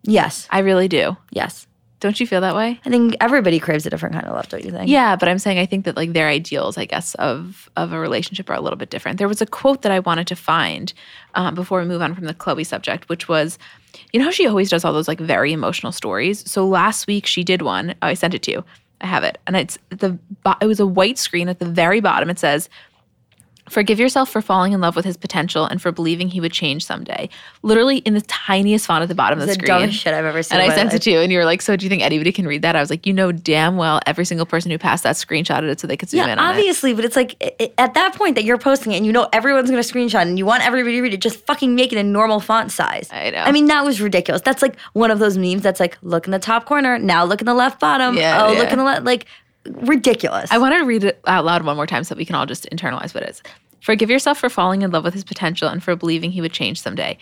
Yes. 0.03 0.47
I 0.49 0.59
really 0.59 0.87
do. 0.87 1.15
Yes. 1.31 1.67
Don't 1.99 2.19
you 2.19 2.25
feel 2.25 2.41
that 2.41 2.55
way? 2.55 2.79
I 2.83 2.89
think 2.89 3.15
everybody 3.21 3.59
craves 3.59 3.85
a 3.85 3.91
different 3.91 4.15
kind 4.15 4.25
of 4.25 4.33
love, 4.33 4.49
don't 4.49 4.65
you 4.65 4.71
think? 4.71 4.89
Yeah, 4.89 5.15
but 5.15 5.29
I'm 5.29 5.37
saying 5.37 5.59
I 5.59 5.67
think 5.67 5.85
that 5.85 5.95
like 5.95 6.13
their 6.13 6.27
ideals, 6.27 6.75
I 6.75 6.85
guess, 6.85 7.13
of 7.15 7.69
of 7.77 7.93
a 7.93 7.99
relationship 7.99 8.49
are 8.49 8.55
a 8.55 8.59
little 8.59 8.77
bit 8.77 8.89
different. 8.89 9.19
There 9.19 9.27
was 9.27 9.39
a 9.39 9.45
quote 9.45 9.83
that 9.83 9.91
I 9.91 9.99
wanted 9.99 10.25
to 10.27 10.35
find 10.35 10.91
um, 11.35 11.53
before 11.53 11.79
we 11.79 11.85
move 11.85 12.01
on 12.01 12.15
from 12.15 12.25
the 12.25 12.33
Khloé 12.33 12.65
subject, 12.65 13.07
which 13.07 13.27
was, 13.27 13.59
you 14.11 14.19
know, 14.19 14.25
how 14.25 14.31
she 14.31 14.47
always 14.47 14.71
does 14.71 14.83
all 14.83 14.93
those 14.93 15.07
like 15.07 15.19
very 15.19 15.53
emotional 15.53 15.91
stories. 15.91 16.49
So 16.49 16.67
last 16.67 17.05
week 17.05 17.27
she 17.27 17.43
did 17.43 17.61
one. 17.61 17.93
Oh, 18.01 18.07
I 18.07 18.15
sent 18.15 18.33
it 18.33 18.41
to 18.43 18.51
you. 18.51 18.65
I 19.01 19.05
have 19.05 19.23
it, 19.23 19.37
and 19.45 19.55
it's 19.55 19.77
the 19.89 20.17
it 20.59 20.65
was 20.65 20.79
a 20.79 20.87
white 20.87 21.19
screen 21.19 21.49
at 21.49 21.59
the 21.59 21.65
very 21.69 21.99
bottom. 21.99 22.31
It 22.31 22.39
says. 22.39 22.67
Forgive 23.71 23.99
yourself 23.99 24.29
for 24.29 24.41
falling 24.41 24.73
in 24.73 24.81
love 24.81 24.95
with 24.95 25.05
his 25.05 25.17
potential 25.17 25.65
and 25.65 25.81
for 25.81 25.91
believing 25.91 26.27
he 26.27 26.39
would 26.41 26.51
change 26.51 26.85
someday. 26.85 27.29
Literally 27.63 27.97
in 27.99 28.13
the 28.13 28.21
tiniest 28.21 28.85
font 28.85 29.01
at 29.01 29.07
the 29.09 29.15
bottom 29.15 29.39
of 29.39 29.43
It's 29.47 29.55
the 29.57 29.61
the 29.61 29.65
screen. 29.65 29.79
dumbest 29.81 29.99
shit 29.99 30.13
I've 30.13 30.25
ever 30.25 30.43
seen. 30.43 30.59
And 30.59 30.71
I 30.71 30.75
sent 30.75 30.93
it 30.93 31.01
to 31.03 31.11
you, 31.11 31.19
and 31.19 31.31
you 31.31 31.37
were 31.37 31.45
like, 31.45 31.61
"So, 31.61 31.75
do 31.75 31.85
you 31.85 31.89
think 31.89 32.01
anybody 32.03 32.31
can 32.31 32.45
read 32.45 32.61
that?" 32.63 32.75
I 32.75 32.79
was 32.81 32.89
like, 32.89 33.05
"You 33.07 33.13
know 33.13 33.31
damn 33.31 33.77
well 33.77 33.99
every 34.05 34.25
single 34.25 34.45
person 34.45 34.71
who 34.71 34.77
passed 34.77 35.03
that 35.03 35.15
screenshotted 35.15 35.69
it 35.69 35.79
so 35.79 35.87
they 35.87 35.97
could 35.97 36.09
zoom 36.09 36.19
Yeah, 36.27 36.33
in 36.33 36.39
on 36.39 36.45
it." 36.45 36.47
Yeah, 36.47 36.59
obviously, 36.59 36.93
but 36.93 37.05
it's 37.05 37.15
like 37.15 37.35
i- 37.41 37.51
i- 37.59 37.71
at 37.77 37.93
that 37.93 38.13
point 38.15 38.35
that 38.35 38.43
you're 38.43 38.57
posting 38.57 38.91
it 38.91 38.97
and 38.97 39.05
you 39.05 39.11
know 39.11 39.27
everyone's 39.33 39.71
going 39.71 39.81
to 39.81 39.93
screenshot 39.93 40.23
and 40.23 40.37
you 40.37 40.45
want 40.45 40.65
everybody 40.65 40.95
to 40.97 41.01
read 41.01 41.13
it, 41.13 41.21
just 41.21 41.45
fucking 41.45 41.73
make 41.73 41.93
it 41.93 41.97
a 41.97 42.03
normal 42.03 42.39
font 42.41 42.71
size. 42.71 43.07
I 43.11 43.29
know. 43.29 43.37
I 43.43 43.51
mean, 43.51 43.67
that 43.67 43.85
was 43.85 44.01
ridiculous. 44.01 44.41
That's 44.41 44.61
like 44.61 44.77
one 44.93 45.11
of 45.11 45.19
those 45.19 45.37
memes 45.37 45.61
that's 45.61 45.79
like, 45.79 45.97
look 46.01 46.25
in 46.25 46.31
the 46.31 46.39
top 46.39 46.65
corner, 46.65 46.99
now 46.99 47.23
look 47.23 47.39
in 47.41 47.45
the 47.45 47.53
left 47.53 47.79
bottom. 47.79 48.17
Yeah, 48.17 48.43
oh, 48.45 48.51
yeah. 48.51 48.59
look 48.59 48.71
in 48.71 48.77
the 48.77 48.83
left. 48.83 49.03
Like, 49.05 49.25
ridiculous. 49.65 50.51
I 50.51 50.57
want 50.57 50.75
to 50.75 50.85
read 50.85 51.03
it 51.03 51.19
out 51.27 51.45
loud 51.45 51.63
one 51.63 51.75
more 51.75 51.87
time 51.87 52.03
so 52.03 52.15
we 52.15 52.25
can 52.25 52.35
all 52.35 52.45
just 52.45 52.69
internalize 52.71 53.13
what 53.13 53.23
it 53.23 53.29
is. 53.29 53.43
Forgive 53.81 54.09
yourself 54.09 54.37
for 54.37 54.49
falling 54.49 54.83
in 54.83 54.91
love 54.91 55.03
with 55.03 55.13
his 55.13 55.23
potential 55.23 55.67
and 55.67 55.83
for 55.83 55.95
believing 55.95 56.31
he 56.31 56.41
would 56.41 56.53
change 56.53 56.81
someday 56.81 57.17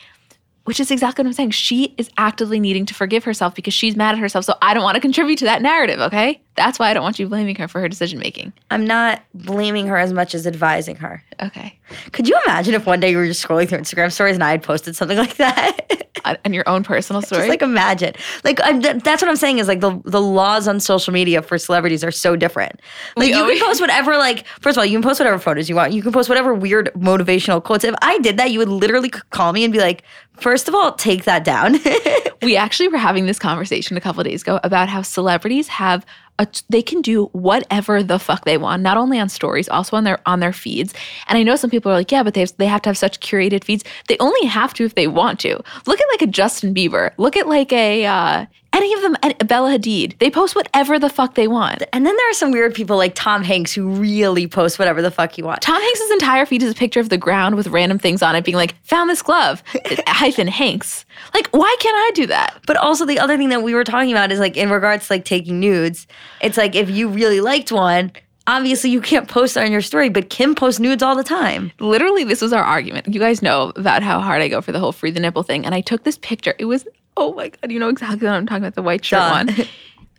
which 0.70 0.80
is 0.80 0.92
exactly 0.92 1.24
what 1.24 1.30
I'm 1.30 1.34
saying. 1.34 1.50
She 1.50 1.96
is 1.98 2.12
actively 2.16 2.60
needing 2.60 2.86
to 2.86 2.94
forgive 2.94 3.24
herself 3.24 3.56
because 3.56 3.74
she's 3.74 3.96
mad 3.96 4.14
at 4.14 4.20
herself. 4.20 4.46
So 4.46 4.54
I 4.62 4.76
don't 4.76 4.84
want 4.84 4.94
to 4.94 5.02
contribute 5.02 5.40
to 5.40 5.46
that 5.46 5.64
narrative, 5.64 6.00
okay? 6.00 6.40
That's 6.56 6.78
why 6.78 6.92
I 6.92 6.94
don't 6.94 7.02
want 7.02 7.18
you 7.18 7.28
blaming 7.28 7.56
her 7.56 7.68
for 7.68 7.82
her 7.82 7.90
decision 7.90 8.20
making. 8.20 8.54
I'm 8.70 8.86
not 8.86 9.24
blaming 9.34 9.88
her 9.88 9.98
as 9.98 10.14
much 10.14 10.36
as 10.36 10.46
advising 10.46 10.98
her. 10.98 11.24
Okay. 11.42 11.80
Could 12.12 12.28
you 12.28 12.40
imagine 12.46 12.76
if 12.76 12.86
one 12.86 13.00
day 13.00 13.10
you 13.10 13.18
were 13.18 13.26
just 13.26 13.44
scrolling 13.44 13.68
through 13.68 13.80
Instagram 13.80 14.12
stories 14.12 14.36
and 14.36 14.44
I 14.44 14.52
had 14.52 14.62
posted 14.62 14.96
something 14.96 15.18
like 15.26 15.38
that? 15.38 16.06
and 16.44 16.54
your 16.54 16.68
own 16.68 16.84
personal 16.84 17.22
story? 17.24 17.42
Just 17.42 17.50
like 17.50 17.62
imagine. 17.64 18.14
Like 18.44 18.60
I'm, 18.62 18.82
that's 18.82 19.22
what 19.22 19.30
I'm 19.30 19.38
saying 19.38 19.58
is 19.60 19.68
like 19.70 19.80
the 19.80 20.00
the 20.04 20.22
laws 20.22 20.68
on 20.68 20.80
social 20.82 21.14
media 21.14 21.42
for 21.42 21.58
celebrities 21.58 22.04
are 22.04 22.12
so 22.12 22.36
different. 22.36 22.82
Like 23.16 23.28
We 23.28 23.34
you 23.34 23.40
always- 23.42 23.58
can 23.58 23.68
post 23.70 23.82
whatever 23.82 24.18
like 24.18 24.46
first 24.60 24.78
of 24.78 24.82
all, 24.82 24.86
you 24.86 24.98
can 25.00 25.02
post 25.02 25.20
whatever 25.22 25.40
photos 25.40 25.70
you 25.70 25.76
want. 25.76 25.94
You 25.94 26.02
can 26.04 26.12
post 26.12 26.28
whatever 26.28 26.54
weird 26.54 26.92
motivational 26.94 27.64
quotes. 27.64 27.86
If 27.86 27.96
I 28.02 28.20
did 28.20 28.36
that, 28.38 28.52
you 28.52 28.60
would 28.60 28.70
literally 28.70 29.10
call 29.10 29.54
me 29.54 29.64
and 29.64 29.72
be 29.72 29.80
like, 29.80 30.04
first 30.41 30.67
of 30.67 30.75
all, 30.75 30.93
take 30.93 31.25
that 31.25 31.43
down. 31.43 31.78
we 32.41 32.56
actually 32.56 32.88
were 32.88 32.97
having 32.97 33.25
this 33.25 33.39
conversation 33.39 33.97
a 33.97 34.02
couple 34.02 34.23
days 34.23 34.41
ago 34.41 34.60
about 34.63 34.89
how 34.89 35.02
celebrities 35.02 35.67
have 35.67 36.06
a, 36.39 36.47
they 36.69 36.82
can 36.82 37.02
do 37.02 37.25
whatever 37.28 38.02
the 38.02 38.17
fuck 38.17 38.45
they 38.45 38.58
want 38.58 38.82
not 38.82 38.97
only 38.97 39.19
on 39.19 39.30
stories 39.30 39.69
also 39.69 39.95
on 39.95 40.04
their 40.04 40.19
on 40.25 40.39
their 40.39 40.54
feeds 40.54 40.93
and 41.28 41.38
i 41.38 41.43
know 41.43 41.56
some 41.56 41.69
people 41.69 41.91
are 41.91 41.95
like 41.95 42.12
yeah 42.12 42.23
but 42.23 42.34
they 42.34 42.41
have, 42.41 42.58
they 42.58 42.65
have 42.65 42.82
to 42.82 42.89
have 42.89 42.97
such 42.97 43.19
curated 43.19 43.63
feeds 43.63 43.84
they 44.08 44.17
only 44.19 44.47
have 44.47 44.73
to 44.73 44.86
if 44.86 44.95
they 44.95 45.08
want 45.08 45.39
to 45.39 45.62
look 45.86 45.99
at 45.99 46.08
like 46.12 46.21
a 46.21 46.28
justin 46.28 46.73
bieber 46.73 47.12
look 47.17 47.38
at 47.38 47.47
like 47.47 47.71
a 47.71 48.06
uh, 48.06 48.45
any 48.71 48.93
of 48.93 49.02
them 49.02 49.15
bella 49.45 49.78
hadid 49.78 50.17
they 50.19 50.32
post 50.32 50.56
whatever 50.56 50.97
the 50.97 51.10
fuck 51.10 51.36
they 51.36 51.47
want 51.47 51.84
and 51.93 52.06
then 52.06 52.15
there 52.15 52.30
are 52.30 52.34
some 52.34 52.52
weird 52.52 52.73
people 52.73 52.95
like 52.95 53.13
Tom 53.13 53.43
Hanks 53.43 53.73
who 53.73 53.89
really 53.89 54.47
post 54.47 54.80
whatever 54.80 55.02
the 55.02 55.12
fuck 55.12 55.34
he 55.34 55.43
wants. 55.43 55.65
Tom 55.65 55.82
Hanks' 55.82 56.12
entire 56.12 56.45
feed 56.45 56.63
is 56.63 56.71
a 56.71 56.75
picture 56.75 57.02
of 57.02 57.10
the 57.10 57.17
ground 57.17 57.56
with 57.56 57.67
random 57.67 57.99
things 57.99 58.21
on 58.21 58.34
it, 58.36 58.45
being 58.45 58.56
like, 58.56 58.75
found 58.84 59.10
this 59.10 59.21
glove, 59.21 59.62
hyphen 60.08 60.47
Hanks. 60.47 61.04
Like, 61.34 61.47
why 61.47 61.75
can't 61.82 61.97
I 61.97 62.12
do 62.15 62.28
that? 62.28 62.58
But 62.65 62.78
also 62.78 63.06
the 63.06 63.19
other 63.19 63.36
thing 63.36 63.49
that 63.49 63.63
we 63.63 63.73
were 63.73 63.84
talking 63.84 64.12
about 64.12 64.32
is 64.32 64.39
like 64.39 64.56
in 64.56 64.69
regards 64.69 65.08
to 65.08 65.13
like 65.13 65.25
taking 65.25 65.60
nudes, 65.60 66.08
it's 66.42 66.58
like 66.58 66.76
if 66.76 66.89
you 66.89 67.10
really 67.10 67.42
liked 67.42 67.72
one, 67.72 68.12
obviously 68.48 68.89
you 68.89 69.02
can't 69.02 69.28
post 69.28 69.56
it 69.56 69.63
on 69.63 69.72
your 69.72 69.82
story, 69.82 70.10
but 70.10 70.30
Kim 70.30 70.56
posts 70.56 70.80
nudes 70.80 71.04
all 71.04 71.15
the 71.15 71.24
time. 71.24 71.72
Literally, 71.80 72.24
this 72.24 72.42
was 72.42 72.52
our 72.52 72.63
argument. 72.63 73.13
You 73.13 73.20
guys 73.20 73.42
know 73.42 73.72
about 73.76 74.04
how 74.04 74.20
hard 74.20 74.42
I 74.42 74.48
go 74.48 74.62
for 74.62 74.72
the 74.72 74.80
whole 74.80 74.92
free 74.92 75.12
the 75.12 75.20
nipple 75.20 75.44
thing. 75.44 75.65
And 75.65 75.76
I 75.76 75.82
took 75.82 76.04
this 76.04 76.18
picture. 76.18 76.56
It 76.58 76.65
was, 76.65 76.88
oh 77.15 77.34
my 77.34 77.50
God, 77.50 77.72
you 77.72 77.80
know 77.80 77.89
exactly 77.89 78.28
what 78.28 78.34
I'm 78.34 78.48
talking 78.48 78.63
about, 78.63 78.76
the 78.76 78.82
white 78.82 79.06
shirt 79.06 79.20
Duh. 79.20 79.32
one. 79.32 79.68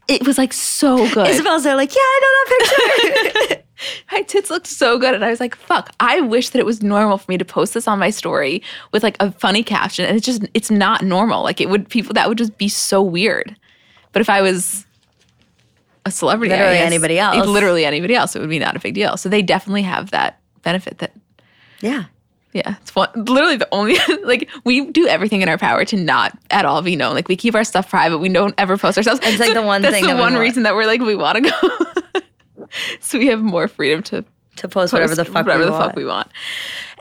It 0.08 0.26
was 0.26 0.38
like 0.38 0.52
so 0.52 1.08
good. 1.14 1.28
Isabel's 1.28 1.62
there 1.62 1.76
like, 1.76 1.94
yeah, 1.94 2.00
I 2.00 2.20
know 2.20 2.56
that 2.56 3.46
picture. 3.46 3.62
my 4.12 4.22
tits 4.22 4.50
looked 4.50 4.66
so 4.66 4.98
good. 4.98 5.14
And 5.14 5.24
I 5.24 5.30
was 5.30 5.38
like, 5.38 5.54
fuck, 5.54 5.94
I 6.00 6.20
wish 6.20 6.48
that 6.48 6.58
it 6.58 6.66
was 6.66 6.82
normal 6.82 7.16
for 7.16 7.30
me 7.30 7.38
to 7.38 7.44
post 7.44 7.74
this 7.74 7.86
on 7.86 8.00
my 8.00 8.10
story 8.10 8.60
with 8.90 9.04
like 9.04 9.16
a 9.20 9.30
funny 9.30 9.62
caption. 9.62 10.06
And 10.06 10.16
it's 10.16 10.26
just, 10.26 10.44
it's 10.52 10.68
not 10.68 11.04
normal. 11.04 11.44
Like, 11.44 11.60
it 11.60 11.68
would, 11.68 11.88
people, 11.88 12.12
that 12.14 12.28
would 12.28 12.38
just 12.38 12.58
be 12.58 12.68
so 12.68 13.00
weird. 13.00 13.54
But 14.10 14.20
if 14.20 14.28
I 14.28 14.42
was 14.42 14.84
a 16.06 16.10
celebrity, 16.10 16.54
Literally 16.54 16.78
anybody 16.78 17.18
else. 17.18 17.46
Literally 17.46 17.84
anybody 17.84 18.14
else, 18.14 18.34
it 18.34 18.40
would 18.40 18.50
be 18.50 18.58
not 18.58 18.76
a 18.76 18.80
big 18.80 18.94
deal. 18.94 19.16
So 19.16 19.28
they 19.28 19.42
definitely 19.42 19.82
have 19.82 20.10
that 20.10 20.40
benefit 20.62 20.98
that 20.98 21.12
yeah. 21.80 22.04
Yeah, 22.52 22.74
it's 22.80 22.96
one, 22.96 23.08
literally 23.14 23.56
the 23.56 23.68
only 23.70 23.96
like 24.24 24.50
we 24.64 24.90
do 24.90 25.06
everything 25.06 25.40
in 25.40 25.48
our 25.48 25.58
power 25.58 25.84
to 25.84 25.96
not 25.96 26.36
at 26.50 26.64
all 26.64 26.82
be 26.82 26.96
known. 26.96 27.14
Like 27.14 27.28
we 27.28 27.36
keep 27.36 27.54
our 27.54 27.62
stuff 27.62 27.88
private. 27.88 28.18
We 28.18 28.28
don't 28.28 28.54
ever 28.58 28.76
post 28.76 28.98
ourselves. 28.98 29.20
It's 29.22 29.38
like 29.38 29.54
the 29.54 29.62
one 29.62 29.82
that's 29.82 29.94
thing 29.94 30.04
the 30.04 30.14
that 30.14 30.20
one 30.20 30.34
reason 30.34 30.64
that 30.64 30.74
we're 30.74 30.86
like 30.86 31.00
we 31.00 31.14
want 31.14 31.44
to 31.44 31.50
go. 31.50 32.20
so 33.00 33.18
we 33.18 33.28
have 33.28 33.40
more 33.40 33.68
freedom 33.68 34.02
to 34.04 34.24
To 34.60 34.68
post 34.68 34.92
whatever 34.92 35.14
the 35.14 35.24
fuck 35.24 35.46
whatever 35.46 35.60
we 35.60 35.64
the 35.66 35.72
want. 35.72 35.84
fuck 35.84 35.96
we 35.96 36.04
want. 36.04 36.28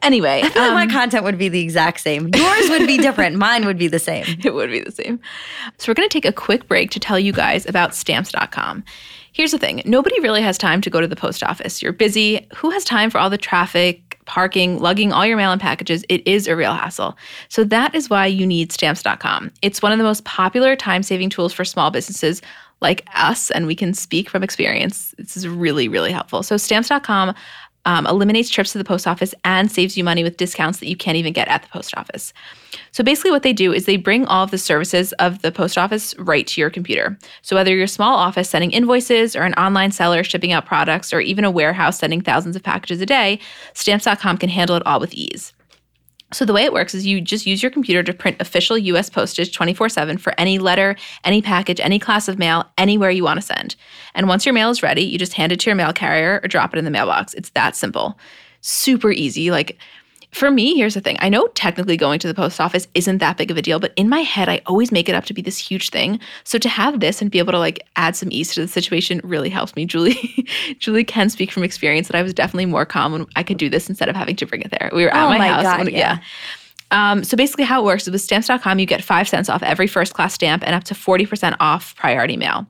Anyway, 0.02 0.42
I 0.44 0.50
feel 0.50 0.62
like 0.62 0.70
um, 0.72 0.76
my 0.76 0.88
content 0.88 1.24
would 1.26 1.38
be 1.38 1.50
the 1.50 1.62
exact 1.62 2.00
same. 2.00 2.30
Yours 2.34 2.70
would 2.70 2.88
be 2.88 2.98
different. 2.98 3.36
Mine 3.38 3.66
would 3.66 3.78
be 3.78 3.88
the 3.88 4.00
same. 4.00 4.26
it 4.44 4.54
would 4.54 4.70
be 4.72 4.80
the 4.80 4.92
same. 4.92 5.20
So 5.78 5.90
we're 5.92 5.96
going 5.96 6.08
to 6.08 6.14
take 6.14 6.26
a 6.26 6.32
quick 6.32 6.68
break 6.68 6.90
to 6.92 7.00
tell 7.00 7.20
you 7.20 7.34
guys 7.34 7.66
about 7.66 7.94
stamps.com. 7.94 8.84
Here's 9.34 9.52
the 9.52 9.58
thing 9.60 9.82
nobody 9.86 10.20
really 10.22 10.42
has 10.42 10.58
time 10.58 10.82
to 10.82 10.90
go 10.90 11.02
to 11.02 11.08
the 11.08 11.16
post 11.16 11.44
office. 11.44 11.82
You're 11.82 11.94
busy. 11.94 12.48
Who 12.56 12.70
has 12.72 12.84
time 12.84 13.10
for 13.10 13.18
all 13.20 13.30
the 13.30 13.38
traffic, 13.38 14.18
parking, 14.26 14.80
lugging 14.80 15.12
all 15.12 15.26
your 15.26 15.38
mail 15.38 15.52
and 15.52 15.62
packages? 15.62 16.04
It 16.10 16.26
is 16.28 16.48
a 16.48 16.56
real 16.56 16.74
hassle. 16.74 17.18
So 17.50 17.64
that 17.66 17.94
is 17.94 18.10
why 18.10 18.26
you 18.26 18.48
need 18.48 18.72
stamps.com. 18.72 19.52
It's 19.62 19.82
one 19.82 19.92
of 19.92 19.98
the 19.98 20.04
most 20.04 20.24
popular 20.24 20.76
time 20.76 21.04
saving 21.04 21.30
tools 21.30 21.54
for 21.54 21.66
small 21.66 21.92
businesses 21.92 22.42
like 22.82 23.08
us, 23.16 23.52
and 23.52 23.68
we 23.68 23.76
can 23.76 23.94
speak 23.94 24.30
from 24.30 24.44
experience. 24.44 25.14
This 25.18 25.36
is 25.36 25.48
really, 25.48 25.88
really 25.88 26.12
helpful. 26.12 26.44
So 26.44 26.58
stamps.com 26.58 27.36
um, 27.86 28.06
eliminates 28.06 28.50
trips 28.50 28.72
to 28.74 28.78
the 28.78 28.84
post 28.84 29.08
office 29.08 29.34
and 29.46 29.72
saves 29.72 29.98
you 29.98 30.04
money 30.04 30.24
with 30.24 30.38
discounts 30.38 30.80
that 30.80 30.88
you 30.88 30.96
can't 30.96 31.18
even 31.18 31.34
get 31.34 31.48
at 31.48 31.62
the 31.62 31.70
post 31.70 31.98
office. 31.98 32.34
So 32.92 33.04
basically, 33.04 33.32
what 33.32 33.44
they 33.44 33.54
do 33.54 33.74
is 33.74 33.86
they 33.86 33.98
bring 33.98 34.26
all 34.26 34.44
of 34.44 34.52
the 34.52 34.58
services 34.58 35.14
of 35.14 35.42
the 35.42 35.52
post 35.52 35.78
office 35.78 36.18
right 36.20 36.46
to 36.48 36.62
your 36.62 36.70
computer. 36.70 37.18
So 37.42 37.56
whether 37.56 37.74
you're 37.74 37.86
a 37.86 37.88
small 37.88 38.18
office 38.18 38.50
sending 38.50 38.72
invoices 38.72 39.36
or 39.36 39.44
an 39.44 39.54
online 39.54 39.92
seller 39.92 40.24
shipping 40.24 40.52
out 40.52 40.66
products 40.66 41.14
or 41.14 41.20
even 41.20 41.46
a 41.46 41.52
warehouse 41.52 42.00
sending 42.00 42.22
thousands 42.22 42.56
of 42.56 42.64
packages 42.64 43.02
a 43.02 43.06
day, 43.06 43.40
stamps.com 43.74 44.38
can 44.38 44.50
handle 44.50 44.76
it 44.76 44.86
all 44.86 45.00
with 45.00 45.14
ease. 45.14 45.54
So 46.32 46.46
the 46.46 46.54
way 46.54 46.64
it 46.64 46.74
works 46.74 46.94
is 46.94 47.08
you 47.08 47.22
just 47.22 47.48
use 47.48 47.64
your 47.64 47.72
computer 47.72 48.04
to 48.04 48.14
print 48.14 48.38
official 48.40 48.78
US 48.78 49.10
postage 49.10 49.52
24/7 49.52 50.20
for 50.20 50.34
any 50.38 50.60
letter, 50.60 50.96
any 51.24 51.42
package, 51.42 51.80
any 51.80 51.98
class 51.98 52.28
of 52.28 52.38
mail, 52.38 52.70
anywhere 52.78 53.10
you 53.10 53.24
want 53.24 53.40
to 53.40 53.46
send. 53.46 53.76
And 54.14 54.28
once 54.28 54.46
your 54.46 54.54
mail 54.54 54.70
is 54.70 54.84
ready, 54.84 55.02
you 55.02 55.18
just 55.18 55.34
hand 55.34 55.52
it 55.52 55.60
to 55.62 55.70
your 55.70 55.76
mail 55.76 55.92
carrier 55.92 56.40
or 56.44 56.48
drop 56.48 56.74
it 56.74 56.78
in 56.78 56.86
the 56.86 56.92
mailbox. 56.92 57.34
It's 57.34 57.50
that 57.52 57.76
simple. 57.76 58.20
Super 58.62 59.12
easy. 59.12 59.50
Like 59.50 59.80
for 60.32 60.52
me, 60.52 60.76
here's 60.76 60.94
the 60.94 61.02
thing. 61.02 61.18
I 61.20 61.30
know 61.30 61.48
technically 61.50 61.98
going 61.98 62.20
to 62.20 62.28
the 62.28 62.34
post 62.36 62.62
office 62.62 62.88
isn't 62.94 63.18
that 63.18 63.38
big 63.38 63.50
of 63.50 63.58
a 63.58 63.62
deal, 63.62 63.80
but 63.80 63.94
in 63.96 64.08
my 64.10 64.20
head, 64.20 64.48
I 64.48 64.62
always 64.68 64.92
make 64.92 65.10
it 65.10 65.16
up 65.16 65.26
to 65.26 65.34
be 65.34 65.42
this 65.42 65.58
huge 65.58 65.90
thing. 65.90 66.20
So 66.44 66.60
to 66.60 66.70
have 66.70 67.00
this 67.00 67.22
and 67.22 67.32
be 67.32 67.40
able 67.40 67.52
to 67.54 67.60
like 67.60 67.86
add 67.96 68.16
some 68.16 68.30
ease 68.32 68.54
to 68.54 68.62
the 68.62 68.68
situation 68.68 69.22
really 69.24 69.50
helps 69.50 69.76
me. 69.76 69.86
Julie, 69.90 70.48
Julie 70.80 71.04
can 71.04 71.30
speak 71.30 71.52
from 71.52 71.64
experience 71.64 72.08
that 72.10 72.16
I 72.16 72.22
was 72.22 72.34
definitely 72.34 72.68
more 72.68 72.86
calm 72.86 73.12
when 73.14 73.26
I 73.36 73.44
could 73.44 73.58
do 73.58 73.70
this 73.70 73.90
instead 73.90 74.08
of 74.10 74.16
having 74.16 74.36
to 74.38 74.46
bring 74.46 74.62
it 74.62 74.72
there. 74.72 74.92
We 74.94 75.04
were 75.04 75.14
at 75.14 75.26
Oh 75.26 75.30
my, 75.30 75.38
my 75.40 75.48
house. 75.48 75.64
God, 75.64 75.86
when- 75.86 75.94
yeah. 75.96 76.20
Um, 76.92 77.24
so 77.24 77.38
basically, 77.38 77.66
how 77.66 77.82
it 77.82 77.86
works 77.86 78.04
is 78.08 78.12
with 78.12 78.22
stamps.com, 78.22 78.80
you 78.80 78.88
get 78.88 79.04
five 79.04 79.30
cents 79.30 79.48
off 79.48 79.62
every 79.62 79.86
first 79.86 80.16
class 80.16 80.34
stamp 80.34 80.64
and 80.66 80.74
up 80.76 80.84
to 80.86 80.96
40% 80.96 81.56
off 81.60 81.96
priority 81.96 82.36
mail. 82.36 82.66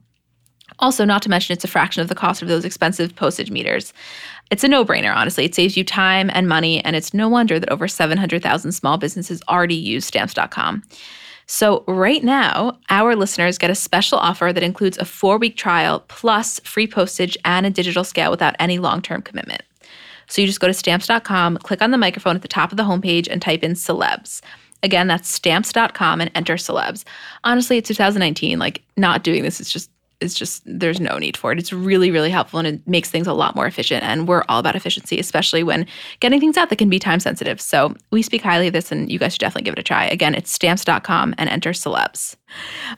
Also, 0.80 1.06
not 1.06 1.22
to 1.22 1.30
mention, 1.30 1.54
it's 1.54 1.64
a 1.64 1.68
fraction 1.68 2.02
of 2.02 2.08
the 2.08 2.16
cost 2.16 2.42
of 2.42 2.48
those 2.48 2.66
expensive 2.66 3.16
postage 3.16 3.52
meters. 3.52 3.94
It's 4.50 4.64
a 4.64 4.68
no 4.68 4.86
brainer, 4.86 5.14
honestly. 5.16 5.46
It 5.46 5.54
saves 5.54 5.78
you 5.78 5.84
time 5.84 6.32
and 6.34 6.48
money, 6.48 6.84
and 6.84 6.96
it's 6.96 7.14
no 7.14 7.28
wonder 7.30 7.60
that 7.60 7.70
over 7.70 7.88
700,000 7.88 8.72
small 8.72 8.98
businesses 8.98 9.42
already 9.48 9.76
use 9.76 10.06
stamps.com. 10.06 10.84
So, 11.46 11.84
right 11.88 12.24
now, 12.24 12.78
our 12.90 13.16
listeners 13.16 13.58
get 13.58 13.72
a 13.72 13.76
special 13.76 14.20
offer 14.20 14.54
that 14.54 14.64
includes 14.64 15.00
a 15.00 15.06
four 15.06 15.38
week 15.38 15.58
trial 15.58 16.02
plus 16.08 16.60
free 16.60 16.88
postage 16.88 17.36
and 17.44 17.66
a 17.66 17.72
digital 17.72 18.04
scale 18.04 18.32
without 18.32 18.56
any 18.60 18.78
long 18.78 19.02
term 19.02 19.22
commitment. 19.22 19.64
So, 20.28 20.42
you 20.42 20.48
just 20.48 20.60
go 20.60 20.68
to 20.68 20.74
stamps.com, 20.74 21.58
click 21.58 21.82
on 21.82 21.92
the 21.92 21.98
microphone 21.98 22.36
at 22.36 22.44
the 22.44 22.48
top 22.48 22.72
of 22.72 22.78
the 22.78 22.84
homepage, 22.84 23.28
and 23.30 23.42
type 23.42 23.64
in 23.64 23.74
celebs. 23.74 24.42
Again, 24.84 25.08
that's 25.08 25.28
stamps.com 25.28 26.22
and 26.22 26.32
enter 26.36 26.56
celebs. 26.56 27.04
Honestly, 27.44 27.78
it's 27.78 27.88
2019. 27.88 28.60
Like, 28.60 28.84
not 28.96 29.24
doing 29.24 29.44
this 29.44 29.60
is 29.60 29.72
just 29.72 29.90
it's 30.22 30.34
just 30.34 30.62
there's 30.66 31.00
no 31.00 31.18
need 31.18 31.38
for 31.38 31.52
it. 31.52 31.60
It's 31.60 31.72
really 31.72 32.12
really 32.12 32.30
helpful 32.30 32.60
and 32.60 32.68
it 32.68 32.88
makes 32.88 33.10
things 33.10 33.28
a 33.28 33.34
lot 33.34 33.56
more 33.56 33.66
efficient 33.66 34.04
and 34.04 34.28
we're 34.28 34.44
all 34.50 34.60
about 34.60 34.76
efficiency 34.76 35.20
especially 35.20 35.64
when 35.64 35.86
getting 36.20 36.40
things 36.40 36.58
out 36.58 36.70
that 36.70 36.78
can 36.78 36.90
be 36.90 37.00
time 37.00 37.20
sensitive. 37.20 37.62
So, 37.62 37.96
we 38.12 38.22
speak 38.22 38.42
highly 38.42 38.68
of 38.68 38.74
this 38.74 38.92
and 38.92 39.12
you 39.12 39.20
guys 39.20 39.34
should 39.34 39.40
definitely 39.40 39.64
give 39.64 39.74
it 39.74 39.80
a 39.80 39.84
try. 39.84 40.06
Again, 40.06 40.36
it's 40.36 40.52
stamps.com 40.52 41.36
and 41.38 41.50
enter 41.50 41.72
celebs. 41.72 42.36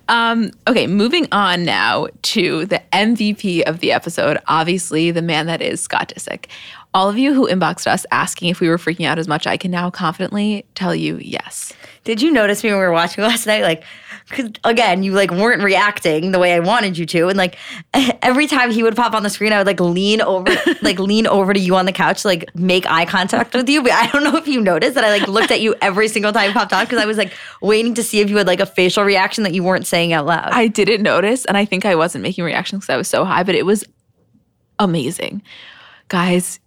Um, 0.07 0.51
okay, 0.67 0.87
moving 0.87 1.27
on 1.31 1.65
now 1.65 2.07
to 2.23 2.65
the 2.65 2.81
MVP 2.93 3.63
of 3.63 3.79
the 3.79 3.91
episode, 3.91 4.37
obviously 4.47 5.11
the 5.11 5.21
man 5.21 5.47
that 5.47 5.61
is 5.61 5.81
Scott 5.81 6.13
Disick. 6.15 6.45
All 6.93 7.09
of 7.09 7.17
you 7.17 7.33
who 7.33 7.47
inboxed 7.47 7.87
us 7.87 8.05
asking 8.11 8.49
if 8.49 8.59
we 8.59 8.67
were 8.67 8.77
freaking 8.77 9.05
out 9.05 9.17
as 9.17 9.27
much, 9.27 9.47
I 9.47 9.55
can 9.55 9.71
now 9.71 9.89
confidently 9.89 10.65
tell 10.75 10.93
you 10.93 11.17
yes. 11.17 11.73
Did 12.03 12.21
you 12.21 12.31
notice 12.31 12.63
me 12.63 12.69
when 12.71 12.79
we 12.79 12.85
were 12.85 12.91
watching 12.91 13.23
last 13.23 13.47
night? 13.47 13.63
Like, 13.63 13.83
because 14.31 14.51
again, 14.63 15.03
you 15.03 15.13
like 15.13 15.31
weren't 15.31 15.63
reacting 15.63 16.31
the 16.31 16.39
way 16.39 16.53
I 16.53 16.59
wanted 16.59 16.97
you 16.97 17.05
to, 17.07 17.27
and 17.27 17.37
like 17.37 17.57
every 17.93 18.47
time 18.47 18.71
he 18.71 18.83
would 18.83 18.95
pop 18.95 19.13
on 19.13 19.23
the 19.23 19.29
screen, 19.29 19.53
I 19.53 19.57
would 19.57 19.67
like 19.67 19.79
lean 19.79 20.21
over, 20.21 20.51
like 20.81 20.99
lean 20.99 21.27
over 21.27 21.53
to 21.53 21.59
you 21.59 21.75
on 21.75 21.85
the 21.85 21.91
couch, 21.91 22.23
to, 22.23 22.27
like 22.27 22.53
make 22.55 22.85
eye 22.89 23.05
contact 23.05 23.53
with 23.53 23.69
you. 23.69 23.83
But 23.83 23.91
I 23.91 24.07
don't 24.07 24.23
know 24.23 24.37
if 24.37 24.47
you 24.47 24.61
noticed 24.61 24.95
that 24.95 25.03
I 25.03 25.09
like 25.17 25.27
looked 25.27 25.51
at 25.51 25.61
you 25.61 25.75
every 25.81 26.07
single 26.07 26.33
time 26.33 26.49
he 26.49 26.53
popped 26.53 26.73
on 26.73 26.85
because 26.85 26.99
I 26.99 27.05
was 27.05 27.17
like 27.17 27.33
waiting 27.61 27.93
to 27.95 28.03
see 28.03 28.19
if 28.19 28.29
you 28.29 28.37
had 28.37 28.47
like 28.47 28.59
a 28.59 28.65
facial 28.65 29.03
reaction 29.03 29.43
that 29.43 29.53
you 29.53 29.63
weren't 29.63 29.85
saying 29.85 30.13
out 30.13 30.25
loud. 30.25 30.49
I 30.51 30.67
didn't 30.67 31.03
notice, 31.03 31.45
and 31.45 31.57
I 31.57 31.65
think 31.65 31.85
I 31.85 31.95
wasn't 31.95 32.23
making 32.23 32.43
reactions 32.43 32.83
because 32.83 32.93
I 32.93 32.97
was 32.97 33.07
so 33.07 33.25
high, 33.25 33.43
but 33.43 33.55
it 33.55 33.65
was 33.65 33.83
amazing. 34.79 35.41
Guys, 36.07 36.59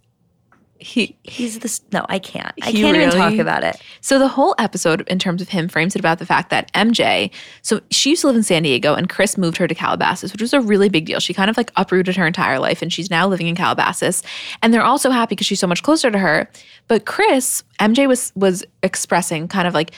He 0.77 1.17
He's 1.23 1.59
this. 1.59 1.81
No, 1.91 2.05
I 2.09 2.19
can't. 2.19 2.53
I 2.61 2.71
can't 2.71 2.97
even 2.97 3.09
talk 3.11 3.35
about 3.35 3.63
it. 3.63 3.81
So 4.01 4.19
the 4.19 4.27
whole 4.27 4.55
episode, 4.57 5.07
in 5.07 5.19
terms 5.19 5.41
of 5.41 5.49
him, 5.49 5.69
frames 5.69 5.95
it 5.95 5.99
about 5.99 6.19
the 6.19 6.25
fact 6.25 6.49
that 6.49 6.71
MJ. 6.73 7.31
So 7.61 7.81
she 7.91 8.09
used 8.09 8.21
to 8.21 8.27
live 8.27 8.35
in 8.35 8.43
San 8.43 8.63
Diego, 8.63 8.93
and 8.93 9.07
Chris 9.07 9.37
moved 9.37 9.57
her 9.57 9.67
to 9.67 9.75
Calabasas, 9.75 10.33
which 10.33 10.41
was 10.41 10.53
a 10.53 10.59
really 10.59 10.89
big 10.89 11.05
deal. 11.05 11.19
She 11.19 11.33
kind 11.33 11.49
of 11.49 11.55
like 11.55 11.71
uprooted 11.77 12.15
her 12.17 12.27
entire 12.27 12.59
life, 12.59 12.81
and 12.81 12.91
she's 12.91 13.09
now 13.09 13.27
living 13.27 13.47
in 13.47 13.55
Calabasas. 13.55 14.21
And 14.61 14.73
they're 14.73 14.83
also 14.83 15.11
happy 15.11 15.35
because 15.35 15.47
she's 15.47 15.59
so 15.59 15.67
much 15.67 15.81
closer 15.81 16.11
to 16.11 16.17
her. 16.17 16.49
But 16.87 17.05
Chris, 17.05 17.63
MJ 17.79 18.07
was 18.07 18.33
was 18.35 18.65
expressing 18.83 19.47
kind 19.47 19.67
of 19.67 19.73
like 19.73 19.91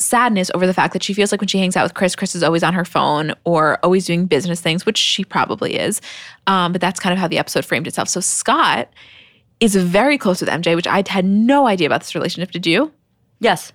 sadness 0.00 0.50
over 0.54 0.66
the 0.66 0.74
fact 0.74 0.92
that 0.92 1.02
she 1.02 1.12
feels 1.12 1.32
like 1.32 1.40
when 1.40 1.48
she 1.48 1.58
hangs 1.58 1.76
out 1.76 1.84
with 1.84 1.94
Chris, 1.94 2.16
Chris 2.16 2.34
is 2.34 2.42
always 2.42 2.62
on 2.62 2.74
her 2.74 2.84
phone 2.84 3.34
or 3.44 3.78
always 3.82 4.06
doing 4.06 4.26
business 4.26 4.60
things, 4.60 4.86
which 4.86 4.98
she 4.98 5.24
probably 5.24 5.76
is. 5.76 6.00
Um, 6.46 6.72
but 6.72 6.80
that's 6.80 6.98
kind 7.00 7.12
of 7.12 7.18
how 7.18 7.28
the 7.28 7.38
episode 7.38 7.64
framed 7.64 7.86
itself. 7.86 8.08
So 8.08 8.20
Scott 8.20 8.88
is 9.60 9.76
very 9.76 10.18
close 10.18 10.40
with 10.40 10.50
MJ, 10.50 10.74
which 10.74 10.86
I 10.86 11.02
had 11.06 11.24
no 11.24 11.66
idea 11.66 11.86
about 11.86 12.00
this 12.00 12.14
relationship. 12.14 12.50
Did 12.50 12.66
you? 12.66 12.92
Yes, 13.40 13.72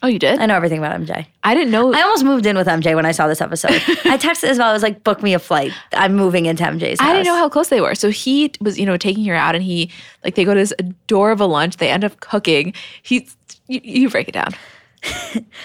Oh, 0.00 0.06
you 0.06 0.20
did? 0.20 0.38
I 0.38 0.46
know 0.46 0.54
everything 0.54 0.78
about 0.78 0.98
MJ. 1.00 1.26
I 1.42 1.54
didn't 1.54 1.72
know. 1.72 1.92
I 1.92 2.02
almost 2.02 2.24
moved 2.24 2.46
in 2.46 2.56
with 2.56 2.68
MJ 2.68 2.94
when 2.94 3.04
I 3.04 3.10
saw 3.10 3.26
this 3.26 3.40
episode. 3.40 3.70
I 4.04 4.16
texted 4.16 4.48
Isabel. 4.48 4.68
I 4.68 4.72
was 4.72 4.82
like, 4.82 5.02
"Book 5.02 5.24
me 5.24 5.34
a 5.34 5.40
flight. 5.40 5.72
I'm 5.92 6.14
moving 6.14 6.46
into 6.46 6.62
MJ's 6.62 7.00
house." 7.00 7.08
I 7.08 7.12
didn't 7.12 7.26
know 7.26 7.34
how 7.34 7.48
close 7.48 7.68
they 7.68 7.80
were. 7.80 7.96
So 7.96 8.10
he 8.10 8.52
was, 8.60 8.78
you 8.78 8.86
know, 8.86 8.96
taking 8.96 9.24
her 9.24 9.34
out, 9.34 9.56
and 9.56 9.64
he 9.64 9.90
like 10.22 10.36
they 10.36 10.44
go 10.44 10.54
to 10.54 10.60
this 10.60 10.72
adorable 10.78 11.48
lunch. 11.48 11.78
They 11.78 11.90
end 11.90 12.04
up 12.04 12.20
cooking. 12.20 12.74
He, 13.02 13.28
you, 13.66 13.80
you 13.82 14.08
break 14.08 14.28
it 14.28 14.34
down. 14.34 14.52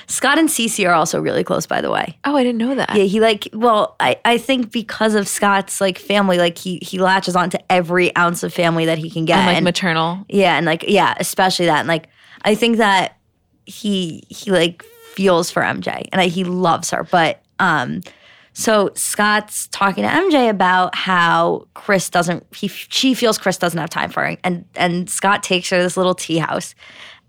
Scott 0.08 0.38
and 0.38 0.50
Cece 0.50 0.88
are 0.88 0.94
also 0.94 1.20
really 1.20 1.44
close, 1.44 1.66
by 1.66 1.82
the 1.82 1.90
way. 1.92 2.18
Oh, 2.26 2.36
I 2.36 2.44
didn't 2.44 2.60
know 2.60 2.76
that. 2.76 2.96
Yeah, 2.96 3.04
he 3.04 3.20
like 3.20 3.48
well, 3.54 3.96
I, 4.00 4.20
I 4.26 4.38
think 4.38 4.72
because 4.72 5.16
of 5.16 5.28
Scott's 5.28 5.82
like 5.82 5.98
family, 5.98 6.38
like 6.38 6.58
he 6.58 6.78
he 6.82 6.98
latches 7.00 7.36
on 7.36 7.50
to 7.52 7.72
every 7.72 8.16
ounce 8.16 8.44
of 8.44 8.54
family 8.54 8.86
that 8.86 8.98
he 8.98 9.10
can 9.10 9.26
get. 9.26 9.38
and 9.38 9.48
like 9.48 9.56
And- 9.58 9.64
maternal. 9.64 10.26
yeah, 10.30 10.56
and 10.58 10.66
like 10.66 10.86
yeah, 10.88 11.16
especially 11.20 11.66
that. 11.68 11.80
And 11.80 11.88
like 11.88 12.08
I 12.44 12.56
think 12.56 12.78
that 12.78 13.18
he 13.66 14.24
he 14.30 14.52
like 14.52 14.84
feels 15.14 15.50
for 15.52 15.62
MJ 15.62 16.08
and 16.12 16.22
I, 16.22 16.28
he 16.28 16.44
loves 16.44 16.90
her. 16.92 17.04
But 17.04 17.42
um 17.60 18.02
so 18.54 18.92
Scott's 18.94 19.68
talking 19.68 20.04
to 20.04 20.10
MJ 20.10 20.50
about 20.50 20.96
how 20.96 21.68
Chris 21.74 22.10
doesn't 22.10 22.46
he 22.56 22.68
she 22.68 23.14
feels 23.16 23.38
Chris 23.38 23.58
doesn't 23.58 23.80
have 23.80 23.90
time 23.90 24.12
for 24.12 24.24
her. 24.24 24.38
And 24.44 24.66
and 24.76 25.10
Scott 25.10 25.42
takes 25.44 25.70
her 25.72 25.78
to 25.78 25.84
this 25.84 25.98
little 25.98 26.16
tea 26.16 26.38
house. 26.38 26.76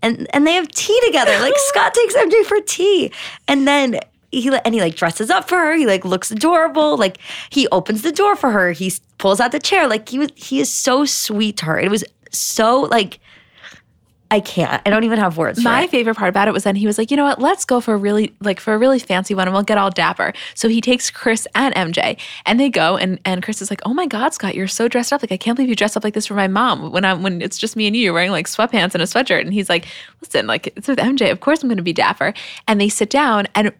And 0.01 0.27
and 0.33 0.45
they 0.45 0.53
have 0.53 0.67
tea 0.69 0.99
together. 1.05 1.37
Like 1.39 1.55
Scott 1.57 1.93
takes 1.95 2.15
MJ 2.15 2.45
for 2.45 2.61
tea. 2.61 3.11
And 3.47 3.67
then 3.67 3.99
he 4.31 4.55
and 4.63 4.73
he 4.75 4.81
like 4.81 4.95
dresses 4.95 5.31
up 5.31 5.49
for 5.49 5.57
her. 5.57 5.75
He 5.75 5.87
like 5.87 6.05
looks 6.05 6.29
adorable. 6.29 6.95
Like 6.95 7.17
he 7.49 7.67
opens 7.69 8.03
the 8.03 8.11
door 8.11 8.35
for 8.35 8.51
her. 8.51 8.71
He 8.71 8.93
pulls 9.17 9.39
out 9.39 9.51
the 9.51 9.59
chair. 9.59 9.87
Like 9.87 10.07
he 10.07 10.19
was 10.19 10.29
he 10.35 10.59
is 10.59 10.71
so 10.71 11.05
sweet 11.05 11.57
to 11.57 11.65
her. 11.65 11.79
It 11.79 11.89
was 11.89 12.03
so 12.31 12.81
like 12.81 13.19
I 14.31 14.39
can't. 14.39 14.81
I 14.85 14.89
don't 14.89 15.03
even 15.03 15.19
have 15.19 15.37
words 15.37 15.63
My 15.63 15.83
it. 15.83 15.91
favorite 15.91 16.15
part 16.15 16.29
about 16.29 16.47
it 16.47 16.51
was 16.53 16.63
then 16.63 16.75
he 16.75 16.87
was 16.87 16.97
like, 16.97 17.11
you 17.11 17.17
know 17.17 17.25
what? 17.25 17.39
Let's 17.39 17.63
go 17.63 17.79
for 17.79 17.93
a 17.93 17.97
really 17.97 18.35
like 18.41 18.59
for 18.59 18.73
a 18.73 18.77
really 18.77 18.97
fancy 18.97 19.35
one, 19.35 19.47
and 19.47 19.53
we'll 19.53 19.63
get 19.63 19.77
all 19.77 19.91
dapper. 19.91 20.33
So 20.55 20.67
he 20.67 20.81
takes 20.81 21.11
Chris 21.11 21.47
and 21.53 21.73
MJ, 21.75 22.19
and 22.45 22.59
they 22.59 22.69
go, 22.69 22.97
and 22.97 23.19
and 23.23 23.43
Chris 23.43 23.61
is 23.61 23.69
like, 23.69 23.81
oh 23.85 23.93
my 23.93 24.07
God, 24.07 24.33
Scott, 24.33 24.55
you're 24.55 24.67
so 24.67 24.87
dressed 24.87 25.13
up. 25.13 25.21
Like 25.21 25.31
I 25.31 25.37
can't 25.37 25.55
believe 25.55 25.69
you 25.69 25.75
dressed 25.75 25.95
up 25.95 26.03
like 26.03 26.15
this 26.15 26.25
for 26.25 26.33
my 26.33 26.47
mom 26.47 26.91
when 26.91 27.05
I'm 27.05 27.21
when 27.21 27.41
it's 27.41 27.57
just 27.57 27.75
me 27.75 27.87
and 27.87 27.95
you. 27.95 28.01
You're 28.01 28.13
wearing 28.13 28.31
like 28.31 28.47
sweatpants 28.47 28.95
and 28.95 29.01
a 29.01 29.05
sweatshirt, 29.05 29.41
and 29.41 29.53
he's 29.53 29.69
like, 29.69 29.85
listen, 30.21 30.47
like 30.47 30.67
it's 30.75 30.87
with 30.87 30.97
MJ. 30.99 31.31
Of 31.31 31.39
course 31.39 31.61
I'm 31.61 31.69
going 31.69 31.77
to 31.77 31.83
be 31.83 31.93
dapper. 31.93 32.33
And 32.67 32.81
they 32.81 32.89
sit 32.89 33.09
down, 33.11 33.47
and 33.53 33.73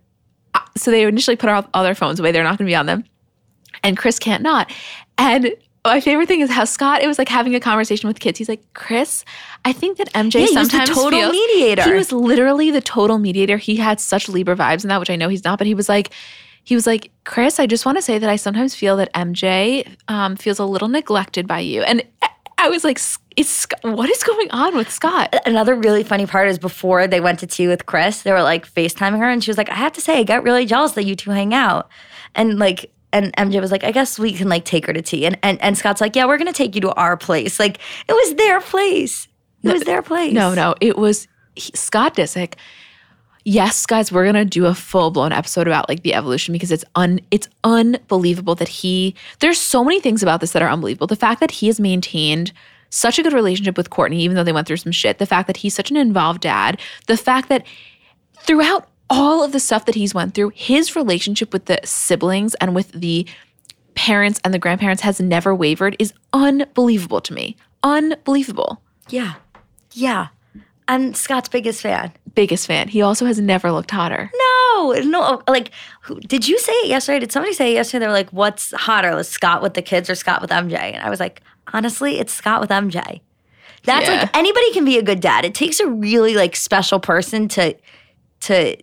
uh, 0.53 0.59
so 0.77 0.91
they 0.91 1.03
initially 1.03 1.35
put 1.35 1.49
all, 1.49 1.67
all 1.73 1.83
their 1.83 1.95
phones 1.95 2.19
away. 2.19 2.31
They're 2.31 2.43
not 2.43 2.57
going 2.57 2.67
to 2.67 2.71
be 2.71 2.75
on 2.75 2.85
them 2.85 3.03
and 3.85 3.97
Chris 3.97 4.19
can't 4.19 4.43
not. 4.43 4.71
And 5.17 5.53
my 5.86 5.99
favorite 6.01 6.27
thing 6.27 6.41
is 6.41 6.49
how 6.51 6.65
Scott 6.65 7.01
it 7.01 7.07
was 7.07 7.17
like 7.17 7.29
having 7.29 7.55
a 7.55 7.59
conversation 7.59 8.07
with 8.07 8.19
kids. 8.19 8.38
He's 8.38 8.49
like, 8.49 8.63
Chris, 8.73 9.23
I 9.63 9.71
think 9.73 9.97
that 9.97 10.11
MJ 10.13 10.33
Yeah, 10.36 10.39
he 10.39 10.41
was 10.41 10.53
the 10.53 10.69
sometimes 10.71 10.89
total 10.89 11.11
feels- 11.19 11.31
mediator. 11.31 11.83
He 11.83 11.93
was 11.93 12.11
literally 12.11 12.71
the 12.71 12.81
total 12.81 13.17
mediator. 13.19 13.57
He 13.57 13.75
had 13.77 13.99
such 13.99 14.27
Libra 14.29 14.55
vibes 14.55 14.83
in 14.83 14.89
that, 14.89 14.99
which 14.99 15.09
I 15.09 15.15
know 15.15 15.29
he's 15.29 15.43
not, 15.43 15.57
but 15.57 15.67
he 15.67 15.73
was 15.73 15.88
like, 15.89 16.11
he 16.63 16.73
was 16.75 16.88
like, 16.88 17.11
Chris, 17.25 17.59
I 17.59 17.67
just 17.67 17.86
want 17.86 17.97
to 17.97 18.01
say 18.01 18.17
that 18.17 18.29
I 18.29 18.36
sometimes 18.38 18.73
feel 18.73 18.97
that 18.97 19.13
MJ 19.13 19.88
um, 20.07 20.36
feels 20.36 20.57
a 20.59 20.65
little 20.65 20.88
neglected 20.88 21.47
by 21.47 21.59
you. 21.59 21.81
And 21.83 22.03
I- 22.57 22.69
was 22.69 22.83
like, 22.83 22.97
is 23.38 23.47
Sc- 23.47 23.73
what 23.83 24.09
is 24.09 24.23
going 24.23 24.49
on 24.49 24.75
with 24.75 24.89
Scott? 24.89 25.36
Another 25.45 25.75
really 25.75 26.03
funny 26.03 26.25
part 26.25 26.47
is 26.47 26.57
before 26.57 27.05
they 27.05 27.19
went 27.21 27.38
to 27.41 27.45
tea 27.47 27.67
with 27.67 27.86
Chris, 27.86 28.23
they 28.23 28.31
were 28.31 28.41
like 28.41 28.67
FaceTiming 28.67 29.19
her 29.19 29.29
and 29.29 29.43
she 29.43 29.51
was 29.51 29.57
like, 29.59 29.69
I 29.69 29.75
have 29.75 29.93
to 29.93 30.01
say, 30.01 30.17
I 30.19 30.23
got 30.23 30.41
really 30.41 30.65
jealous 30.65 30.93
that 30.93 31.03
you 31.05 31.15
two 31.15 31.29
hang 31.29 31.53
out. 31.53 31.88
And 32.33 32.57
like 32.57 32.91
and 33.16 33.34
MJ 33.38 33.61
was 33.61 33.72
like, 33.72 33.86
I 33.86 33.91
guess 33.91 34.20
we 34.20 34.34
can 34.34 34.49
like 34.49 34.66
take 34.66 34.86
her 34.86 34.93
to 34.93 35.01
tea. 35.01 35.26
And 35.26 35.39
and, 35.41 35.59
and 35.61 35.78
Scott's 35.78 36.01
like, 36.01 36.16
Yeah, 36.16 36.26
we're 36.26 36.38
gonna 36.38 36.53
take 36.53 36.76
you 36.76 36.82
to 36.82 36.93
our 36.93 37.16
place. 37.16 37.59
Like 37.59 37.80
it 38.07 38.13
was 38.13 38.36
their 38.36 38.59
place. 38.59 39.28
It 39.63 39.74
was 39.74 39.84
their 39.84 40.03
place. 40.03 40.34
No, 40.34 40.53
no, 40.53 40.76
it 40.82 40.97
was 40.97 41.28
he, 41.55 41.72
Scott 41.74 42.16
Disick. 42.16 42.53
Yes, 43.45 43.86
guys, 43.86 44.11
we're 44.11 44.26
gonna 44.26 44.45
do 44.45 44.66
a 44.66 44.76
full 44.76 45.11
blown 45.11 45.32
episode 45.32 45.66
about 45.66 45.88
like 45.88 46.03
the 46.03 46.13
evolution 46.13 46.51
because 46.51 46.72
it's 46.72 46.86
un 46.95 47.22
it's 47.32 47.47
unbelievable 47.63 48.55
that 48.55 48.68
he. 48.68 49.16
There's 49.39 49.59
so 49.59 49.84
many 49.84 49.99
things 50.01 50.22
about 50.22 50.41
this 50.41 50.51
that 50.51 50.61
are 50.61 50.70
unbelievable. 50.70 51.07
The 51.07 51.16
fact 51.16 51.39
that 51.39 51.51
he 51.51 51.68
has 51.68 51.80
maintained 51.80 52.51
such 52.89 53.18
a 53.18 53.24
good 53.24 53.34
relationship 53.34 53.78
with 53.78 53.89
Kourtney, 53.89 54.20
even 54.20 54.36
though 54.36 54.43
they 54.43 54.53
went 54.53 54.68
through 54.68 54.78
some 54.78 54.91
shit. 54.91 55.18
The 55.20 55.26
fact 55.26 55.47
that 55.47 55.57
he's 55.57 55.74
such 55.74 55.89
an 55.89 55.97
involved 55.97 56.41
dad. 56.41 56.80
The 57.07 57.18
fact 57.18 57.49
that 57.49 57.66
throughout 58.39 58.88
all 59.10 59.43
of 59.43 59.51
the 59.51 59.60
stuff 59.60 59.86
that 59.86 59.95
he's 59.95 60.14
went 60.14 60.34
through, 60.34 60.51
his 60.56 60.95
relationship 60.95 61.53
with 61.53 61.66
the 61.66 61.80
siblings 61.84 62.56
and 62.56 62.74
with 62.76 62.91
the 62.91 63.28
parents 63.95 64.39
and 64.43 64.53
the 64.53 64.60
grandparents 64.60 65.01
has 65.03 65.20
never 65.22 65.53
wavered 65.56 65.95
is 65.99 66.14
unbelievable 66.34 67.22
to 67.22 67.34
me. 67.34 67.56
Unbelievable. 67.84 68.82
Yeah. 69.10 69.36
Yeah. 69.91 70.28
I'm 70.88 71.14
Scott's 71.14 71.49
biggest 71.49 71.82
fan. 71.82 72.12
biggest 72.36 72.68
fan. 72.68 72.88
He 72.89 73.01
also 73.01 73.26
has 73.26 73.39
never 73.39 73.72
looked 73.72 73.89
hotter. 73.91 74.30
No, 74.36 74.91
no. 75.03 75.41
Like, 75.47 75.72
who, 76.01 76.20
did 76.20 76.47
you 76.47 76.60
say 76.60 76.74
it 76.74 76.88
yesterday? 76.89 77.20
Did 77.20 77.32
somebody 77.32 77.53
say 77.53 77.72
it 77.72 77.76
yesterday? 77.76 78.01
They 78.01 78.08
were 78.08 78.14
like, 78.14 78.30
"What's 78.32 78.72
hotter, 78.74 79.16
like 79.16 79.26
Scott 79.26 79.64
with 79.64 79.74
the 79.74 79.82
kids 79.82 80.10
or 80.12 80.16
Scott 80.16 80.41
with 80.41 80.51
MJ?" 80.51 80.74
And 80.78 81.01
I 81.01 81.10
was 81.10 81.20
like, 81.20 81.41
honestly, 81.74 82.20
it's 82.20 82.34
Scott 82.34 82.62
with 82.62 82.70
MJ. 82.70 83.22
That's 83.84 84.08
Yeah. 84.08 84.22
like 84.22 84.38
anybody 84.38 84.74
can 84.74 84.86
be 84.86 84.97
a 84.99 85.01
good 85.01 85.22
dad. 85.22 85.43
It 85.45 85.56
takes 85.56 85.80
a 85.80 85.88
really 85.88 86.36
like 86.36 86.56
special 86.56 86.99
person 86.99 87.47
to 87.49 87.76
to 88.41 88.76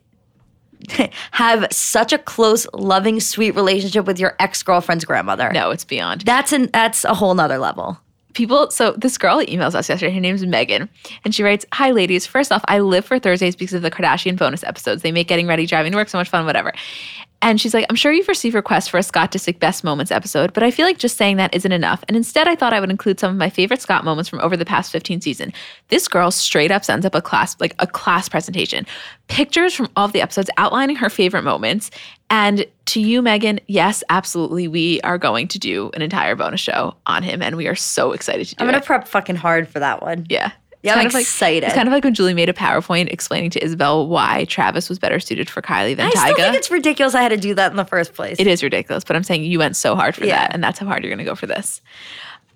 have 1.32 1.66
such 1.70 2.12
a 2.12 2.18
close, 2.18 2.66
loving, 2.74 3.20
sweet 3.20 3.52
relationship 3.52 4.06
with 4.06 4.18
your 4.18 4.34
ex 4.38 4.62
girlfriend's 4.62 5.04
grandmother. 5.04 5.50
No, 5.52 5.70
it's 5.70 5.84
beyond. 5.84 6.22
That's 6.22 6.52
an 6.52 6.70
that's 6.72 7.04
a 7.04 7.14
whole 7.14 7.34
nother 7.34 7.58
level. 7.58 7.98
People, 8.34 8.70
so 8.70 8.92
this 8.92 9.18
girl 9.18 9.44
emails 9.44 9.74
us 9.74 9.90
yesterday. 9.90 10.14
Her 10.14 10.20
name's 10.20 10.46
Megan, 10.46 10.88
and 11.24 11.34
she 11.34 11.42
writes, 11.42 11.66
"Hi, 11.74 11.90
ladies. 11.90 12.26
First 12.26 12.50
off, 12.50 12.64
I 12.66 12.78
live 12.78 13.04
for 13.04 13.18
Thursdays 13.18 13.54
because 13.54 13.74
of 13.74 13.82
the 13.82 13.90
Kardashian 13.90 14.38
bonus 14.38 14.64
episodes. 14.64 15.02
They 15.02 15.12
make 15.12 15.28
getting 15.28 15.46
ready, 15.46 15.66
driving 15.66 15.92
to 15.92 15.98
work 15.98 16.08
so 16.08 16.18
much 16.18 16.30
fun. 16.30 16.46
Whatever." 16.46 16.72
And 17.42 17.60
she's 17.60 17.74
like, 17.74 17.84
"I'm 17.90 17.96
sure 17.96 18.12
you've 18.12 18.28
received 18.28 18.54
requests 18.54 18.88
for 18.88 18.98
a 18.98 19.02
Scott 19.02 19.32
Disick 19.32 19.58
best 19.58 19.82
moments 19.82 20.12
episode, 20.12 20.52
but 20.52 20.62
I 20.62 20.70
feel 20.70 20.86
like 20.86 20.96
just 20.98 21.16
saying 21.16 21.36
that 21.38 21.52
isn't 21.54 21.72
enough. 21.72 22.04
And 22.06 22.16
instead, 22.16 22.46
I 22.46 22.54
thought 22.54 22.72
I 22.72 22.78
would 22.80 22.90
include 22.90 23.18
some 23.18 23.32
of 23.32 23.36
my 23.36 23.50
favorite 23.50 23.82
Scott 23.82 24.04
moments 24.04 24.30
from 24.30 24.40
over 24.40 24.56
the 24.56 24.64
past 24.64 24.92
15 24.92 25.20
season. 25.20 25.52
This 25.88 26.06
girl 26.06 26.30
straight 26.30 26.70
up 26.70 26.84
sends 26.84 27.04
up 27.04 27.14
a 27.14 27.20
class, 27.20 27.56
like 27.60 27.74
a 27.80 27.86
class 27.86 28.28
presentation, 28.28 28.86
pictures 29.26 29.74
from 29.74 29.88
all 29.96 30.06
of 30.06 30.12
the 30.12 30.22
episodes 30.22 30.50
outlining 30.56 30.96
her 30.96 31.10
favorite 31.10 31.42
moments." 31.42 31.90
And 32.30 32.64
to 32.86 33.00
you, 33.00 33.20
Megan, 33.20 33.60
yes, 33.66 34.02
absolutely. 34.08 34.66
We 34.66 35.00
are 35.02 35.18
going 35.18 35.48
to 35.48 35.58
do 35.58 35.90
an 35.92 36.00
entire 36.00 36.34
bonus 36.34 36.60
show 36.60 36.94
on 37.06 37.22
him, 37.22 37.42
and 37.42 37.56
we 37.56 37.66
are 37.66 37.74
so 37.74 38.12
excited 38.12 38.46
to 38.46 38.54
do 38.54 38.62
I'm 38.62 38.68
it. 38.68 38.72
gonna 38.72 38.84
prep 38.84 39.06
fucking 39.06 39.36
hard 39.36 39.68
for 39.68 39.80
that 39.80 40.00
one. 40.00 40.26
Yeah. 40.30 40.52
Yeah, 40.82 40.94
I'm 40.94 41.06
of 41.06 41.14
like- 41.14 41.22
excited. 41.22 41.64
it's 41.64 41.74
kind 41.74 41.86
of 41.88 41.92
like 41.92 42.02
when 42.04 42.14
Julie 42.14 42.34
made 42.34 42.48
a 42.48 42.52
PowerPoint 42.52 43.08
explaining 43.12 43.50
to 43.50 43.64
Isabel 43.64 44.08
why 44.08 44.44
Travis 44.46 44.88
was 44.88 44.98
better 44.98 45.20
suited 45.20 45.48
for 45.48 45.62
Kylie 45.62 45.96
than 45.96 46.10
Tyga. 46.10 46.16
I 46.16 46.32
think 46.34 46.56
it's 46.56 46.70
ridiculous 46.70 47.14
I 47.14 47.22
had 47.22 47.28
to 47.30 47.36
do 47.36 47.54
that 47.54 47.70
in 47.70 47.76
the 47.76 47.84
first 47.84 48.14
place. 48.14 48.36
It 48.40 48.46
is 48.48 48.62
ridiculous, 48.62 49.04
but 49.04 49.14
I'm 49.14 49.22
saying 49.22 49.44
you 49.44 49.58
went 49.58 49.76
so 49.76 49.94
hard 49.94 50.14
for 50.16 50.24
Yeah. 50.24 50.40
that, 50.42 50.54
and 50.54 50.62
that's 50.62 50.78
how 50.80 50.86
hard 50.86 51.02
you're 51.04 51.10
going 51.10 51.24
to 51.24 51.30
go 51.30 51.34
for 51.36 51.46
this. 51.46 51.80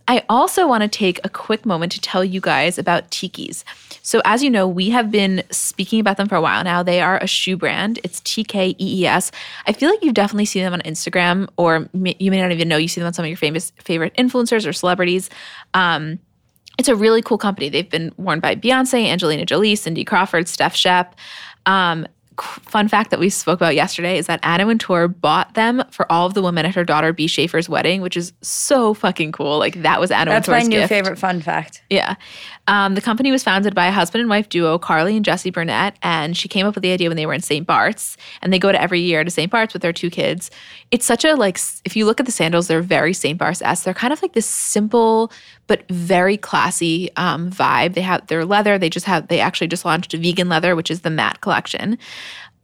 I 0.09 0.23
also 0.29 0.69
want 0.69 0.83
to 0.83 0.89
take 0.89 1.19
a 1.25 1.29
quick 1.29 1.67
moment 1.67 1.91
to 1.93 2.01
tell 2.01 2.25
you 2.25 2.41
guys 2.41 2.79
about 2.79 3.11
Tiki's. 3.11 3.65
So, 4.03 4.23
as 4.25 4.41
you 4.41 4.51
know, 4.51 4.69
we 4.69 4.91
have 4.91 5.11
been 5.11 5.43
speaking 5.51 5.99
about 5.99 6.17
them 6.17 6.29
for 6.29 6.37
a 6.37 6.41
while 6.41 6.63
now. 6.63 6.85
They 6.85 7.01
are 7.01 7.19
a 7.19 7.27
shoe 7.27 7.57
brand. 7.57 7.99
It's 8.05 8.21
T 8.21 8.45
K 8.45 8.69
E 8.71 9.03
E 9.03 9.07
S. 9.07 9.33
I 9.67 9.73
feel 9.73 9.91
like 9.91 10.05
you've 10.05 10.15
definitely 10.15 10.45
seen 10.45 10.63
them 10.63 10.73
on 10.75 10.81
Instagram, 10.83 11.49
or 11.57 11.89
may, 11.93 12.15
you 12.21 12.31
may 12.31 12.41
not 12.41 12.53
even 12.53 12.69
know 12.69 12.77
you 12.77 12.87
see 12.87 13.01
them 13.01 13.09
on 13.09 13.15
some 13.15 13.25
of 13.25 13.29
your 13.29 13.37
famous 13.37 13.73
favorite 13.83 14.15
influencers 14.15 14.65
or 14.65 14.73
celebrities. 14.73 15.29
Um, 15.75 16.21
it's 16.79 16.89
a 16.89 16.97
really 16.97 17.23
cool 17.23 17.39
company. 17.39 17.69
They've 17.69 17.89
been 17.89 18.13
worn 18.17 18.41
by 18.41 18.55
Beyonce, 18.55 19.07
Angelina 19.07 19.47
Jolie, 19.47 19.77
Cindy 19.77 20.05
Crawford, 20.05 20.49
Steph 20.49 20.77
Shep. 20.77 21.15
Um, 21.65 22.07
fun 22.39 22.89
fact 22.89 23.11
that 23.11 23.21
we 23.21 23.31
spoke 23.31 23.59
about 23.59 23.75
yesterday 23.75 24.19
is 24.19 24.27
that 24.27 24.41
Anna 24.43 24.67
Wintour 24.67 25.09
bought 25.09 25.55
them 25.55 25.83
for 25.91 26.11
all 26.11 26.27
of 26.27 26.35
the 26.35 26.43
women 26.43 26.67
at 26.67 26.75
her 26.75 26.85
daughter 26.85 27.13
Bee 27.13 27.27
Shaffer's 27.27 27.69
wedding, 27.69 28.03
which 28.03 28.17
is 28.17 28.33
so 28.43 28.95
fucking 28.95 29.33
cool. 29.33 29.59
Like 29.59 29.83
that 29.83 30.01
was 30.01 30.11
Anna 30.11 30.31
That's 30.31 30.49
Wintour's 30.49 30.65
my 30.65 30.69
new 30.69 30.81
gift. 30.81 30.89
favorite 30.89 31.19
fun 31.19 31.41
fact. 31.41 31.83
Yeah. 31.89 32.17
Um, 32.69 32.95
the 32.95 33.01
company 33.01 33.31
was 33.31 33.43
founded 33.43 33.75
by 33.75 33.87
a 33.87 33.93
husband 33.93 34.21
and 34.21 34.29
wife 34.29 34.49
duo, 34.49 34.79
Carly 34.79 35.17
and 35.17 35.25
Jesse 35.25 35.51
Burnett, 35.51 35.97
and 36.03 36.37
she 36.37 36.49
came 36.49 36.67
up 36.67 36.75
with 36.75 36.83
the 36.83 36.93
idea 36.93 37.09
when 37.09 37.17
they 37.17 37.27
were 37.27 37.33
in 37.35 37.41
St. 37.41 37.67
Bart's, 37.67 38.17
and 38.43 38.53
they 38.53 38.59
go 38.59 38.73
to 38.73 38.81
every 38.81 39.01
year 39.01 39.23
to 39.25 39.31
St. 39.31 39.51
Bart's 39.51 39.73
with 39.73 39.83
their 39.83 39.93
two 39.93 40.11
kids. 40.11 40.51
It's 40.91 41.07
such 41.07 41.25
a 41.25 41.35
like, 41.35 41.59
if 41.85 41.97
you 41.97 42.05
look 42.07 42.21
at 42.21 42.27
the 42.27 42.33
sandals, 42.33 42.67
they're 42.67 42.83
very 42.83 43.13
St. 43.13 43.39
Bart's 43.39 43.63
esque. 43.63 43.85
They're 43.85 43.95
kind 43.95 44.13
of 44.13 44.21
like 44.21 44.33
this 44.33 44.47
simple 44.47 45.33
but 45.67 45.89
very 45.89 46.37
classy 46.37 47.11
um, 47.17 47.51
vibe. 47.51 47.95
They 47.95 48.03
have 48.03 48.27
their 48.29 48.45
leather. 48.45 48.79
They 48.79 48.91
just 48.91 49.07
have 49.07 49.29
they 49.29 49.41
actually 49.41 49.69
just 49.69 49.85
launched 49.85 50.15
a 50.15 50.19
vegan 50.19 50.49
leather, 50.49 50.77
which 50.77 50.91
is 50.91 51.01
the 51.01 51.11
matte 51.11 51.41
collection. 51.41 51.99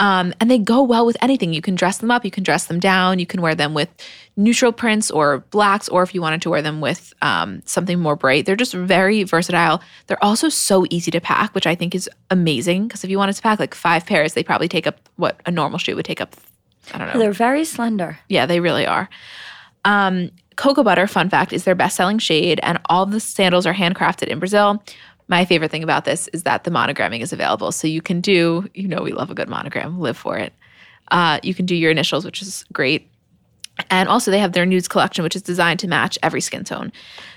Um, 0.02 0.34
and 0.40 0.50
they 0.50 0.58
go 0.58 0.82
well 0.82 1.06
with 1.06 1.16
anything. 1.20 1.52
You 1.52 1.62
can 1.62 1.76
dress 1.76 1.98
them 1.98 2.10
up, 2.10 2.24
you 2.24 2.30
can 2.30 2.42
dress 2.42 2.66
them 2.66 2.80
down, 2.80 3.20
you 3.20 3.26
can 3.26 3.40
wear 3.40 3.54
them 3.54 3.72
with 3.72 3.88
neutral 4.36 4.72
prints 4.72 5.12
or 5.12 5.40
blacks, 5.50 5.88
or 5.88 6.02
if 6.02 6.12
you 6.12 6.20
wanted 6.20 6.42
to 6.42 6.50
wear 6.50 6.60
them 6.60 6.80
with 6.80 7.12
um, 7.22 7.62
something 7.66 8.00
more 8.00 8.16
bright. 8.16 8.44
They're 8.44 8.56
just 8.56 8.74
very 8.74 9.22
versatile. 9.22 9.80
They're 10.08 10.22
also 10.24 10.48
so 10.48 10.86
easy 10.90 11.12
to 11.12 11.20
pack, 11.20 11.54
which 11.54 11.68
I 11.68 11.76
think 11.76 11.94
is 11.94 12.10
amazing. 12.30 12.88
Because 12.88 13.04
if 13.04 13.10
you 13.10 13.18
wanted 13.18 13.34
to 13.36 13.42
pack 13.42 13.60
like 13.60 13.74
five 13.74 14.04
pairs, 14.04 14.34
they 14.34 14.42
probably 14.42 14.68
take 14.68 14.88
up 14.88 15.08
what 15.16 15.40
a 15.46 15.52
normal 15.52 15.78
shoe 15.78 15.94
would 15.94 16.04
take 16.04 16.20
up. 16.20 16.34
I 16.92 16.98
don't 16.98 17.12
know. 17.12 17.18
They're 17.20 17.32
very 17.32 17.64
slender. 17.64 18.18
Yeah, 18.28 18.46
they 18.46 18.58
really 18.58 18.86
are. 18.86 19.08
Um, 19.84 20.30
Cocoa 20.56 20.82
Butter, 20.82 21.06
fun 21.06 21.28
fact, 21.28 21.52
is 21.52 21.64
their 21.64 21.74
best 21.74 21.96
selling 21.96 22.18
shade, 22.18 22.60
and 22.62 22.78
all 22.86 23.06
the 23.06 23.20
sandals 23.20 23.66
are 23.66 23.74
handcrafted 23.74 24.28
in 24.28 24.38
Brazil. 24.38 24.82
My 25.28 25.44
favorite 25.44 25.70
thing 25.70 25.82
about 25.82 26.04
this 26.04 26.28
is 26.28 26.42
that 26.42 26.64
the 26.64 26.70
monogramming 26.70 27.20
is 27.20 27.32
available. 27.32 27.72
So 27.72 27.86
you 27.86 28.02
can 28.02 28.20
do, 28.20 28.68
you 28.74 28.88
know, 28.88 29.02
we 29.02 29.12
love 29.12 29.30
a 29.30 29.34
good 29.34 29.48
monogram, 29.48 30.00
live 30.00 30.16
for 30.16 30.36
it. 30.36 30.52
Uh, 31.10 31.38
you 31.42 31.54
can 31.54 31.66
do 31.66 31.74
your 31.74 31.90
initials, 31.90 32.24
which 32.24 32.42
is 32.42 32.64
great. 32.72 33.08
And 33.90 34.08
also, 34.08 34.30
they 34.30 34.38
have 34.38 34.52
their 34.52 34.66
nudes 34.66 34.88
collection, 34.88 35.24
which 35.24 35.36
is 35.36 35.42
designed 35.42 35.80
to 35.80 35.88
match 35.88 36.18
every 36.22 36.40
skin 36.40 36.64
tone. 36.64 36.92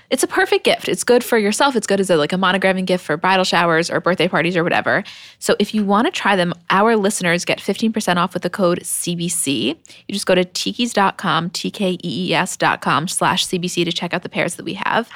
It's 0.08 0.22
a 0.22 0.28
perfect 0.28 0.64
gift. 0.64 0.88
It's 0.88 1.02
good 1.02 1.24
for 1.24 1.36
yourself. 1.36 1.74
It's 1.74 1.86
good 1.86 1.98
as 1.98 2.10
a, 2.10 2.16
like 2.16 2.32
a 2.32 2.36
monogramming 2.36 2.84
gift 2.86 3.04
for 3.04 3.16
bridal 3.16 3.44
showers 3.44 3.90
or 3.90 4.00
birthday 4.00 4.28
parties 4.28 4.56
or 4.56 4.62
whatever. 4.62 5.02
So 5.38 5.56
if 5.58 5.74
you 5.74 5.84
want 5.84 6.06
to 6.06 6.12
try 6.12 6.36
them, 6.36 6.54
our 6.70 6.94
listeners 6.96 7.44
get 7.44 7.58
15% 7.58 8.16
off 8.16 8.32
with 8.34 8.44
the 8.44 8.50
code 8.50 8.80
CBC. 8.80 9.76
You 10.06 10.12
just 10.12 10.26
go 10.26 10.36
to 10.36 10.44
tkees.com, 10.44 11.50
T-K-E-E-S.com 11.50 13.08
slash 13.08 13.46
CBC 13.46 13.84
to 13.84 13.92
check 13.92 14.14
out 14.14 14.22
the 14.22 14.28
pairs 14.28 14.54
that 14.56 14.64
we 14.64 14.74
have. 14.74 15.10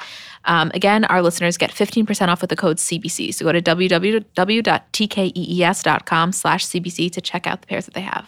Um, 0.45 0.71
again, 0.73 1.05
our 1.05 1.21
listeners 1.21 1.55
get 1.57 1.71
15% 1.71 2.27
off 2.27 2.41
with 2.41 2.49
the 2.49 2.55
code 2.55 2.77
CBC. 2.77 3.33
So 3.33 3.45
go 3.45 3.51
to 3.51 3.61
www.tkees.com 3.61 4.31
slash 6.31 6.65
CBC 6.65 7.11
to 7.11 7.21
check 7.21 7.47
out 7.47 7.61
the 7.61 7.67
pairs 7.67 7.85
that 7.85 7.93
they 7.93 8.01
have. 8.01 8.27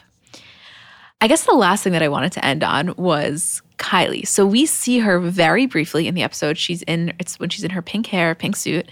I 1.24 1.28
guess 1.28 1.46
the 1.46 1.54
last 1.54 1.86
thing 1.86 1.94
that 1.94 2.04
I 2.04 2.10
wanted 2.10 2.34
to 2.34 2.44
end 2.44 2.66
on 2.66 2.94
was 2.98 3.62
Kylie. 3.78 4.28
So 4.28 4.46
we 4.46 4.66
see 4.66 5.00
her 5.00 5.22
very 5.22 5.66
briefly 5.66 6.06
in 6.06 6.16
the 6.16 6.22
episode. 6.22 6.58
She's 6.58 6.82
in 6.82 7.14
it's 7.18 7.40
when 7.40 7.48
she's 7.48 7.64
in 7.64 7.72
her 7.72 7.82
pink 7.82 8.08
hair, 8.08 8.36
pink 8.36 8.58
suit, 8.58 8.90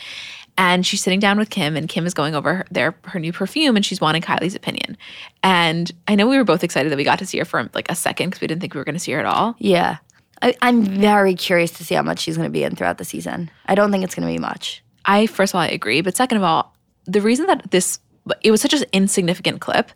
and 0.58 0.86
she's 0.86 1.04
sitting 1.04 1.20
down 1.20 1.38
with 1.38 1.50
Kim, 1.50 1.76
and 1.76 1.90
Kim 1.90 2.06
is 2.06 2.14
going 2.14 2.34
over 2.34 2.54
her, 2.56 2.66
their 2.72 2.96
her 3.04 3.20
new 3.20 3.34
perfume, 3.34 3.76
and 3.76 3.86
she's 3.86 4.00
wanting 4.00 4.22
Kylie's 4.22 4.56
opinion. 4.56 4.96
And 5.44 5.92
I 6.08 6.16
know 6.16 6.26
we 6.26 6.38
were 6.38 6.46
both 6.46 6.64
excited 6.64 6.90
that 6.90 6.96
we 6.96 7.04
got 7.04 7.20
to 7.20 7.26
see 7.26 7.38
her 7.38 7.44
for 7.44 7.70
like 7.74 7.92
a 7.92 7.96
second 7.96 8.30
because 8.30 8.40
we 8.40 8.48
didn't 8.48 8.62
think 8.62 8.76
we 8.76 8.78
were 8.78 8.86
going 8.86 8.96
to 8.96 9.00
see 9.00 9.12
her 9.12 9.20
at 9.20 9.26
all. 9.26 9.56
Yeah. 9.60 9.98
I, 10.42 10.56
I'm 10.62 10.86
very 10.86 11.36
curious 11.36 11.72
to 11.72 11.84
see 11.84 11.96
how 11.96 12.02
much 12.02 12.20
she's 12.20 12.38
going 12.38 12.48
to 12.48 12.54
be 12.54 12.64
in 12.64 12.78
throughout 12.78 12.98
the 12.98 13.04
season. 13.04 13.52
I 13.66 13.76
don't 13.76 13.92
think 13.92 14.06
it's 14.06 14.16
going 14.16 14.26
to 14.26 14.34
be 14.34 14.40
much. 14.40 14.82
I 15.04 15.28
first 15.28 15.52
of 15.52 15.56
all 15.56 15.64
I 15.64 15.68
agree, 15.68 16.00
but 16.00 16.16
second 16.16 16.38
of 16.38 16.46
all, 16.46 16.74
the 17.04 17.20
reason 17.20 17.48
that 17.48 17.72
this 17.72 18.00
it 18.42 18.52
was 18.52 18.62
such 18.62 18.74
an 18.74 18.86
insignificant 18.94 19.60
clip, 19.60 19.92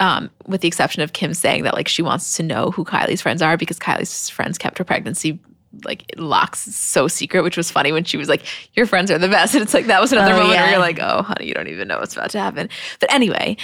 um, 0.00 0.30
with 0.46 0.60
the 0.60 0.68
exception 0.68 1.02
of 1.02 1.12
Kim 1.12 1.34
saying 1.34 1.62
that 1.64 1.74
like 1.74 1.88
she 1.88 2.02
wants 2.02 2.36
to 2.36 2.42
know 2.42 2.70
who 2.70 2.84
Kylie's 2.84 3.22
friends 3.22 3.42
are 3.42 3.56
because 3.56 3.78
Kylie's 3.78 4.28
friends 4.28 4.58
kept 4.58 4.78
her 4.78 4.84
pregnancy 4.84 5.38
like 5.84 6.04
locks 6.16 6.60
so 6.60 7.08
secret, 7.08 7.42
which 7.42 7.56
was 7.56 7.70
funny 7.70 7.90
when 7.90 8.04
she 8.04 8.16
was 8.16 8.28
like, 8.28 8.42
"Your 8.74 8.86
friends 8.86 9.10
are 9.10 9.18
the 9.18 9.28
best," 9.28 9.54
and 9.54 9.62
it's 9.62 9.74
like 9.74 9.86
that 9.86 10.00
was 10.00 10.12
another 10.12 10.32
Oh, 10.34 10.38
moment 10.38 10.58
where 10.60 10.70
you're 10.70 10.78
like, 10.78 10.98
"Oh, 11.00 11.22
honey, 11.22 11.46
you 11.46 11.54
don't 11.54 11.68
even 11.68 11.88
know 11.88 11.98
what's 11.98 12.14
about 12.14 12.30
to 12.30 12.38
happen." 12.38 12.68
But 13.00 13.12
anyway, 13.12 13.56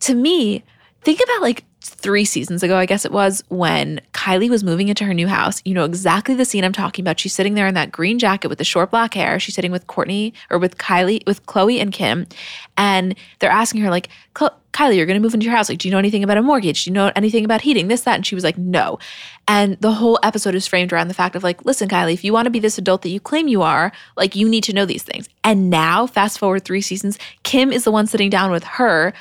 to 0.00 0.14
me, 0.14 0.62
think 1.02 1.20
about 1.22 1.42
like 1.42 1.64
three 1.82 2.24
seasons 2.24 2.62
ago, 2.62 2.76
I 2.76 2.86
guess 2.86 3.04
it 3.04 3.12
was, 3.12 3.42
when 3.48 4.00
Kylie 4.12 4.48
was 4.48 4.62
moving 4.64 4.88
into 4.88 5.04
her 5.04 5.12
new 5.12 5.26
house. 5.26 5.60
You 5.64 5.74
know 5.74 5.84
exactly 5.84 6.34
the 6.34 6.44
scene 6.44 6.64
I'm 6.64 6.72
talking 6.72 7.02
about. 7.02 7.18
She's 7.20 7.34
sitting 7.34 7.54
there 7.54 7.66
in 7.66 7.74
that 7.74 7.92
green 7.92 8.18
jacket 8.18 8.48
with 8.48 8.58
the 8.58 8.64
short 8.64 8.90
black 8.90 9.14
hair. 9.14 9.38
She's 9.40 9.54
sitting 9.54 9.72
with 9.72 9.86
Kourtney 9.88 10.32
or 10.48 10.58
with 10.58 10.78
Kylie, 10.78 11.26
with 11.26 11.44
Khloé 11.46 11.82
and 11.82 11.92
Kim. 11.92 12.26
And 12.76 13.14
they're 13.40 13.50
asking 13.50 13.82
her, 13.82 13.90
like, 13.90 14.08
"Cl- 14.38 14.58
Kylie, 14.72 14.96
you're 14.96 15.06
going 15.06 15.18
to 15.18 15.22
move 15.22 15.34
into 15.34 15.44
your 15.44 15.54
house. 15.54 15.68
Like, 15.68 15.78
do 15.78 15.86
you 15.86 15.92
know 15.92 15.98
anything 15.98 16.24
about 16.24 16.38
a 16.38 16.42
mortgage? 16.42 16.84
Do 16.84 16.90
you 16.90 16.94
know 16.94 17.12
anything 17.14 17.44
about 17.44 17.60
heating? 17.60 17.88
This, 17.88 18.02
that. 18.02 18.16
And 18.16 18.26
she 18.26 18.34
was 18.34 18.42
like, 18.42 18.56
no. 18.56 18.98
And 19.46 19.78
the 19.80 19.92
whole 19.92 20.18
episode 20.22 20.54
is 20.54 20.66
framed 20.66 20.92
around 20.92 21.08
the 21.08 21.14
fact 21.14 21.36
of 21.36 21.42
like, 21.42 21.64
listen, 21.64 21.88
Kylie, 21.88 22.14
if 22.14 22.24
you 22.24 22.32
want 22.32 22.46
to 22.46 22.50
be 22.50 22.58
this 22.58 22.78
adult 22.78 23.02
that 23.02 23.10
you 23.10 23.20
claim 23.20 23.48
you 23.48 23.60
are, 23.62 23.92
like, 24.16 24.34
you 24.34 24.48
need 24.48 24.64
to 24.64 24.72
know 24.72 24.86
these 24.86 25.02
things. 25.02 25.28
And 25.44 25.68
now, 25.68 26.06
fast 26.06 26.38
forward 26.38 26.64
three 26.64 26.80
seasons, 26.80 27.18
Kim 27.42 27.70
is 27.70 27.84
the 27.84 27.92
one 27.92 28.06
sitting 28.06 28.30
down 28.30 28.50
with 28.50 28.64
her 28.64 29.12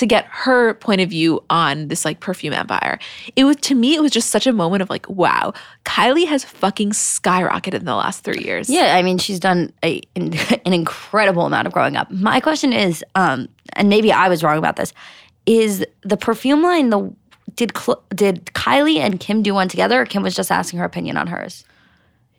to 0.00 0.06
get 0.06 0.24
her 0.30 0.74
point 0.74 1.02
of 1.02 1.10
view 1.10 1.44
on 1.50 1.88
this 1.88 2.04
like 2.04 2.20
perfume 2.20 2.54
empire. 2.54 2.98
It 3.36 3.44
was 3.44 3.56
to 3.56 3.74
me, 3.74 3.94
it 3.94 4.00
was 4.00 4.10
just 4.10 4.30
such 4.30 4.46
a 4.46 4.52
moment 4.52 4.82
of 4.82 4.88
like, 4.88 5.08
wow, 5.08 5.52
Kylie 5.84 6.26
has 6.26 6.42
fucking 6.42 6.90
skyrocketed 6.90 7.74
in 7.74 7.84
the 7.84 7.94
last 7.94 8.24
three 8.24 8.42
years. 8.42 8.70
Yeah, 8.70 8.96
I 8.96 9.02
mean, 9.02 9.18
she's 9.18 9.38
done 9.38 9.72
a, 9.84 10.00
an 10.16 10.72
incredible 10.72 11.44
amount 11.44 11.66
of 11.66 11.74
growing 11.74 11.96
up. 11.96 12.10
My 12.10 12.40
question 12.40 12.72
is, 12.72 13.04
um, 13.14 13.48
and 13.74 13.90
maybe 13.90 14.10
I 14.10 14.28
was 14.28 14.42
wrong 14.42 14.56
about 14.56 14.76
this, 14.76 14.94
is 15.44 15.84
the 16.02 16.16
perfume 16.16 16.62
line 16.62 16.90
the 16.90 17.14
did 17.56 17.72
did 18.14 18.46
Kylie 18.46 18.98
and 18.98 19.20
Kim 19.20 19.42
do 19.42 19.52
one 19.52 19.68
together, 19.68 20.00
or 20.00 20.06
Kim 20.06 20.22
was 20.22 20.34
just 20.34 20.50
asking 20.50 20.78
her 20.78 20.84
opinion 20.84 21.18
on 21.18 21.26
hers? 21.26 21.64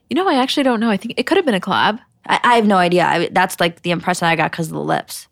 You 0.10 0.16
know, 0.16 0.28
I 0.28 0.36
actually 0.36 0.64
don't 0.64 0.80
know. 0.80 0.90
I 0.90 0.98
think 0.98 1.14
it 1.18 1.28
could 1.28 1.38
have 1.38 1.46
been 1.46 1.54
a 1.54 1.60
collab. 1.60 2.00
I, 2.26 2.40
I 2.44 2.56
have 2.56 2.66
no 2.66 2.78
idea. 2.78 3.06
I, 3.06 3.30
that's 3.32 3.60
like 3.60 3.84
the 3.84 3.92
impression 3.92 4.28
I 4.28 4.36
got 4.36 4.52
because 4.52 4.68
of 4.68 4.74
the 4.74 4.82
lips. 4.82 5.28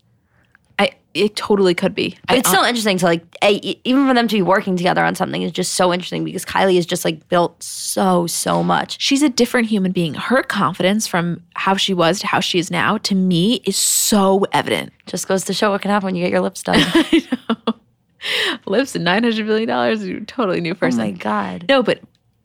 I 0.80 0.92
it 1.14 1.36
totally 1.36 1.74
could 1.74 1.96
be. 1.96 2.18
But 2.28 2.36
I, 2.36 2.40
it's 2.40 2.52
so 2.52 2.64
interesting 2.64 2.98
to 3.00 3.06
like, 3.06 3.24
even 3.42 4.08
for 4.08 4.14
them 4.14 4.28
to 4.28 4.36
be 4.36 4.42
working 4.42 4.78
together 4.78 5.04
on 5.04 5.16
something 5.16 5.42
is 5.42 5.52
just 5.52 5.74
so 5.74 5.92
interesting 5.92 6.24
because 6.24 6.46
Kylie 6.46 6.78
is 6.78 6.86
just 6.86 7.04
like 7.04 7.28
built 7.30 7.62
so 7.62 8.28
so 8.28 8.64
much. 8.64 9.02
she's 9.02 9.24
a 9.24 9.30
different 9.30 9.68
human 9.68 9.92
being. 9.92 10.14
Her 10.14 10.44
confidence 10.44 11.08
from 11.08 11.44
how 11.56 11.76
she 11.76 11.94
was 11.94 12.20
to 12.20 12.28
how 12.28 12.40
she 12.40 12.60
is 12.60 12.72
now, 12.72 12.98
to 13.00 13.16
me, 13.16 13.62
is 13.66 13.76
so 13.76 14.46
evident. 14.54 14.94
Just 15.08 15.28
goes 15.28 15.44
to 15.46 15.54
show 15.54 15.72
what 15.72 15.82
can 15.82 15.92
happen 15.92 16.06
when 16.06 16.16
you 16.16 16.24
get 16.24 16.32
your 16.32 16.42
lips 16.42 16.64
done. 16.64 16.80
Lips 18.66 18.96
and 18.96 19.04
nine 19.06 19.24
hundred 19.24 19.46
billion 19.48 19.68
dollars, 19.68 20.06
you're 20.06 20.20
a 20.20 20.26
totally 20.26 20.62
new 20.62 20.76
person. 20.76 21.02
oh 21.02 21.06
my 21.06 21.12
god. 21.12 21.66
no, 21.70 21.82
but 21.82 22.02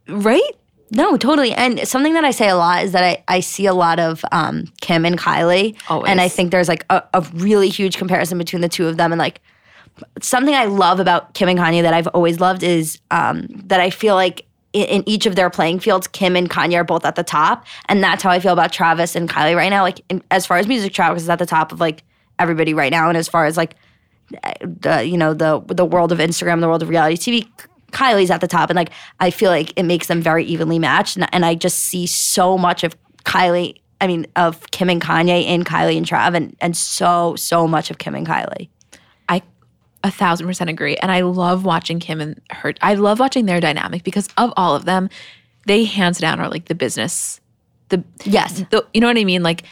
right? 0.09 0.53
No, 0.95 1.17
totally. 1.17 1.53
And 1.53 1.87
something 1.87 2.15
that 2.15 2.25
I 2.25 2.31
say 2.31 2.49
a 2.49 2.57
lot 2.57 2.85
is 2.85 2.93
that 2.93 3.03
I, 3.03 3.25
I 3.29 3.41
see 3.41 3.67
a 3.67 3.75
lot 3.75 3.99
of 3.99 4.25
um, 4.33 4.73
Kim 4.81 5.05
and 5.05 5.19
Kylie. 5.19 5.77
Always. 5.89 6.11
And 6.11 6.21
I 6.21 6.29
think 6.29 6.51
there's 6.51 6.69
like 6.69 6.87
a, 6.89 7.03
a 7.13 7.21
really 7.35 7.69
huge 7.69 7.97
comparison 7.97 8.39
between 8.39 8.63
the 8.63 8.69
two 8.69 8.87
of 8.87 8.97
them. 8.97 9.13
And 9.13 9.19
like 9.19 9.41
something 10.21 10.55
I 10.55 10.67
love 10.67 11.01
about 11.01 11.35
Kim 11.35 11.49
and 11.49 11.59
Kanye 11.59 11.83
that 11.83 11.95
I've 11.95 12.07
always 12.09 12.41
loved 12.41 12.63
is 12.63 13.01
um, 13.11 13.47
that 13.67 13.81
I 13.81 13.91
feel 13.91 14.15
like 14.15 14.47
in, 14.73 15.03
each 15.07 15.27
of 15.27 15.37
their 15.37 15.51
playing 15.51 15.81
fields, 15.81 16.07
Kim 16.07 16.37
and 16.37 16.49
Kanye 16.49 16.77
are 16.77 16.85
both 16.85 17.05
at 17.05 17.17
the 17.17 17.25
top. 17.25 17.65
And 17.89 18.03
that's 18.03 18.23
how 18.23 18.31
I 18.31 18.39
feel 18.39 18.53
about 18.53 18.73
Travis 18.73 19.17
and 19.17 19.29
Kylie 19.29 19.57
right 19.57 19.71
now. 19.71 19.83
Like 19.83 20.01
in, 20.09 20.23
as 20.31 20.47
far 20.47 20.59
as 20.59 20.67
music, 20.67 20.93
Travis 20.93 21.23
is 21.25 21.29
at 21.29 21.39
the 21.39 21.47
top 21.47 21.73
of 21.73 21.81
like 21.81 22.05
everybody 22.39 22.75
right 22.75 22.91
now. 22.91 23.09
And 23.09 23.19
as 23.19 23.29
far 23.29 23.47
as 23.47 23.57
like 23.57 23.75
the 24.61 25.05
you 25.05 25.19
know 25.19 25.35
the 25.35 25.61
the 25.67 25.85
world 25.85 26.13
of 26.13 26.19
Instagram, 26.19 26.61
the 26.61 26.69
world 26.69 26.83
of 26.83 26.89
reality 26.89 27.17
TV. 27.17 27.67
Kylie's 27.95 28.31
at 28.31 28.41
the 28.41 28.49
top, 28.49 28.71
and 28.71 28.77
like 28.77 28.91
I 29.21 29.31
feel 29.31 29.51
like 29.51 29.73
it 29.77 29.85
makes 29.85 30.09
them 30.09 30.21
very 30.21 30.45
evenly 30.45 30.79
matched, 30.79 31.17
and, 31.17 31.29
and 31.33 31.45
I 31.45 31.55
just 31.55 31.79
see 31.79 32.07
so 32.07 32.59
much 32.59 32.85
of 32.85 32.97
Kylie. 33.25 33.79
I 34.01 34.07
mean, 34.07 34.27
of 34.37 34.71
Kim 34.71 34.91
and 34.91 35.01
Kanye 35.01 35.45
in 35.45 35.65
Kylie 35.65 35.97
and 35.97 36.05
Trav, 36.05 36.37
and 36.37 36.55
and 36.61 36.77
so 36.77 37.37
so 37.37 37.67
much 37.67 37.91
of 37.91 37.99
Kim 37.99 38.15
and 38.15 38.27
Kylie. 38.27 38.69
I 39.29 39.43
a 40.05 40.11
thousand 40.11 40.47
percent 40.47 40.71
agree. 40.71 40.97
And 40.97 41.11
I 41.11 41.23
love 41.23 41.65
watching 41.65 41.99
Kim 41.99 42.21
and 42.21 42.41
her. 42.51 42.75
I 42.83 42.95
love 42.95 43.19
watching 43.19 43.47
their 43.47 43.61
dynamic 43.61 44.05
because 44.05 44.29
of 44.37 44.53
all 44.57 44.77
of 44.77 44.85
them, 44.85 45.09
they 45.67 45.85
hands 45.85 46.19
down 46.19 46.41
are 46.41 46.49
like 46.49 46.67
the 46.67 46.75
business. 46.75 47.41
The 47.89 48.05
Yes, 48.25 48.63
the, 48.71 48.87
you 48.93 49.01
know 49.01 49.07
what 49.07 49.19
I 49.19 49.25
mean? 49.25 49.43
Like, 49.43 49.65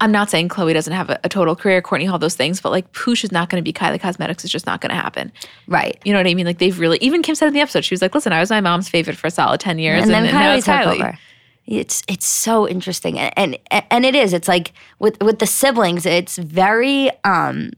I'm 0.00 0.10
not 0.12 0.28
saying 0.30 0.48
Khloé 0.48 0.74
doesn't 0.74 0.92
have 0.92 1.10
a, 1.10 1.18
a 1.24 1.28
total 1.28 1.54
career, 1.54 1.80
Kourtney, 1.80 2.10
all 2.10 2.18
those 2.18 2.34
things, 2.34 2.60
but 2.60 2.70
like 2.70 2.92
Poosh 2.92 3.24
is 3.24 3.32
not 3.32 3.48
going 3.48 3.62
to 3.62 3.64
be 3.64 3.72
Kylie 3.72 4.00
Cosmetics. 4.00 4.44
It's 4.44 4.52
just 4.52 4.66
not 4.66 4.80
going 4.80 4.90
to 4.90 4.96
happen. 4.96 5.32
right. 5.68 5.98
You 6.04 6.12
know 6.12 6.18
what 6.18 6.26
I 6.26 6.34
mean? 6.34 6.46
Like 6.46 6.58
they've 6.58 6.78
really, 6.78 6.98
even 7.00 7.22
Kim 7.22 7.34
said 7.34 7.48
in 7.48 7.54
the 7.54 7.60
episode, 7.60 7.84
she 7.84 7.94
was 7.94 8.02
like, 8.02 8.14
listen, 8.14 8.32
I 8.32 8.40
was 8.40 8.50
my 8.50 8.60
mom's 8.60 8.88
favorite 8.88 9.16
for 9.16 9.28
a 9.28 9.30
solid 9.30 9.60
10 9.60 9.78
years. 9.78 10.02
and 10.02 10.10
then 10.10 10.24
now 10.24 10.32
Kylie 10.32 10.56
took 10.64 10.64
Kylie. 10.74 10.94
over. 11.00 11.18
It's 11.66 12.02
it's 12.08 12.26
so 12.26 12.68
interesting, 12.68 13.18
and, 13.18 13.58
and 13.72 13.84
and 13.90 14.04
it 14.04 14.14
is. 14.14 14.34
It's 14.34 14.48
like 14.48 14.74
with 14.98 15.18
with 15.22 15.38
the 15.38 15.46
siblings, 15.46 16.04
it's 16.04 16.36
very 16.36 17.10
um 17.24 17.70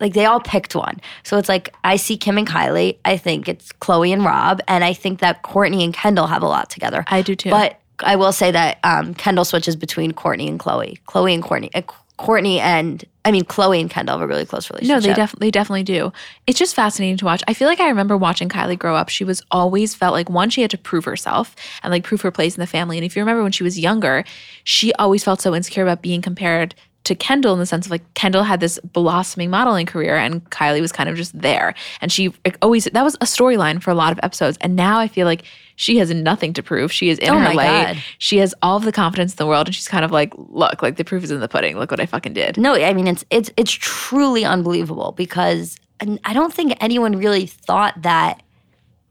like 0.00 0.14
they 0.14 0.24
all 0.26 0.40
picked 0.40 0.74
one. 0.74 1.00
So 1.22 1.38
it's 1.38 1.48
like 1.48 1.72
I 1.84 1.94
see 1.94 2.16
Kim 2.16 2.38
and 2.38 2.46
Kylie. 2.46 2.98
I 3.04 3.16
think 3.16 3.48
it's 3.48 3.70
Khloé 3.74 4.12
and 4.12 4.24
Rob, 4.24 4.60
and 4.66 4.82
I 4.82 4.94
think 4.94 5.20
that 5.20 5.44
Kourtney 5.44 5.84
and 5.84 5.94
Kendall 5.94 6.26
have 6.26 6.42
a 6.42 6.48
lot 6.48 6.70
together. 6.70 7.04
I 7.06 7.22
do 7.22 7.36
too. 7.36 7.50
But 7.50 7.78
I 8.00 8.16
will 8.16 8.32
say 8.32 8.50
that 8.50 8.78
um, 8.84 9.14
Kendall 9.14 9.44
switches 9.44 9.76
between 9.76 10.12
Kourtney 10.12 10.48
and 10.48 10.58
Khloé. 10.58 11.00
Khloé 11.06 11.34
and 11.34 11.42
Kourtney. 11.42 11.70
Uh, 11.74 11.82
Kourtney 12.18 12.58
and 12.58 13.04
I 13.24 13.32
mean 13.32 13.44
Khloé 13.44 13.80
and 13.80 13.90
Kendall 13.90 14.18
have 14.18 14.24
a 14.24 14.26
really 14.28 14.44
close 14.44 14.70
relationship. 14.70 14.94
No, 14.94 15.00
they 15.00 15.14
definitely 15.14 15.46
they 15.46 15.50
definitely 15.50 15.82
do. 15.82 16.12
It's 16.46 16.58
just 16.58 16.74
fascinating 16.74 17.16
to 17.16 17.24
watch. 17.24 17.42
I 17.48 17.54
feel 17.54 17.66
like 17.66 17.80
I 17.80 17.88
remember 17.88 18.16
watching 18.16 18.48
Kylie 18.48 18.78
grow 18.78 18.94
up. 18.94 19.08
She 19.08 19.24
was 19.24 19.42
always 19.50 19.94
felt 19.94 20.12
like 20.12 20.30
one, 20.30 20.48
she 20.48 20.62
had 20.62 20.70
to 20.70 20.78
prove 20.78 21.04
herself 21.04 21.56
and 21.82 21.90
like 21.90 22.04
prove 22.04 22.20
her 22.20 22.30
place 22.30 22.56
in 22.56 22.60
the 22.60 22.68
family. 22.68 22.98
And 22.98 23.04
if 23.04 23.16
you 23.16 23.22
remember 23.22 23.42
when 23.42 23.50
she 23.50 23.64
was 23.64 23.78
younger, 23.78 24.24
she 24.62 24.92
always 24.94 25.24
felt 25.24 25.40
so 25.40 25.54
insecure 25.54 25.82
about 25.82 26.02
being 26.02 26.22
compared 26.22 26.76
to 27.04 27.14
Kendall 27.14 27.52
in 27.52 27.58
the 27.58 27.66
sense 27.66 27.86
of 27.86 27.90
like 27.90 28.14
Kendall 28.14 28.42
had 28.42 28.60
this 28.60 28.78
blossoming 28.78 29.50
modeling 29.50 29.84
career 29.86 30.16
and 30.16 30.42
Kylie 30.50 30.80
was 30.80 30.90
kind 30.90 31.08
of 31.08 31.16
just 31.16 31.38
there. 31.38 31.74
And 32.00 32.10
she 32.10 32.32
always 32.62 32.84
that 32.84 33.02
was 33.04 33.14
a 33.16 33.26
storyline 33.26 33.82
for 33.82 33.90
a 33.90 33.94
lot 33.94 34.10
of 34.12 34.18
episodes. 34.22 34.56
And 34.62 34.74
now 34.74 34.98
I 34.98 35.08
feel 35.08 35.26
like 35.26 35.44
she 35.76 35.98
has 35.98 36.10
nothing 36.10 36.52
to 36.54 36.62
prove. 36.62 36.90
She 36.92 37.10
is 37.10 37.18
in 37.18 37.30
Oh 37.30 37.38
her. 37.38 37.52
God. 37.52 38.02
She 38.18 38.38
has 38.38 38.54
all 38.62 38.76
of 38.76 38.84
the 38.84 38.92
confidence 38.92 39.32
in 39.32 39.36
the 39.36 39.46
world 39.46 39.66
and 39.66 39.74
she's 39.74 39.88
kind 39.88 40.04
of 40.04 40.10
like, 40.12 40.32
look, 40.36 40.82
like 40.82 40.96
the 40.96 41.04
proof 41.04 41.24
is 41.24 41.30
in 41.30 41.40
the 41.40 41.48
pudding. 41.48 41.78
Look 41.78 41.90
what 41.90 42.00
I 42.00 42.06
fucking 42.06 42.32
did. 42.32 42.56
No, 42.56 42.74
I 42.74 42.94
mean 42.94 43.06
it's 43.06 43.24
it's 43.30 43.50
it's 43.56 43.72
truly 43.72 44.44
unbelievable 44.44 45.12
because 45.12 45.76
I 46.24 46.32
don't 46.32 46.52
think 46.52 46.74
anyone 46.80 47.16
really 47.16 47.46
thought 47.46 48.00
that 48.02 48.42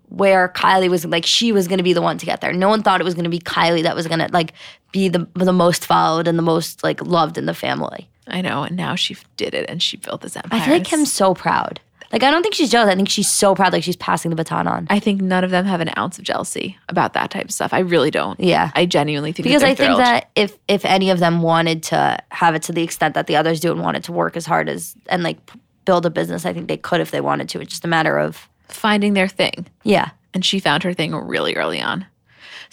where 0.09 0.49
Kylie 0.49 0.89
was 0.89 1.05
like 1.05 1.25
she 1.25 1.51
was 1.51 1.67
going 1.67 1.79
to 1.79 1.83
be 1.83 1.93
the 1.93 2.01
one 2.01 2.17
to 2.19 2.25
get 2.25 2.41
there. 2.41 2.53
No 2.53 2.69
one 2.69 2.83
thought 2.83 3.01
it 3.01 3.03
was 3.03 3.13
going 3.15 3.23
to 3.23 3.29
be 3.29 3.39
Kylie 3.39 3.83
that 3.83 3.95
was 3.95 4.07
going 4.07 4.19
to 4.19 4.29
like 4.31 4.53
be 4.93 5.09
the 5.09 5.27
the 5.33 5.51
most 5.51 5.85
followed 5.85 6.29
and 6.29 6.37
the 6.37 6.43
most 6.43 6.81
like 6.83 7.05
loved 7.05 7.37
in 7.37 7.45
the 7.45 7.53
family. 7.53 8.07
I 8.27 8.39
know. 8.39 8.63
And 8.63 8.77
now 8.77 8.95
she 8.95 9.17
did 9.35 9.53
it 9.53 9.69
and 9.69 9.83
she 9.83 9.97
built 9.97 10.21
this 10.21 10.37
empire. 10.37 10.61
I 10.61 10.63
feel 10.63 10.73
like 10.75 10.85
Kim's 10.85 11.11
so 11.11 11.33
proud. 11.33 11.81
Like 12.13 12.21
I 12.23 12.29
don't 12.29 12.43
think 12.43 12.53
she's 12.53 12.69
jealous. 12.69 12.91
I 12.91 12.95
think 12.95 13.09
she's 13.09 13.27
so 13.27 13.55
proud 13.55 13.73
like 13.73 13.83
she's 13.83 13.95
passing 13.95 14.29
the 14.29 14.35
baton 14.35 14.67
on. 14.67 14.85
I 14.89 14.99
think 14.99 15.19
none 15.19 15.43
of 15.43 15.49
them 15.49 15.65
have 15.65 15.81
an 15.81 15.89
ounce 15.97 16.19
of 16.19 16.23
jealousy 16.23 16.77
about 16.87 17.13
that 17.13 17.31
type 17.31 17.45
of 17.45 17.51
stuff. 17.51 17.73
I 17.73 17.79
really 17.79 18.11
don't. 18.11 18.39
Yeah. 18.39 18.71
I 18.75 18.85
genuinely 18.85 19.31
think 19.31 19.45
because 19.45 19.63
I 19.63 19.73
they're 19.73 19.87
think 19.87 19.97
that 19.97 20.29
if 20.35 20.57
if 20.67 20.85
any 20.85 21.09
of 21.09 21.19
them 21.19 21.41
wanted 21.41 21.83
to 21.83 22.17
have 22.29 22.53
it 22.53 22.61
to 22.63 22.71
the 22.71 22.83
extent 22.83 23.15
that 23.15 23.25
the 23.25 23.35
others 23.35 23.59
do 23.59 23.71
and 23.71 23.81
wanted 23.81 24.03
to 24.05 24.11
work 24.11 24.37
as 24.37 24.45
hard 24.45 24.69
as 24.69 24.95
and 25.07 25.23
like 25.23 25.37
build 25.85 26.05
a 26.05 26.11
business, 26.11 26.45
I 26.45 26.53
think 26.53 26.67
they 26.67 26.77
could 26.77 27.01
if 27.01 27.09
they 27.09 27.19
wanted 27.19 27.49
to. 27.49 27.59
It's 27.61 27.71
just 27.71 27.83
a 27.83 27.89
matter 27.89 28.19
of 28.19 28.47
finding 28.67 29.13
their 29.13 29.27
thing, 29.27 29.65
yeah. 29.83 30.11
and 30.33 30.45
she 30.45 30.59
found 30.59 30.83
her 30.83 30.93
thing 30.93 31.13
really 31.13 31.55
early 31.55 31.81
on. 31.81 32.05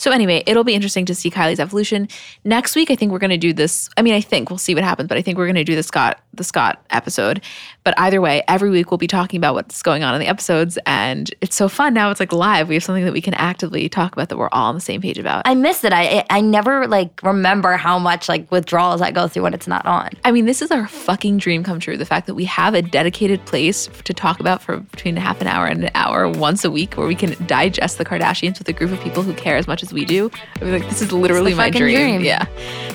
So 0.01 0.12
anyway, 0.12 0.42
it'll 0.46 0.64
be 0.64 0.74
interesting 0.74 1.05
to 1.05 1.14
see 1.14 1.30
Kylie's 1.30 1.61
evolution. 1.61 2.09
Next 2.42 2.74
week, 2.74 2.90
I 2.90 2.96
think 2.96 3.12
we're 3.12 3.18
going 3.18 3.28
to 3.28 3.36
do 3.36 3.53
this. 3.53 3.90
I 3.98 4.03
mean, 4.03 4.14
I 4.14 4.22
think 4.22 4.48
we'll 4.48 4.57
see 4.57 4.74
what 4.74 4.82
happens, 4.82 5.09
but 5.09 5.18
I 5.18 5.22
think 5.22 5.36
we're 5.36 5.44
going 5.44 5.57
to 5.57 5.64
do 5.64 5.76
the 5.76 5.82
Scott 5.82 6.18
the 6.32 6.42
Scott 6.42 6.82
episode. 6.88 7.42
But 7.85 7.99
either 7.99 8.20
way, 8.20 8.43
every 8.47 8.70
week 8.70 8.91
we'll 8.91 8.99
be 8.99 9.07
talking 9.07 9.39
about 9.39 9.55
what's 9.55 9.83
going 9.83 10.03
on 10.03 10.14
in 10.14 10.20
the 10.20 10.26
episodes, 10.26 10.78
and 10.87 11.33
it's 11.41 11.57
so 11.57 11.68
fun 11.68 11.95
now. 11.95 12.11
It's 12.11 12.20
like 12.20 12.33
live. 12.33 12.68
We 12.68 12.74
have 12.74 12.85
something 12.85 13.05
that 13.05 13.12
we 13.12 13.22
can 13.22 13.35
actively 13.35 13.89
talk 13.89 14.12
about 14.12 14.28
that 14.28 14.37
we're 14.37 14.51
all 14.53 14.68
on 14.68 14.74
the 14.74 14.81
same 14.81 15.01
page 15.01 15.18
about. 15.18 15.43
I 15.47 15.55
miss 15.55 15.85
it. 15.85 15.93
I 15.93 16.24
I 16.31 16.41
never 16.41 16.87
like 16.87 17.20
remember 17.22 17.76
how 17.76 17.99
much 17.99 18.28
like 18.28 18.51
withdrawals 18.51 19.01
I 19.01 19.11
go 19.11 19.28
through 19.28 19.45
when 19.45 19.55
it's 19.55 19.66
not 19.66 19.87
on. 19.87 20.11
I 20.24 20.33
mean, 20.33 20.47
this 20.47 20.62
is 20.62 20.70
our 20.70 20.87
fucking 20.87 21.39
dream 21.39 21.64
come 21.64 21.81
true. 21.81 21.97
The 21.97 22.05
fact 22.05 22.26
that 22.26 22.35
we 22.35 22.45
have 22.45 22.74
a 22.74 22.83
dedicated 22.83 23.45
place 23.47 23.89
to 24.05 24.12
talk 24.12 24.41
about 24.41 24.62
for 24.62 24.78
between 24.78 25.16
half 25.16 25.41
an 25.41 25.47
hour 25.47 25.66
and 25.66 25.85
an 25.85 25.91
hour 25.95 26.28
once 26.28 26.64
a 26.64 26.70
week 26.70 26.95
where 26.95 27.07
we 27.07 27.14
can 27.14 27.35
digest 27.47 27.99
the 27.99 28.05
Kardashians 28.05 28.59
with 28.59 28.68
a 28.68 28.72
group 28.72 28.93
of 28.93 29.01
people 29.01 29.22
who 29.22 29.33
care 29.35 29.57
as 29.57 29.66
much 29.66 29.83
as 29.83 29.93
we 29.93 30.05
do. 30.05 30.31
I 30.61 30.64
mean, 30.64 30.72
like, 30.72 30.89
this 30.89 31.01
is 31.01 31.12
literally 31.12 31.55
my 31.55 31.70
dream. 31.70 31.95
dream. 31.95 32.20
Yeah. 32.22 32.47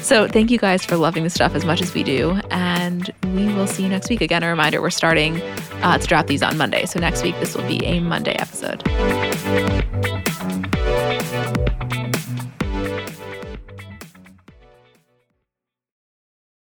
So 0.01 0.27
thank 0.27 0.51
you 0.51 0.57
guys 0.57 0.85
for 0.85 0.97
loving 0.97 1.23
the 1.23 1.29
stuff 1.29 1.55
as 1.55 1.65
much 1.65 1.81
as 1.81 1.93
we 1.93 2.03
do. 2.03 2.39
And 2.51 3.09
we 3.33 3.45
will 3.53 3.67
see 3.67 3.83
you 3.83 3.89
next 3.89 4.09
week. 4.09 4.21
Again, 4.21 4.43
a 4.43 4.47
reminder 4.47 4.74
we're 4.81 4.89
starting 4.89 5.41
uh, 5.81 5.97
to 5.97 6.07
drop 6.07 6.27
these 6.27 6.43
on 6.43 6.57
Monday. 6.57 6.85
So 6.85 6.99
next 6.99 7.23
week, 7.23 7.35
this 7.39 7.55
will 7.55 7.67
be 7.67 7.83
a 7.85 7.99
Monday 7.99 8.33
episode. 8.33 8.83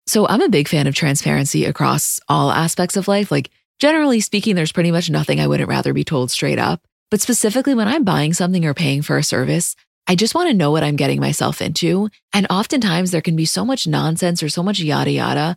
So 0.07 0.29
I'm 0.29 0.43
a 0.43 0.51
big 0.51 0.69
fan 0.69 0.87
of 0.87 0.95
transparency 0.95 1.65
across 1.65 2.21
all 2.29 2.51
aspects 2.51 2.99
of 2.99 3.09
life. 3.09 3.31
Like, 3.31 3.51
generally 3.79 4.21
speaking, 4.21 4.57
there's 4.57 4.71
pretty 4.71 4.91
much 4.91 5.09
nothing 5.09 5.41
I 5.41 5.47
wouldn't 5.47 5.71
rather 5.71 5.95
be 5.95 6.05
told 6.05 6.31
straight 6.31 6.59
up. 6.59 6.83
But 7.11 7.23
specifically, 7.23 7.75
when 7.75 7.89
I'm 7.89 8.05
buying 8.05 8.35
something 8.35 8.67
or 8.67 8.75
paying 8.75 9.01
for 9.01 9.17
a 9.17 9.23
service, 9.23 9.75
I 10.07 10.15
just 10.15 10.35
want 10.35 10.51
to 10.51 10.55
know 10.55 10.71
what 10.71 10.83
I'm 10.83 10.97
getting 10.97 11.19
myself 11.19 11.63
into. 11.63 12.11
And 12.35 12.47
oftentimes, 12.51 13.11
there 13.11 13.23
can 13.23 13.37
be 13.37 13.47
so 13.47 13.65
much 13.65 13.87
nonsense 13.87 14.43
or 14.43 14.51
so 14.51 14.63
much 14.63 14.81
yada 14.81 15.11
yada. 15.11 15.57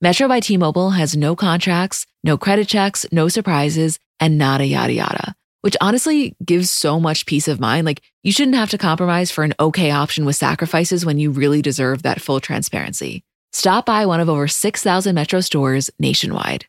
Metro 0.00 0.28
by 0.28 0.40
T 0.40 0.56
Mobile 0.56 0.90
has 0.90 1.16
no 1.16 1.34
contracts, 1.34 2.06
no 2.22 2.38
credit 2.38 2.68
checks, 2.68 3.04
no 3.10 3.28
surprises, 3.28 3.98
and 4.20 4.38
nada 4.38 4.64
yada 4.64 4.92
yada 4.92 5.34
which 5.60 5.76
honestly 5.80 6.36
gives 6.44 6.70
so 6.70 7.00
much 7.00 7.26
peace 7.26 7.48
of 7.48 7.60
mind. 7.60 7.84
Like, 7.84 8.02
you 8.22 8.32
shouldn't 8.32 8.56
have 8.56 8.70
to 8.70 8.78
compromise 8.78 9.30
for 9.30 9.44
an 9.44 9.54
okay 9.58 9.90
option 9.90 10.24
with 10.24 10.36
sacrifices 10.36 11.04
when 11.04 11.18
you 11.18 11.30
really 11.30 11.62
deserve 11.62 12.02
that 12.02 12.20
full 12.20 12.40
transparency. 12.40 13.22
Stop 13.52 13.86
by 13.86 14.06
one 14.06 14.20
of 14.20 14.28
over 14.28 14.46
6,000 14.46 15.14
Metro 15.14 15.40
stores 15.40 15.90
nationwide. 15.98 16.66